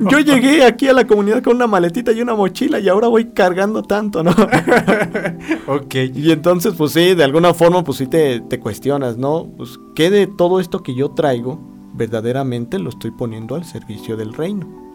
yo 0.00 0.18
llegué 0.20 0.64
aquí 0.64 0.88
a 0.88 0.92
la 0.92 1.06
comunidad 1.06 1.42
con 1.42 1.56
una 1.56 1.66
maletita 1.66 2.12
y 2.12 2.22
una 2.22 2.34
mochila 2.34 2.78
y 2.80 2.88
ahora 2.88 3.08
voy 3.08 3.26
cargando 3.26 3.82
tanto, 3.82 4.22
¿no? 4.22 4.30
ok. 5.66 5.94
Y 6.14 6.30
entonces, 6.30 6.74
pues 6.76 6.92
sí, 6.92 7.14
de 7.14 7.24
alguna 7.24 7.54
forma, 7.54 7.84
pues 7.84 7.98
sí 7.98 8.06
te, 8.06 8.40
te 8.40 8.58
cuestionas, 8.60 9.16
¿no? 9.16 9.50
Pues, 9.56 9.78
¿qué 9.94 10.10
de 10.10 10.26
todo 10.26 10.60
esto 10.60 10.82
que 10.82 10.94
yo 10.94 11.10
traigo 11.10 11.60
verdaderamente 11.94 12.78
lo 12.78 12.90
estoy 12.90 13.10
poniendo 13.10 13.54
al 13.54 13.64
servicio 13.64 14.16
del 14.16 14.34
reino? 14.34 14.87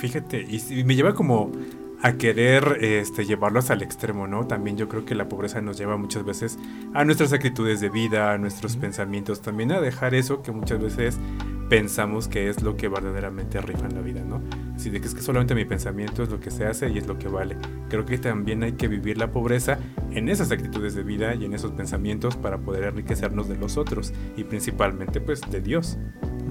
Fíjate, 0.00 0.40
y, 0.40 0.82
me 0.84 0.96
lleva 0.96 1.14
como 1.14 1.52
a 2.00 2.14
querer 2.14 2.78
este, 2.80 3.26
llevarlos 3.26 3.70
al 3.70 3.82
extremo, 3.82 4.26
¿no? 4.26 4.46
También 4.46 4.78
yo 4.78 4.88
creo 4.88 5.04
que 5.04 5.14
la 5.14 5.28
pobreza 5.28 5.60
nos 5.60 5.76
lleva 5.76 5.98
muchas 5.98 6.24
veces 6.24 6.58
a 6.94 7.04
nuestras 7.04 7.34
actitudes 7.34 7.80
de 7.80 7.90
vida, 7.90 8.32
a 8.32 8.38
nuestros 8.38 8.78
pensamientos, 8.78 9.42
también 9.42 9.72
a 9.72 9.80
dejar 9.82 10.14
eso 10.14 10.40
que 10.40 10.52
muchas 10.52 10.80
veces 10.80 11.18
pensamos 11.68 12.28
que 12.28 12.48
es 12.48 12.62
lo 12.62 12.78
que 12.78 12.88
verdaderamente 12.88 13.60
rifa 13.60 13.88
en 13.88 13.94
la 13.94 14.00
vida, 14.00 14.24
¿no? 14.24 14.40
Así 14.80 14.88
de 14.88 14.98
que 14.98 15.08
es 15.08 15.14
que 15.14 15.20
solamente 15.20 15.54
mi 15.54 15.66
pensamiento 15.66 16.22
es 16.22 16.30
lo 16.30 16.40
que 16.40 16.50
se 16.50 16.64
hace 16.64 16.88
y 16.88 16.96
es 16.96 17.06
lo 17.06 17.18
que 17.18 17.28
vale. 17.28 17.54
Creo 17.90 18.06
que 18.06 18.16
también 18.16 18.62
hay 18.62 18.72
que 18.72 18.88
vivir 18.88 19.18
la 19.18 19.30
pobreza 19.30 19.78
en 20.10 20.30
esas 20.30 20.50
actitudes 20.52 20.94
de 20.94 21.02
vida 21.02 21.34
y 21.34 21.44
en 21.44 21.52
esos 21.52 21.72
pensamientos 21.72 22.34
para 22.34 22.56
poder 22.56 22.84
enriquecernos 22.84 23.46
de 23.46 23.58
los 23.58 23.76
otros 23.76 24.14
y 24.38 24.44
principalmente 24.44 25.20
pues 25.20 25.42
de 25.50 25.60
Dios. 25.60 25.98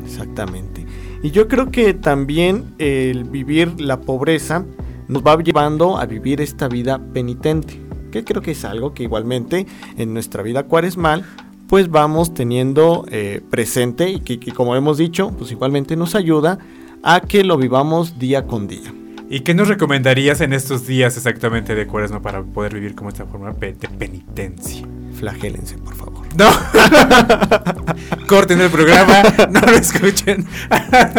Exactamente. 0.05 0.85
Y 1.23 1.31
yo 1.31 1.47
creo 1.47 1.71
que 1.71 1.95
también 1.95 2.75
el 2.77 3.23
vivir 3.23 3.81
la 3.81 3.99
pobreza 3.99 4.63
nos 5.07 5.23
va 5.23 5.35
llevando 5.41 5.97
a 5.97 6.05
vivir 6.05 6.39
esta 6.39 6.67
vida 6.67 7.01
penitente, 7.11 7.81
que 8.11 8.23
creo 8.23 8.43
que 8.43 8.51
es 8.51 8.63
algo 8.63 8.93
que 8.93 9.01
igualmente 9.01 9.65
en 9.97 10.13
nuestra 10.13 10.43
vida 10.43 10.67
cuaresmal 10.67 11.25
pues 11.67 11.89
vamos 11.89 12.35
teniendo 12.35 13.05
eh, 13.09 13.41
presente 13.49 14.09
y 14.11 14.19
que, 14.19 14.39
que 14.39 14.51
como 14.51 14.75
hemos 14.75 14.99
dicho 14.99 15.31
pues 15.35 15.51
igualmente 15.51 15.95
nos 15.95 16.13
ayuda 16.13 16.59
a 17.03 17.21
que 17.21 17.43
lo 17.43 17.57
vivamos 17.57 18.19
día 18.19 18.45
con 18.47 18.67
día. 18.67 18.93
¿Y 19.31 19.41
qué 19.41 19.53
nos 19.53 19.67
recomendarías 19.67 20.41
en 20.41 20.53
estos 20.53 20.87
días 20.87 21.15
exactamente 21.15 21.75
de 21.75 21.85
cuaresma 21.85 22.19
para 22.21 22.41
poder 22.41 22.73
vivir 22.73 22.95
como 22.95 23.09
esta 23.09 23.25
forma 23.25 23.51
de 23.51 23.73
penitencia? 23.73 24.87
Flagélense, 25.19 25.77
por 25.77 25.95
favor. 25.95 26.25
No. 26.35 26.49
Corten 28.27 28.61
el 28.61 28.69
programa, 28.69 29.21
no 29.51 29.59
lo 29.61 29.71
escuchen. 29.71 30.45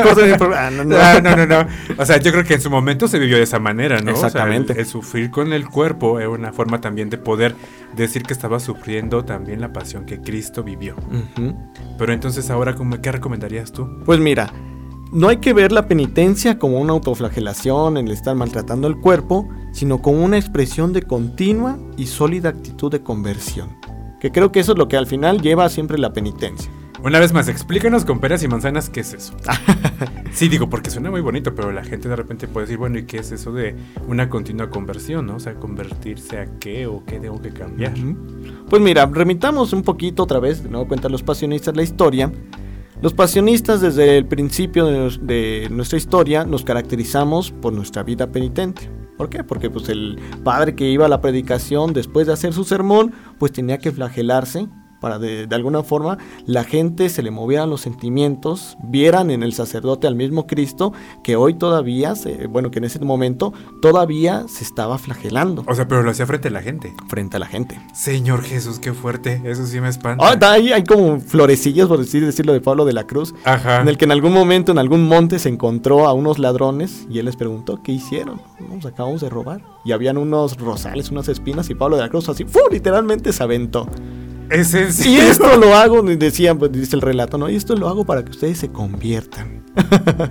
Corten 0.03 0.31
el 0.33 0.39
programa, 0.39 0.71
no, 0.71 0.85
no. 0.85 0.97
Ah, 0.97 1.21
no, 1.23 1.37
no, 1.37 1.47
no. 1.47 1.67
O 1.99 2.05
sea, 2.07 2.17
yo 2.19 2.33
creo 2.33 2.45
que 2.45 2.55
en 2.55 2.61
su 2.61 2.71
momento 2.71 3.09
se 3.09 3.19
vivió 3.19 3.37
de 3.37 3.43
esa 3.45 3.59
manera, 3.59 4.01
¿no? 4.01 4.13
O 4.13 4.17
sea, 4.17 4.27
Exactamente. 4.29 4.73
el, 4.75 4.81
el 4.81 4.87
sufrir 4.87 5.31
con 5.31 5.53
el 5.53 5.67
cuerpo 5.69 6.19
era 6.21 6.31
una 6.31 6.53
forma 6.53 6.81
también 6.81 7.11
de 7.11 7.19
poder 7.19 7.55
decir 7.97 8.23
que 8.23 8.33
estaba 8.33 8.61
sufriendo 8.61 9.25
también 9.25 9.61
la 9.61 9.73
pasión 9.73 10.05
que 10.07 10.21
Cristo 10.21 10.63
vivió. 10.63 10.95
Pero 11.99 12.13
entonces 12.13 12.51
ahora, 12.51 12.75
¿cómo- 12.75 13.01
¿qué 13.01 13.13
recomendarías 13.13 13.73
tú? 13.73 13.89
Pues 14.05 14.19
mira, 14.21 14.53
no 15.13 15.29
hay 15.29 15.39
que 15.39 15.53
ver 15.53 15.73
la 15.73 15.89
penitencia 15.89 16.59
como 16.59 16.81
una 16.81 16.93
autoflagelación, 16.93 17.97
el 17.97 18.11
estar 18.11 18.35
maltratando 18.37 18.87
el 18.87 18.97
cuerpo, 18.97 19.49
sino 19.73 20.01
como 20.03 20.25
una 20.25 20.39
expresión 20.39 20.93
de 20.93 21.03
continua 21.03 21.79
y 21.97 22.07
sólida 22.07 22.51
actitud 22.51 22.91
de 22.91 23.03
conversión. 23.03 23.77
Que 24.21 24.31
creo 24.31 24.53
que 24.53 24.61
eso 24.61 24.73
es 24.73 24.79
lo 24.79 24.89
que 24.89 24.97
al 24.97 25.07
final 25.07 25.41
lleva 25.41 25.69
siempre 25.69 25.99
la 25.99 26.13
penitencia. 26.13 26.71
Una 27.03 27.19
vez 27.19 27.33
más, 27.33 27.49
explícanos 27.49 28.05
con 28.05 28.21
peras 28.21 28.43
y 28.43 28.49
manzanas 28.49 28.91
qué 28.91 29.01
es 29.01 29.15
eso. 29.15 29.35
sí, 30.33 30.49
digo, 30.49 30.69
porque 30.69 30.91
suena 30.91 31.11
muy 31.11 31.23
bonito, 31.23 31.55
pero 31.55 31.73
la 31.73 31.83
gente 31.83 32.11
de 32.11 32.17
repente 32.17 32.47
puede 32.47 32.67
decir, 32.67 32.77
bueno, 32.77 32.99
¿y 32.99 33.05
qué 33.05 33.19
es 33.19 33.33
eso 33.33 33.53
de 33.53 33.75
una 34.07 34.29
continua 34.29 34.69
conversión, 34.69 35.27
no? 35.27 35.37
O 35.37 35.41
sea, 35.41 35.55
convertirse 35.55 36.39
a 36.39 36.59
qué 36.59 36.87
o 36.87 37.03
qué 37.07 37.19
tengo 37.19 37.41
que 37.41 37.51
cambiar. 37.51 37.95
Pues 38.69 38.83
mira, 38.83 39.07
remitamos 39.07 39.73
un 39.73 39.83
poquito 39.83 40.25
otra 40.25 40.41
vez, 40.41 40.63
de 40.63 40.69
nuevo 40.69 40.87
cuentan 40.87 41.11
los 41.11 41.23
pasionistas 41.23 41.75
la 41.75 41.83
historia. 41.83 42.31
Los 43.03 43.15
pasionistas 43.15 43.81
desde 43.81 44.19
el 44.19 44.27
principio 44.27 44.85
de, 44.85 45.69
nuestra 45.71 45.97
historia 45.97 46.45
nos 46.45 46.65
caracterizamos 46.65 47.51
por 47.51 47.73
nuestra 47.73 48.03
vida 48.03 48.31
penitente. 48.31 48.91
¿Por 49.17 49.31
qué? 49.31 49.43
Porque 49.43 49.71
pues 49.71 49.89
el 49.89 50.19
padre 50.45 50.75
que 50.75 50.91
iba 50.91 51.07
a 51.07 51.09
la 51.09 51.23
predicación 51.23 51.95
después 51.95 52.27
de 52.27 52.35
hacer 52.35 52.53
su 52.53 52.65
sermón, 52.65 53.15
pues 53.39 53.53
tenía 53.53 53.79
que 53.79 53.91
flagelarse 53.91 54.69
para 55.01 55.19
de, 55.19 55.47
de 55.47 55.55
alguna 55.57 55.83
forma 55.83 56.19
la 56.47 56.65
gente 56.65 57.09
se 57.09 57.23
le 57.23 57.31
movieran 57.31 57.71
los 57.71 57.81
sentimientos, 57.81 58.77
vieran 58.83 59.31
en 59.31 59.43
el 59.43 59.53
sacerdote 59.53 60.07
al 60.07 60.15
mismo 60.15 60.47
Cristo 60.47 60.93
que 61.25 61.37
hoy 61.37 61.55
todavía, 61.55 62.15
se- 62.15 62.47
bueno, 62.47 62.71
que 62.71 62.79
en 62.79 62.85
ese 62.85 62.99
momento 63.01 63.53
todavía 63.83 64.45
se 64.49 64.63
estaba 64.65 64.99
flagelando 64.99 65.65
O 65.67 65.75
sea, 65.75 65.89
pero 65.89 66.03
lo 66.03 66.11
hacía 66.11 66.27
frente 66.27 66.49
a 66.49 66.51
la 66.51 66.63
gente. 66.63 66.93
frente 67.09 67.37
a 67.37 67.41
la 67.41 67.47
gente. 67.47 67.81
Señor 67.95 68.43
Jesús, 68.43 68.79
qué 68.79 68.93
fuerte. 68.93 69.41
Eso 69.45 69.67
sí 69.67 69.81
me 69.81 69.89
espanta. 69.89 70.25
Ah, 70.29 70.37
da- 70.37 70.53
ahí 70.53 70.73
hay 70.73 70.85
como 70.85 71.19
florecillas, 71.21 71.89
por 71.89 71.99
decir, 71.99 72.25
decirlo 72.25 72.53
de 72.53 72.61
Pablo 72.61 72.85
de 72.85 72.93
la 72.93 73.05
Cruz, 73.07 73.35
Ajá. 73.45 73.81
en 73.81 73.89
el 73.89 73.97
que 73.97 74.05
en 74.05 74.13
algún 74.13 74.33
momento, 74.33 74.73
en 74.73 74.79
algún 74.79 75.07
monte, 75.09 75.39
se 75.39 75.49
encontró 75.49 76.07
a 76.07 76.13
unos 76.13 76.39
ladrones 76.39 77.07
y 77.11 77.19
él 77.19 77.25
les 77.27 77.37
preguntó 77.37 77.83
qué 77.83 77.93
hicieron. 77.93 78.41
Nos 78.73 78.85
acabamos 78.87 79.21
de 79.21 79.29
robar. 79.31 79.63
Y 79.85 79.93
habían 79.93 80.19
unos 80.19 80.59
rosales, 80.59 81.11
unas 81.11 81.29
espinas, 81.29 81.71
y 81.71 81.75
Pablo 81.75 81.97
de 81.97 82.03
la 82.03 82.09
Cruz 82.09 82.29
así, 82.29 82.45
¡fu! 82.45 82.59
literalmente 82.71 83.33
se 83.33 83.43
aventó. 83.43 83.87
Es 84.51 84.75
en 84.75 84.89
Y 85.09 85.17
esto 85.17 85.57
lo 85.57 85.75
hago, 85.77 86.03
decía, 86.03 86.55
pues, 86.55 86.73
dice 86.73 86.97
el 86.97 87.03
relato, 87.03 87.39
¿no? 87.39 87.49
Y 87.49 87.57
esto 87.57 87.77
lo 87.77 87.89
hago 87.89 88.05
para 88.05 88.25
que 88.25 88.31
ustedes 88.31 88.59
se 88.59 88.69
conviertan. 88.69 89.63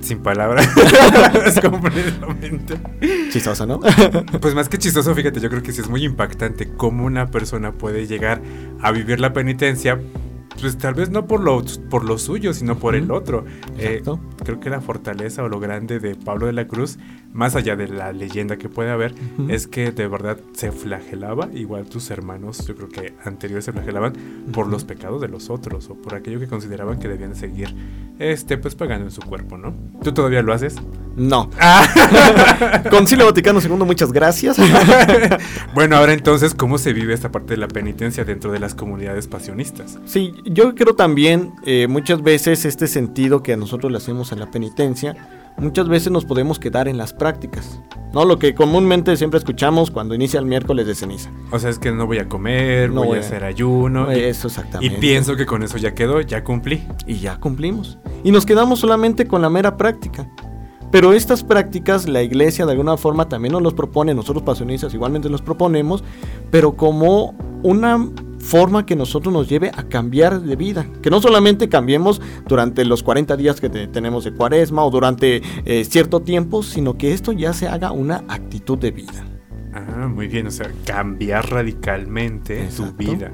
Sin 0.00 0.18
palabras. 0.18 0.68
completamente. 1.62 2.74
Chistoso, 3.30 3.64
¿no? 3.66 3.78
Pues 4.40 4.54
más 4.54 4.68
que 4.68 4.76
chistoso, 4.76 5.14
fíjate, 5.14 5.38
yo 5.38 5.48
creo 5.48 5.62
que 5.62 5.72
sí 5.72 5.80
es 5.80 5.88
muy 5.88 6.04
impactante 6.04 6.68
cómo 6.76 7.04
una 7.04 7.30
persona 7.30 7.72
puede 7.72 8.08
llegar 8.08 8.42
a 8.80 8.90
vivir 8.90 9.20
la 9.20 9.32
penitencia, 9.32 10.00
pues 10.60 10.76
tal 10.76 10.94
vez 10.94 11.10
no 11.10 11.28
por 11.28 11.40
lo, 11.40 11.62
por 11.88 12.04
lo 12.04 12.18
suyo, 12.18 12.52
sino 12.52 12.78
por 12.78 12.96
el 12.96 13.12
otro. 13.12 13.44
Eh, 13.78 14.02
creo 14.44 14.58
que 14.58 14.70
la 14.70 14.80
fortaleza 14.80 15.44
o 15.44 15.48
lo 15.48 15.60
grande 15.60 16.00
de 16.00 16.16
Pablo 16.16 16.46
de 16.46 16.52
la 16.52 16.66
Cruz, 16.66 16.98
más 17.32 17.56
allá 17.56 17.76
de 17.76 17.88
la 17.88 18.12
leyenda 18.12 18.56
que 18.56 18.68
puede 18.68 18.90
haber, 18.90 19.14
es 19.48 19.66
que 19.66 19.90
de 19.90 20.06
verdad 20.06 20.38
se 20.52 20.70
flagelaba, 20.70 21.48
igual 21.54 21.86
tus 21.86 22.10
hermanos, 22.10 22.66
yo 22.66 22.76
creo 22.76 22.88
que 22.88 23.14
anteriores 23.24 23.64
se 23.64 23.72
flagelaban 23.72 24.12
por 24.52 24.66
los 24.66 24.84
pecados 24.84 25.20
de 25.20 25.28
los 25.28 25.50
otros 25.50 25.88
o 25.88 25.94
por 25.94 26.14
aquello 26.14 26.38
que 26.38 26.46
consideraban 26.46 26.98
que 26.98 27.08
debían 27.08 27.34
seguir, 27.34 27.74
este, 28.18 28.58
pues 28.58 28.74
pagando 28.74 29.06
en 29.06 29.10
su 29.10 29.22
cuerpo, 29.22 29.56
¿no? 29.56 29.74
¿Tú 30.02 30.12
todavía 30.12 30.42
lo 30.42 30.52
haces? 30.52 30.76
No. 31.16 31.50
Ah. 31.58 32.82
Concilio 32.90 33.26
Vaticano 33.26 33.60
II, 33.60 33.84
muchas 33.84 34.12
gracias. 34.12 34.56
Bueno, 35.74 35.96
ahora 35.96 36.12
entonces, 36.12 36.54
¿cómo 36.54 36.76
se 36.76 36.92
vive 36.92 37.14
esta 37.14 37.32
parte 37.32 37.54
de 37.54 37.56
la 37.56 37.68
penitencia 37.68 38.24
dentro 38.24 38.52
de 38.52 38.58
las 38.58 38.74
comunidades 38.74 39.26
pasionistas? 39.26 39.98
Sí, 40.04 40.34
yo 40.44 40.74
creo 40.74 40.94
también 40.94 41.52
eh, 41.64 41.86
muchas 41.88 42.22
veces 42.22 42.64
este 42.64 42.86
sentido 42.86 43.42
que 43.42 43.54
a 43.54 43.56
nosotros 43.56 43.90
le 43.90 43.98
hacemos 43.98 44.32
en 44.32 44.40
la 44.40 44.50
penitencia, 44.50 45.16
muchas 45.58 45.88
veces 45.88 46.10
nos 46.12 46.24
podemos 46.24 46.58
quedar 46.58 46.88
en 46.88 46.96
las 46.98 47.12
prácticas, 47.12 47.80
¿no? 48.12 48.24
Lo 48.24 48.38
que 48.38 48.54
comúnmente 48.54 49.16
siempre 49.16 49.38
escuchamos 49.38 49.90
cuando 49.90 50.14
inicia 50.14 50.40
el 50.40 50.46
miércoles 50.46 50.86
de 50.86 50.94
ceniza. 50.94 51.30
O 51.50 51.58
sea, 51.58 51.70
es 51.70 51.78
que 51.78 51.92
no 51.92 52.06
voy 52.06 52.18
a 52.18 52.28
comer, 52.28 52.90
No 52.90 53.00
voy 53.00 53.08
voy 53.08 53.16
a 53.18 53.20
hacer 53.20 53.44
ayuno. 53.44 54.12
y- 54.12 54.20
Eso 54.20 54.48
y, 54.48 54.50
exactamente. 54.50 54.98
pienso 54.98 55.36
que 55.36 55.46
con 55.46 55.62
eso 55.62 55.78
ya 55.78 55.94
quedó, 55.94 56.20
ya 56.20 56.42
cumplí. 56.44 56.86
y 57.06 57.16
ya 57.18 57.38
cumplimos. 57.38 57.98
Y 58.24 58.30
nos 58.32 58.46
quedamos 58.46 58.80
solamente 58.80 59.26
con 59.26 59.42
la 59.42 59.50
mera 59.50 59.76
práctica. 59.76 60.28
Pero 60.90 61.14
estas 61.14 61.42
prácticas 61.42 62.06
la 62.06 62.22
iglesia 62.22 62.66
de 62.66 62.72
alguna 62.72 62.98
forma 62.98 63.26
también 63.26 63.52
nos 63.52 63.62
los 63.62 63.72
propone, 63.72 64.14
nosotros 64.14 64.42
pasionistas 64.42 64.92
igualmente 64.92 65.30
los 65.30 65.40
proponemos, 65.40 66.04
pero 66.50 66.76
como 66.76 67.34
una 67.62 68.10
forma 68.42 68.84
que 68.84 68.96
nosotros 68.96 69.32
nos 69.32 69.48
lleve 69.48 69.70
a 69.74 69.84
cambiar 69.84 70.42
de 70.42 70.56
vida. 70.56 70.86
Que 71.00 71.08
no 71.10 71.22
solamente 71.22 71.68
cambiemos 71.70 72.20
durante 72.48 72.84
los 72.84 73.02
40 73.02 73.36
días 73.36 73.60
que 73.60 73.70
te- 73.70 73.86
tenemos 73.86 74.24
de 74.24 74.32
cuaresma 74.34 74.84
o 74.84 74.90
durante 74.90 75.40
eh, 75.64 75.84
cierto 75.84 76.20
tiempo, 76.20 76.62
sino 76.62 76.98
que 76.98 77.12
esto 77.14 77.32
ya 77.32 77.52
se 77.54 77.68
haga 77.68 77.92
una 77.92 78.24
actitud 78.28 78.76
de 78.78 78.90
vida. 78.90 79.24
Ah, 79.72 80.06
muy 80.08 80.26
bien, 80.28 80.48
o 80.48 80.50
sea, 80.50 80.70
cambiar 80.84 81.48
radicalmente 81.50 82.56
tu 82.56 82.62
Exacto. 82.64 82.94
vida. 82.98 83.30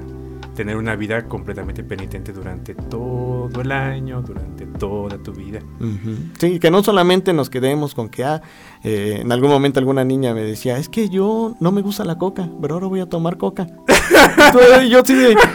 Tener 0.55 0.75
una 0.75 0.95
vida 0.97 1.23
completamente 1.25 1.83
penitente 1.85 2.33
durante 2.33 2.75
todo 2.75 3.61
el 3.61 3.71
año, 3.71 4.21
durante 4.21 4.65
toda 4.65 5.17
tu 5.17 5.31
vida. 5.31 5.59
Ujú. 5.79 6.15
Sí, 6.37 6.59
que 6.59 6.69
no 6.69 6.83
solamente 6.83 7.31
nos 7.33 7.49
quedemos 7.49 7.95
con 7.95 8.09
que, 8.09 8.25
ah, 8.25 8.41
eh, 8.83 9.19
en 9.21 9.31
algún 9.31 9.49
momento 9.49 9.79
alguna 9.79 10.03
niña 10.03 10.33
me 10.33 10.41
decía, 10.43 10.77
es 10.77 10.89
que 10.89 11.07
yo 11.09 11.55
no 11.61 11.71
me 11.71 11.81
gusta 11.81 12.03
la 12.03 12.17
coca, 12.17 12.49
pero 12.61 12.73
ahora 12.75 12.87
voy 12.87 12.99
a 12.99 13.05
tomar 13.07 13.37
coca. 13.37 13.67
Yo 14.89 15.03
sí 15.05 15.13
de... 15.13 15.37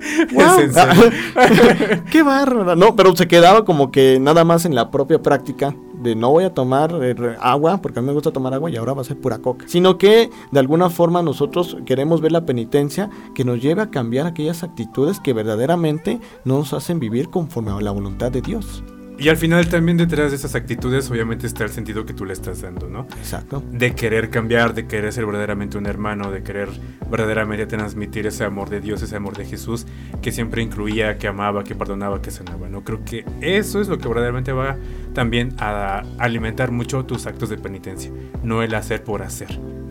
Serio. 0.00 2.02
Qué 2.10 2.22
bárbara. 2.22 2.76
No, 2.76 2.94
pero 2.94 3.14
se 3.16 3.26
quedaba 3.26 3.64
como 3.64 3.90
que 3.90 4.18
nada 4.20 4.44
más 4.44 4.64
en 4.64 4.74
la 4.74 4.90
propia 4.90 5.20
práctica 5.20 5.74
de 6.00 6.14
no 6.14 6.30
voy 6.30 6.44
a 6.44 6.54
tomar 6.54 6.94
eh, 7.02 7.36
agua, 7.40 7.82
porque 7.82 7.98
a 7.98 8.02
mí 8.02 8.06
me 8.06 8.14
gusta 8.14 8.30
tomar 8.30 8.54
agua 8.54 8.70
y 8.70 8.76
ahora 8.76 8.94
va 8.94 9.02
a 9.02 9.04
ser 9.04 9.18
pura 9.18 9.38
coca. 9.38 9.66
Sino 9.68 9.98
que 9.98 10.30
de 10.52 10.60
alguna 10.60 10.90
forma 10.90 11.22
nosotros 11.22 11.76
queremos 11.84 12.20
ver 12.20 12.32
la 12.32 12.46
penitencia 12.46 13.10
que 13.34 13.44
nos 13.44 13.60
lleve 13.60 13.82
a 13.82 13.90
cambiar 13.90 14.26
aquellas 14.26 14.62
actitudes 14.62 15.20
que 15.20 15.32
verdaderamente 15.32 16.20
nos 16.44 16.72
hacen 16.72 17.00
vivir 17.00 17.30
conforme 17.30 17.72
a 17.72 17.80
la 17.80 17.90
voluntad 17.90 18.30
de 18.30 18.42
Dios. 18.42 18.84
Y 19.18 19.28
al 19.28 19.36
final 19.36 19.68
también 19.68 19.96
detrás 19.96 20.30
de 20.30 20.36
esas 20.36 20.54
actitudes 20.54 21.10
obviamente 21.10 21.48
está 21.48 21.64
el 21.64 21.70
sentido 21.70 22.06
que 22.06 22.14
tú 22.14 22.24
le 22.24 22.32
estás 22.32 22.60
dando, 22.60 22.88
¿no? 22.88 23.08
Exacto. 23.18 23.64
de 23.72 23.92
querer 23.94 24.30
cambiar, 24.30 24.74
de 24.74 24.86
querer 24.86 25.12
ser 25.12 25.26
verdaderamente 25.26 25.76
un 25.76 25.86
hermano, 25.86 26.30
de 26.30 26.44
querer 26.44 26.68
verdaderamente 27.10 27.66
transmitir 27.66 28.28
ese 28.28 28.44
amor 28.44 28.70
de 28.70 28.80
Dios, 28.80 29.02
ese 29.02 29.16
amor 29.16 29.36
de 29.36 29.44
Jesús, 29.44 29.86
que 30.22 30.30
siempre 30.30 30.62
incluía, 30.62 31.18
que 31.18 31.26
amaba, 31.26 31.64
que 31.64 31.74
perdonaba, 31.74 32.22
que 32.22 32.30
sanaba. 32.30 32.68
No 32.68 32.84
creo 32.84 33.04
que 33.04 33.24
eso 33.40 33.80
es 33.80 33.88
lo 33.88 33.98
que 33.98 34.06
verdaderamente 34.06 34.52
va 34.52 34.76
también 35.14 35.52
a 35.58 36.04
alimentar 36.18 36.70
mucho 36.70 37.04
tus 37.04 37.26
actos 37.26 37.48
de 37.48 37.58
penitencia, 37.58 38.12
no 38.44 38.62
el 38.62 38.72
hacer 38.74 39.02
por 39.02 39.22
hacer, 39.22 39.48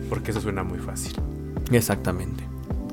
porque 0.08 0.30
eso 0.30 0.40
suena 0.40 0.62
muy 0.62 0.78
fácil. 0.78 1.12
Exactamente. 1.70 2.44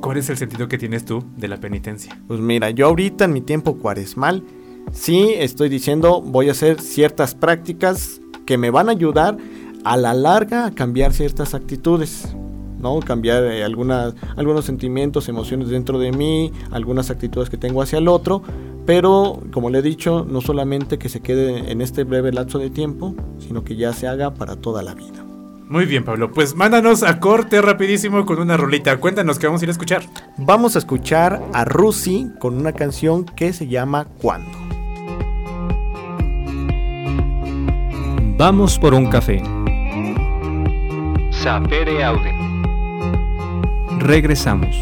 ¿Cuál 0.02 0.18
es 0.18 0.30
el 0.30 0.36
sentido 0.36 0.68
que 0.68 0.78
tienes 0.78 1.06
tú 1.06 1.26
de 1.38 1.48
la 1.48 1.58
penitencia? 1.62 2.20
Pues 2.28 2.42
mira, 2.42 2.70
yo 2.72 2.88
ahorita 2.88 3.26
en 3.26 3.34
mi 3.34 3.42
tiempo 3.42 3.78
cuaresmal, 3.78 4.44
sí 4.92 5.34
estoy 5.36 5.70
diciendo, 5.70 6.22
voy 6.22 6.50
a 6.50 6.52
hacer 6.52 6.82
ciertas 6.82 7.36
prácticas 7.36 8.22
que 8.46 8.58
me 8.58 8.70
van 8.70 8.90
a 8.90 8.92
ayudar 8.92 9.38
a 9.84 9.98
la 9.98 10.14
larga 10.14 10.66
a 10.66 10.72
cambiar 10.72 11.14
ciertas 11.14 11.54
actitudes. 11.54 12.36
¿no? 12.80 13.00
Cambiar 13.00 13.44
eh, 13.46 13.64
algunas, 13.64 14.14
algunos 14.36 14.66
sentimientos, 14.66 15.28
emociones 15.30 15.70
dentro 15.70 15.98
de 15.98 16.12
mí, 16.12 16.52
algunas 16.72 17.10
actitudes 17.10 17.50
que 17.50 17.58
tengo 17.58 17.82
hacia 17.82 17.98
el 17.98 18.08
otro, 18.08 18.44
pero 18.86 19.42
como 19.52 19.70
le 19.70 19.80
he 19.80 19.82
dicho, 19.82 20.26
no 20.30 20.42
solamente 20.42 21.00
que 21.00 21.10
se 21.10 21.22
quede 21.22 21.72
en 21.72 21.82
este 21.82 22.04
breve 22.04 22.32
lapso 22.32 22.60
de 22.60 22.70
tiempo, 22.70 23.16
sino 23.40 23.64
que 23.64 23.76
ya 23.76 23.94
se 23.94 24.08
haga 24.08 24.34
para 24.34 24.56
toda 24.56 24.84
la 24.84 24.94
vida. 24.94 25.26
Muy 25.68 25.86
bien, 25.86 26.04
Pablo, 26.04 26.32
pues 26.32 26.54
mándanos 26.54 27.02
a 27.02 27.20
corte 27.20 27.60
rapidísimo 27.60 28.24
con 28.26 28.38
una 28.38 28.56
rolita. 28.56 28.98
Cuéntanos 28.98 29.40
qué 29.40 29.48
vamos 29.48 29.62
a 29.62 29.66
ir 29.66 29.70
a 29.70 29.72
escuchar. 29.72 30.04
Vamos 30.38 30.76
a 30.76 30.80
escuchar 30.80 31.42
a 31.54 31.66
Rusi 31.66 32.30
con 32.40 32.56
una 32.56 32.74
canción 32.74 33.26
que 33.26 33.52
se 33.52 33.68
llama 33.68 34.06
Cuando. 34.22 34.65
Vamos 38.38 38.78
por 38.78 38.94
un 38.94 39.06
café. 39.06 39.42
Sapere 41.32 42.04
aude. 42.04 42.34
Regresamos. 44.00 44.76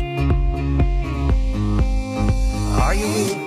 Are 2.81 2.95
you 2.95 3.05
with 3.13 3.37
me? 3.37 3.43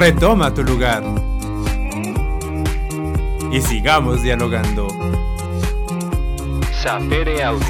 Retoma 0.00 0.54
tu 0.54 0.64
lugar. 0.64 1.02
Y 3.52 3.60
sigamos 3.60 4.22
dialogando. 4.22 4.88
Sapere 6.72 7.44
Aude. 7.44 7.66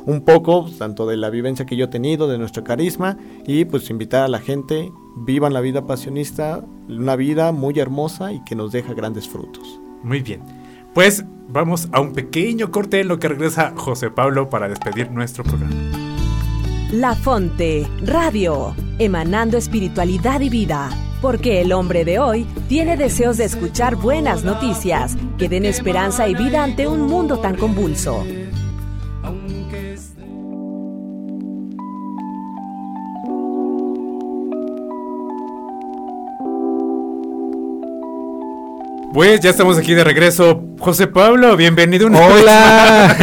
un 0.06 0.22
poco, 0.22 0.68
tanto 0.78 1.06
de 1.06 1.16
la 1.16 1.30
vivencia 1.30 1.66
que 1.66 1.76
yo 1.76 1.86
he 1.86 1.88
tenido, 1.88 2.28
de 2.28 2.38
nuestro 2.38 2.64
carisma, 2.64 3.16
y 3.46 3.64
pues 3.64 3.90
invitar 3.90 4.24
a 4.24 4.28
la 4.28 4.40
gente, 4.40 4.90
vivan 5.16 5.52
la 5.52 5.60
vida 5.60 5.86
pasionista, 5.86 6.64
una 6.88 7.16
vida 7.16 7.52
muy 7.52 7.78
hermosa 7.78 8.32
y 8.32 8.42
que 8.44 8.54
nos 8.54 8.72
deja 8.72 8.94
grandes 8.94 9.28
frutos. 9.28 9.80
Muy 10.02 10.20
bien. 10.20 10.42
Pues 10.94 11.24
vamos 11.48 11.88
a 11.92 12.00
un 12.00 12.12
pequeño 12.12 12.70
corte 12.70 13.00
en 13.00 13.08
lo 13.08 13.18
que 13.18 13.28
regresa 13.28 13.72
José 13.76 14.10
Pablo 14.10 14.48
para 14.48 14.68
despedir 14.68 15.10
nuestro 15.10 15.44
programa. 15.44 15.74
La 16.92 17.14
Fonte 17.14 17.86
Radio, 18.02 18.74
emanando 18.98 19.56
espiritualidad 19.56 20.40
y 20.40 20.50
vida. 20.50 20.90
Porque 21.22 21.60
el 21.60 21.72
hombre 21.72 22.04
de 22.04 22.18
hoy 22.18 22.46
tiene 22.68 22.96
deseos 22.96 23.36
de 23.36 23.44
escuchar 23.44 23.94
buenas 23.94 24.42
noticias 24.42 25.16
que 25.38 25.48
den 25.48 25.66
esperanza 25.66 26.26
y 26.28 26.34
vida 26.34 26.64
ante 26.64 26.88
un 26.88 27.02
mundo 27.02 27.38
tan 27.38 27.56
convulso. 27.56 28.24
Pues 39.12 39.40
ya 39.40 39.50
estamos 39.50 39.76
aquí 39.76 39.92
de 39.92 40.04
regreso. 40.04 40.62
José 40.78 41.08
Pablo, 41.08 41.56
bienvenido 41.56 42.06
una. 42.06 42.20
Hola. 42.20 43.16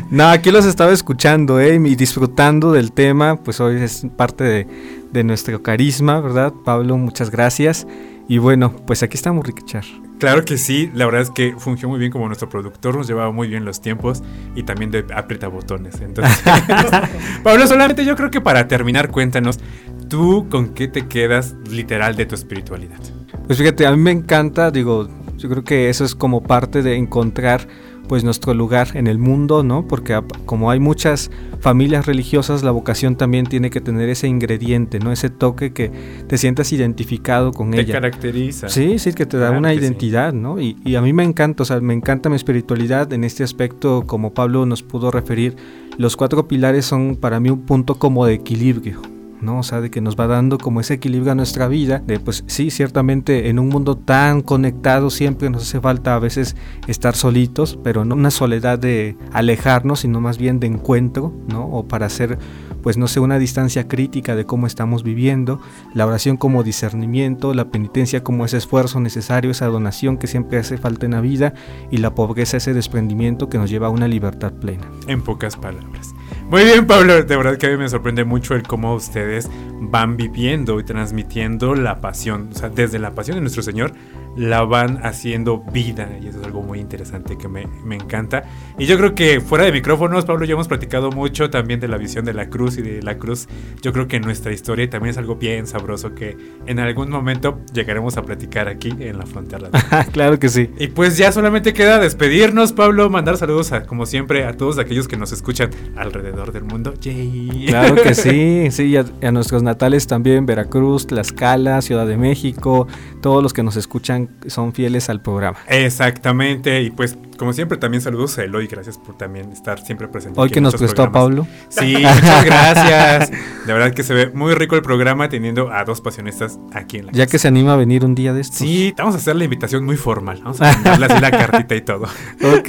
no, 0.10 0.28
aquí 0.28 0.50
los 0.50 0.64
estaba 0.64 0.92
escuchando, 0.92 1.60
¿eh? 1.60 1.74
Y 1.74 1.94
disfrutando 1.94 2.72
del 2.72 2.92
tema. 2.92 3.36
Pues 3.36 3.60
hoy 3.60 3.82
es 3.82 4.06
parte 4.16 4.44
de, 4.44 4.66
de 5.12 5.24
nuestro 5.24 5.62
carisma, 5.62 6.20
¿verdad? 6.20 6.54
Pablo, 6.64 6.96
muchas 6.96 7.30
gracias. 7.30 7.86
Y 8.28 8.38
bueno, 8.38 8.74
pues 8.86 9.02
aquí 9.02 9.16
estamos, 9.16 9.46
Richard. 9.46 9.84
Claro 10.18 10.44
que 10.44 10.58
sí, 10.58 10.90
la 10.94 11.04
verdad 11.04 11.22
es 11.22 11.30
que 11.30 11.54
fungió 11.56 11.88
muy 11.88 11.98
bien 11.98 12.10
como 12.10 12.26
nuestro 12.26 12.48
productor, 12.48 12.96
nos 12.96 13.06
llevaba 13.06 13.30
muy 13.30 13.46
bien 13.46 13.64
los 13.64 13.80
tiempos 13.80 14.22
y 14.56 14.64
también 14.64 14.90
de 14.90 15.04
aprieta 15.14 15.48
botones. 15.48 16.00
Entonces, 16.00 16.42
Pablo, 17.42 17.66
solamente 17.66 18.04
yo 18.04 18.16
creo 18.16 18.30
que 18.30 18.40
para 18.40 18.66
terminar, 18.66 19.10
cuéntanos, 19.10 19.60
¿tú 20.08 20.46
con 20.50 20.68
qué 20.70 20.88
te 20.88 21.06
quedas 21.06 21.54
literal 21.70 22.16
de 22.16 22.26
tu 22.26 22.34
espiritualidad? 22.34 22.98
Pues 23.46 23.58
fíjate, 23.58 23.86
a 23.86 23.92
mí 23.92 23.96
me 24.02 24.10
encanta, 24.10 24.70
digo, 24.70 25.08
yo 25.36 25.48
creo 25.48 25.64
que 25.64 25.88
eso 25.88 26.04
es 26.04 26.14
como 26.14 26.42
parte 26.42 26.82
de 26.82 26.96
encontrar 26.96 27.66
pues 28.08 28.24
nuestro 28.24 28.54
lugar 28.54 28.88
en 28.94 29.06
el 29.06 29.18
mundo, 29.18 29.62
¿no? 29.62 29.86
Porque 29.86 30.18
como 30.46 30.70
hay 30.70 30.80
muchas 30.80 31.30
familias 31.60 32.06
religiosas, 32.06 32.62
la 32.62 32.70
vocación 32.70 33.16
también 33.16 33.44
tiene 33.44 33.68
que 33.68 33.82
tener 33.82 34.08
ese 34.08 34.26
ingrediente, 34.28 34.98
¿no? 34.98 35.12
Ese 35.12 35.28
toque 35.28 35.74
que 35.74 35.90
te 36.26 36.38
sientas 36.38 36.72
identificado 36.72 37.52
con 37.52 37.70
Te 37.70 37.80
ella. 37.82 37.92
caracteriza. 37.92 38.70
Sí, 38.70 38.98
sí, 38.98 39.12
que 39.12 39.26
te 39.26 39.36
da 39.36 39.48
Claro 39.48 39.58
una 39.58 39.74
que 39.74 39.80
sí. 39.80 39.84
identidad, 39.84 40.32
¿no? 40.32 40.58
Y, 40.58 40.78
y 40.86 40.94
a 40.94 41.02
mí 41.02 41.12
me 41.12 41.22
encanta, 41.22 41.64
o 41.64 41.66
sea, 41.66 41.80
me 41.80 41.92
encanta 41.92 42.30
mi 42.30 42.36
espiritualidad 42.36 43.12
en 43.12 43.24
este 43.24 43.44
aspecto, 43.44 44.04
como 44.06 44.32
Pablo 44.32 44.64
nos 44.64 44.82
pudo 44.82 45.10
referir, 45.10 45.56
los 45.98 46.16
cuatro 46.16 46.48
pilares 46.48 46.86
son 46.86 47.14
para 47.14 47.40
mí 47.40 47.50
un 47.50 47.60
punto 47.60 47.96
como 47.96 48.24
de 48.24 48.32
equilibrio. 48.34 49.02
¿No? 49.40 49.60
O 49.60 49.62
sea, 49.62 49.80
de 49.80 49.90
que 49.90 50.00
nos 50.00 50.16
va 50.16 50.26
dando 50.26 50.58
como 50.58 50.80
ese 50.80 50.94
equilibrio 50.94 51.32
a 51.32 51.34
nuestra 51.34 51.68
vida, 51.68 52.02
de 52.06 52.20
pues 52.20 52.44
sí, 52.46 52.70
ciertamente 52.70 53.48
en 53.48 53.58
un 53.58 53.68
mundo 53.68 53.96
tan 53.96 54.42
conectado 54.42 55.10
siempre 55.10 55.50
nos 55.50 55.62
hace 55.62 55.80
falta 55.80 56.14
a 56.14 56.18
veces 56.18 56.56
estar 56.86 57.14
solitos, 57.14 57.78
pero 57.82 58.04
no 58.04 58.14
una 58.14 58.30
soledad 58.30 58.78
de 58.78 59.16
alejarnos, 59.32 60.00
sino 60.00 60.20
más 60.20 60.38
bien 60.38 60.60
de 60.60 60.66
encuentro, 60.66 61.32
¿no? 61.48 61.64
O 61.66 61.86
para 61.86 62.06
hacer 62.06 62.38
pues 62.82 62.96
no 62.96 63.08
sé, 63.08 63.20
una 63.20 63.38
distancia 63.38 63.88
crítica 63.88 64.36
de 64.36 64.46
cómo 64.46 64.66
estamos 64.66 65.02
viviendo, 65.02 65.60
la 65.94 66.06
oración 66.06 66.36
como 66.36 66.62
discernimiento, 66.62 67.52
la 67.54 67.70
penitencia 67.70 68.22
como 68.22 68.44
ese 68.44 68.56
esfuerzo 68.56 69.00
necesario, 69.00 69.50
esa 69.50 69.66
donación 69.66 70.16
que 70.16 70.26
siempre 70.26 70.58
hace 70.58 70.78
falta 70.78 71.06
en 71.06 71.12
la 71.12 71.20
vida 71.20 71.54
y 71.90 71.98
la 71.98 72.14
pobreza 72.14 72.56
ese 72.56 72.74
desprendimiento 72.74 73.48
que 73.48 73.58
nos 73.58 73.70
lleva 73.70 73.88
a 73.88 73.90
una 73.90 74.08
libertad 74.08 74.52
plena. 74.52 74.90
En 75.06 75.22
pocas 75.22 75.56
palabras. 75.56 76.14
Muy 76.50 76.64
bien, 76.64 76.86
Pablo. 76.86 77.22
De 77.22 77.36
verdad 77.36 77.58
que 77.58 77.66
a 77.66 77.68
mí 77.68 77.76
me 77.76 77.90
sorprende 77.90 78.24
mucho 78.24 78.54
el 78.54 78.62
cómo 78.62 78.94
ustedes 78.94 79.50
van 79.80 80.16
viviendo 80.16 80.80
y 80.80 80.82
transmitiendo 80.82 81.74
la 81.74 82.00
pasión. 82.00 82.48
O 82.52 82.54
sea, 82.54 82.70
desde 82.70 82.98
la 82.98 83.14
pasión 83.14 83.36
de 83.36 83.42
nuestro 83.42 83.62
Señor 83.62 83.92
la 84.34 84.62
van 84.62 85.04
haciendo 85.04 85.58
vida. 85.58 86.08
Y 86.22 86.28
eso 86.28 86.40
es 86.40 86.46
algo 86.46 86.62
muy 86.62 86.78
interesante 86.78 87.36
que 87.36 87.48
me, 87.48 87.66
me 87.84 87.96
encanta. 87.96 88.44
Y 88.78 88.86
yo 88.86 88.96
creo 88.96 89.14
que 89.14 89.42
fuera 89.42 89.64
de 89.64 89.72
micrófonos, 89.72 90.24
Pablo, 90.24 90.46
ya 90.46 90.54
hemos 90.54 90.68
platicado 90.68 91.10
mucho 91.10 91.50
también 91.50 91.80
de 91.80 91.88
la 91.88 91.98
visión 91.98 92.24
de 92.24 92.32
la 92.32 92.48
cruz 92.48 92.78
y 92.78 92.82
de 92.82 93.02
la 93.02 93.18
cruz. 93.18 93.46
Yo 93.82 93.92
creo 93.92 94.08
que 94.08 94.16
en 94.16 94.22
nuestra 94.22 94.50
historia 94.50 94.88
también 94.88 95.10
es 95.10 95.18
algo 95.18 95.36
bien 95.36 95.66
sabroso 95.66 96.14
que 96.14 96.34
en 96.64 96.78
algún 96.78 97.10
momento 97.10 97.60
llegaremos 97.74 98.16
a 98.16 98.22
platicar 98.22 98.68
aquí 98.68 98.94
en 99.00 99.18
la 99.18 99.26
frontera. 99.26 99.68
claro 100.12 100.38
que 100.38 100.48
sí. 100.48 100.70
Y 100.78 100.86
pues 100.86 101.18
ya 101.18 101.30
solamente 101.30 101.74
queda 101.74 101.98
despedirnos, 101.98 102.72
Pablo, 102.72 103.10
mandar 103.10 103.36
saludos 103.36 103.72
a, 103.72 103.82
como 103.82 104.06
siempre, 104.06 104.46
a 104.46 104.56
todos 104.56 104.78
aquellos 104.78 105.08
que 105.08 105.18
nos 105.18 105.32
escuchan 105.32 105.70
alrededor 105.96 106.37
alrededor 106.42 106.52
del 106.52 106.64
mundo. 106.64 106.94
Yay. 107.00 107.66
Claro 107.68 107.94
que 107.96 108.14
sí, 108.14 108.66
sí, 108.70 108.96
a, 108.96 109.04
a 109.22 109.30
nuestros 109.32 109.62
natales 109.62 110.06
también, 110.06 110.46
Veracruz, 110.46 111.06
Tlaxcala, 111.06 111.82
Ciudad 111.82 112.06
de 112.06 112.16
México, 112.16 112.86
todos 113.20 113.42
los 113.42 113.52
que 113.52 113.62
nos 113.62 113.76
escuchan 113.76 114.28
son 114.46 114.72
fieles 114.72 115.08
al 115.10 115.20
programa. 115.20 115.58
Exactamente, 115.68 116.82
y 116.82 116.90
pues 116.90 117.16
como 117.36 117.52
siempre 117.52 117.78
también 117.78 118.00
saludos 118.00 118.36
a 118.38 118.44
Eloy, 118.44 118.66
gracias 118.66 118.98
por 118.98 119.16
también 119.16 119.52
estar 119.52 119.80
siempre 119.84 120.08
presente. 120.08 120.40
Hoy 120.40 120.50
que 120.50 120.60
nos 120.60 120.74
prestó 120.74 121.04
a. 121.04 121.12
Pablo. 121.12 121.46
Sí, 121.68 121.94
muchas 121.96 122.44
gracias. 122.44 123.30
De 123.30 123.72
verdad 123.72 123.92
que 123.92 124.02
se 124.02 124.12
ve 124.12 124.30
muy 124.34 124.54
rico 124.54 124.74
el 124.76 124.82
programa 124.82 125.28
teniendo 125.28 125.72
a 125.72 125.84
dos 125.84 126.00
pasionistas 126.00 126.58
aquí 126.74 126.98
en 126.98 127.06
la 127.06 127.12
Ya 127.12 127.24
casa. 127.24 127.32
que 127.32 127.38
se 127.38 127.48
anima 127.48 127.74
a 127.74 127.76
venir 127.76 128.04
un 128.04 128.14
día 128.14 128.32
de 128.32 128.40
estos. 128.40 128.58
Sí, 128.58 128.92
vamos 128.96 129.14
a 129.14 129.18
hacer 129.18 129.36
la 129.36 129.44
invitación 129.44 129.84
muy 129.84 129.96
formal. 129.96 130.40
Vamos 130.42 130.60
a 130.60 130.72
mandarle 130.72 131.06
así 131.06 131.20
la 131.20 131.30
cartita 131.46 131.76
y 131.76 131.80
todo. 131.80 132.04
Ok. 132.42 132.68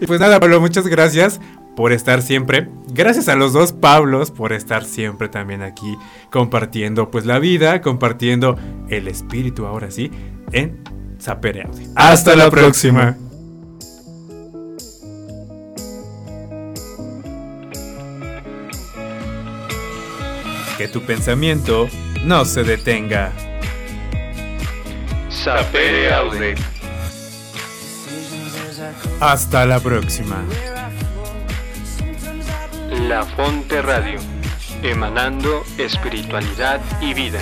Y 0.00 0.06
pues 0.06 0.20
nada, 0.20 0.40
Pablo, 0.40 0.60
muchas 0.60 0.86
gracias 0.88 1.40
por 1.76 1.92
estar 1.92 2.22
siempre. 2.22 2.68
Gracias 2.88 3.28
a 3.28 3.36
los 3.36 3.52
dos 3.52 3.72
Pablos 3.72 4.30
por 4.30 4.52
estar 4.52 4.84
siempre 4.84 5.28
también 5.28 5.62
aquí 5.62 5.96
compartiendo 6.30 7.10
pues 7.10 7.26
la 7.26 7.38
vida, 7.38 7.80
compartiendo 7.80 8.56
el 8.88 9.08
espíritu 9.08 9.66
ahora 9.66 9.90
sí 9.90 10.10
en 10.52 10.82
Zapere 11.20 11.62
Audio. 11.62 11.88
Hasta 11.94 12.36
la 12.36 12.50
próxima. 12.50 13.16
Que 20.78 20.88
tu 20.88 21.02
pensamiento 21.02 21.88
no 22.24 22.44
se 22.46 22.64
detenga. 22.64 23.32
Sapere 25.28 26.12
Aude. 26.12 26.54
Hasta 29.20 29.66
la 29.66 29.78
próxima. 29.80 30.42
La 33.08 33.24
Fonte 33.24 33.80
Radio, 33.80 34.20
emanando 34.82 35.62
espiritualidad 35.78 36.80
y 37.00 37.14
vida. 37.14 37.40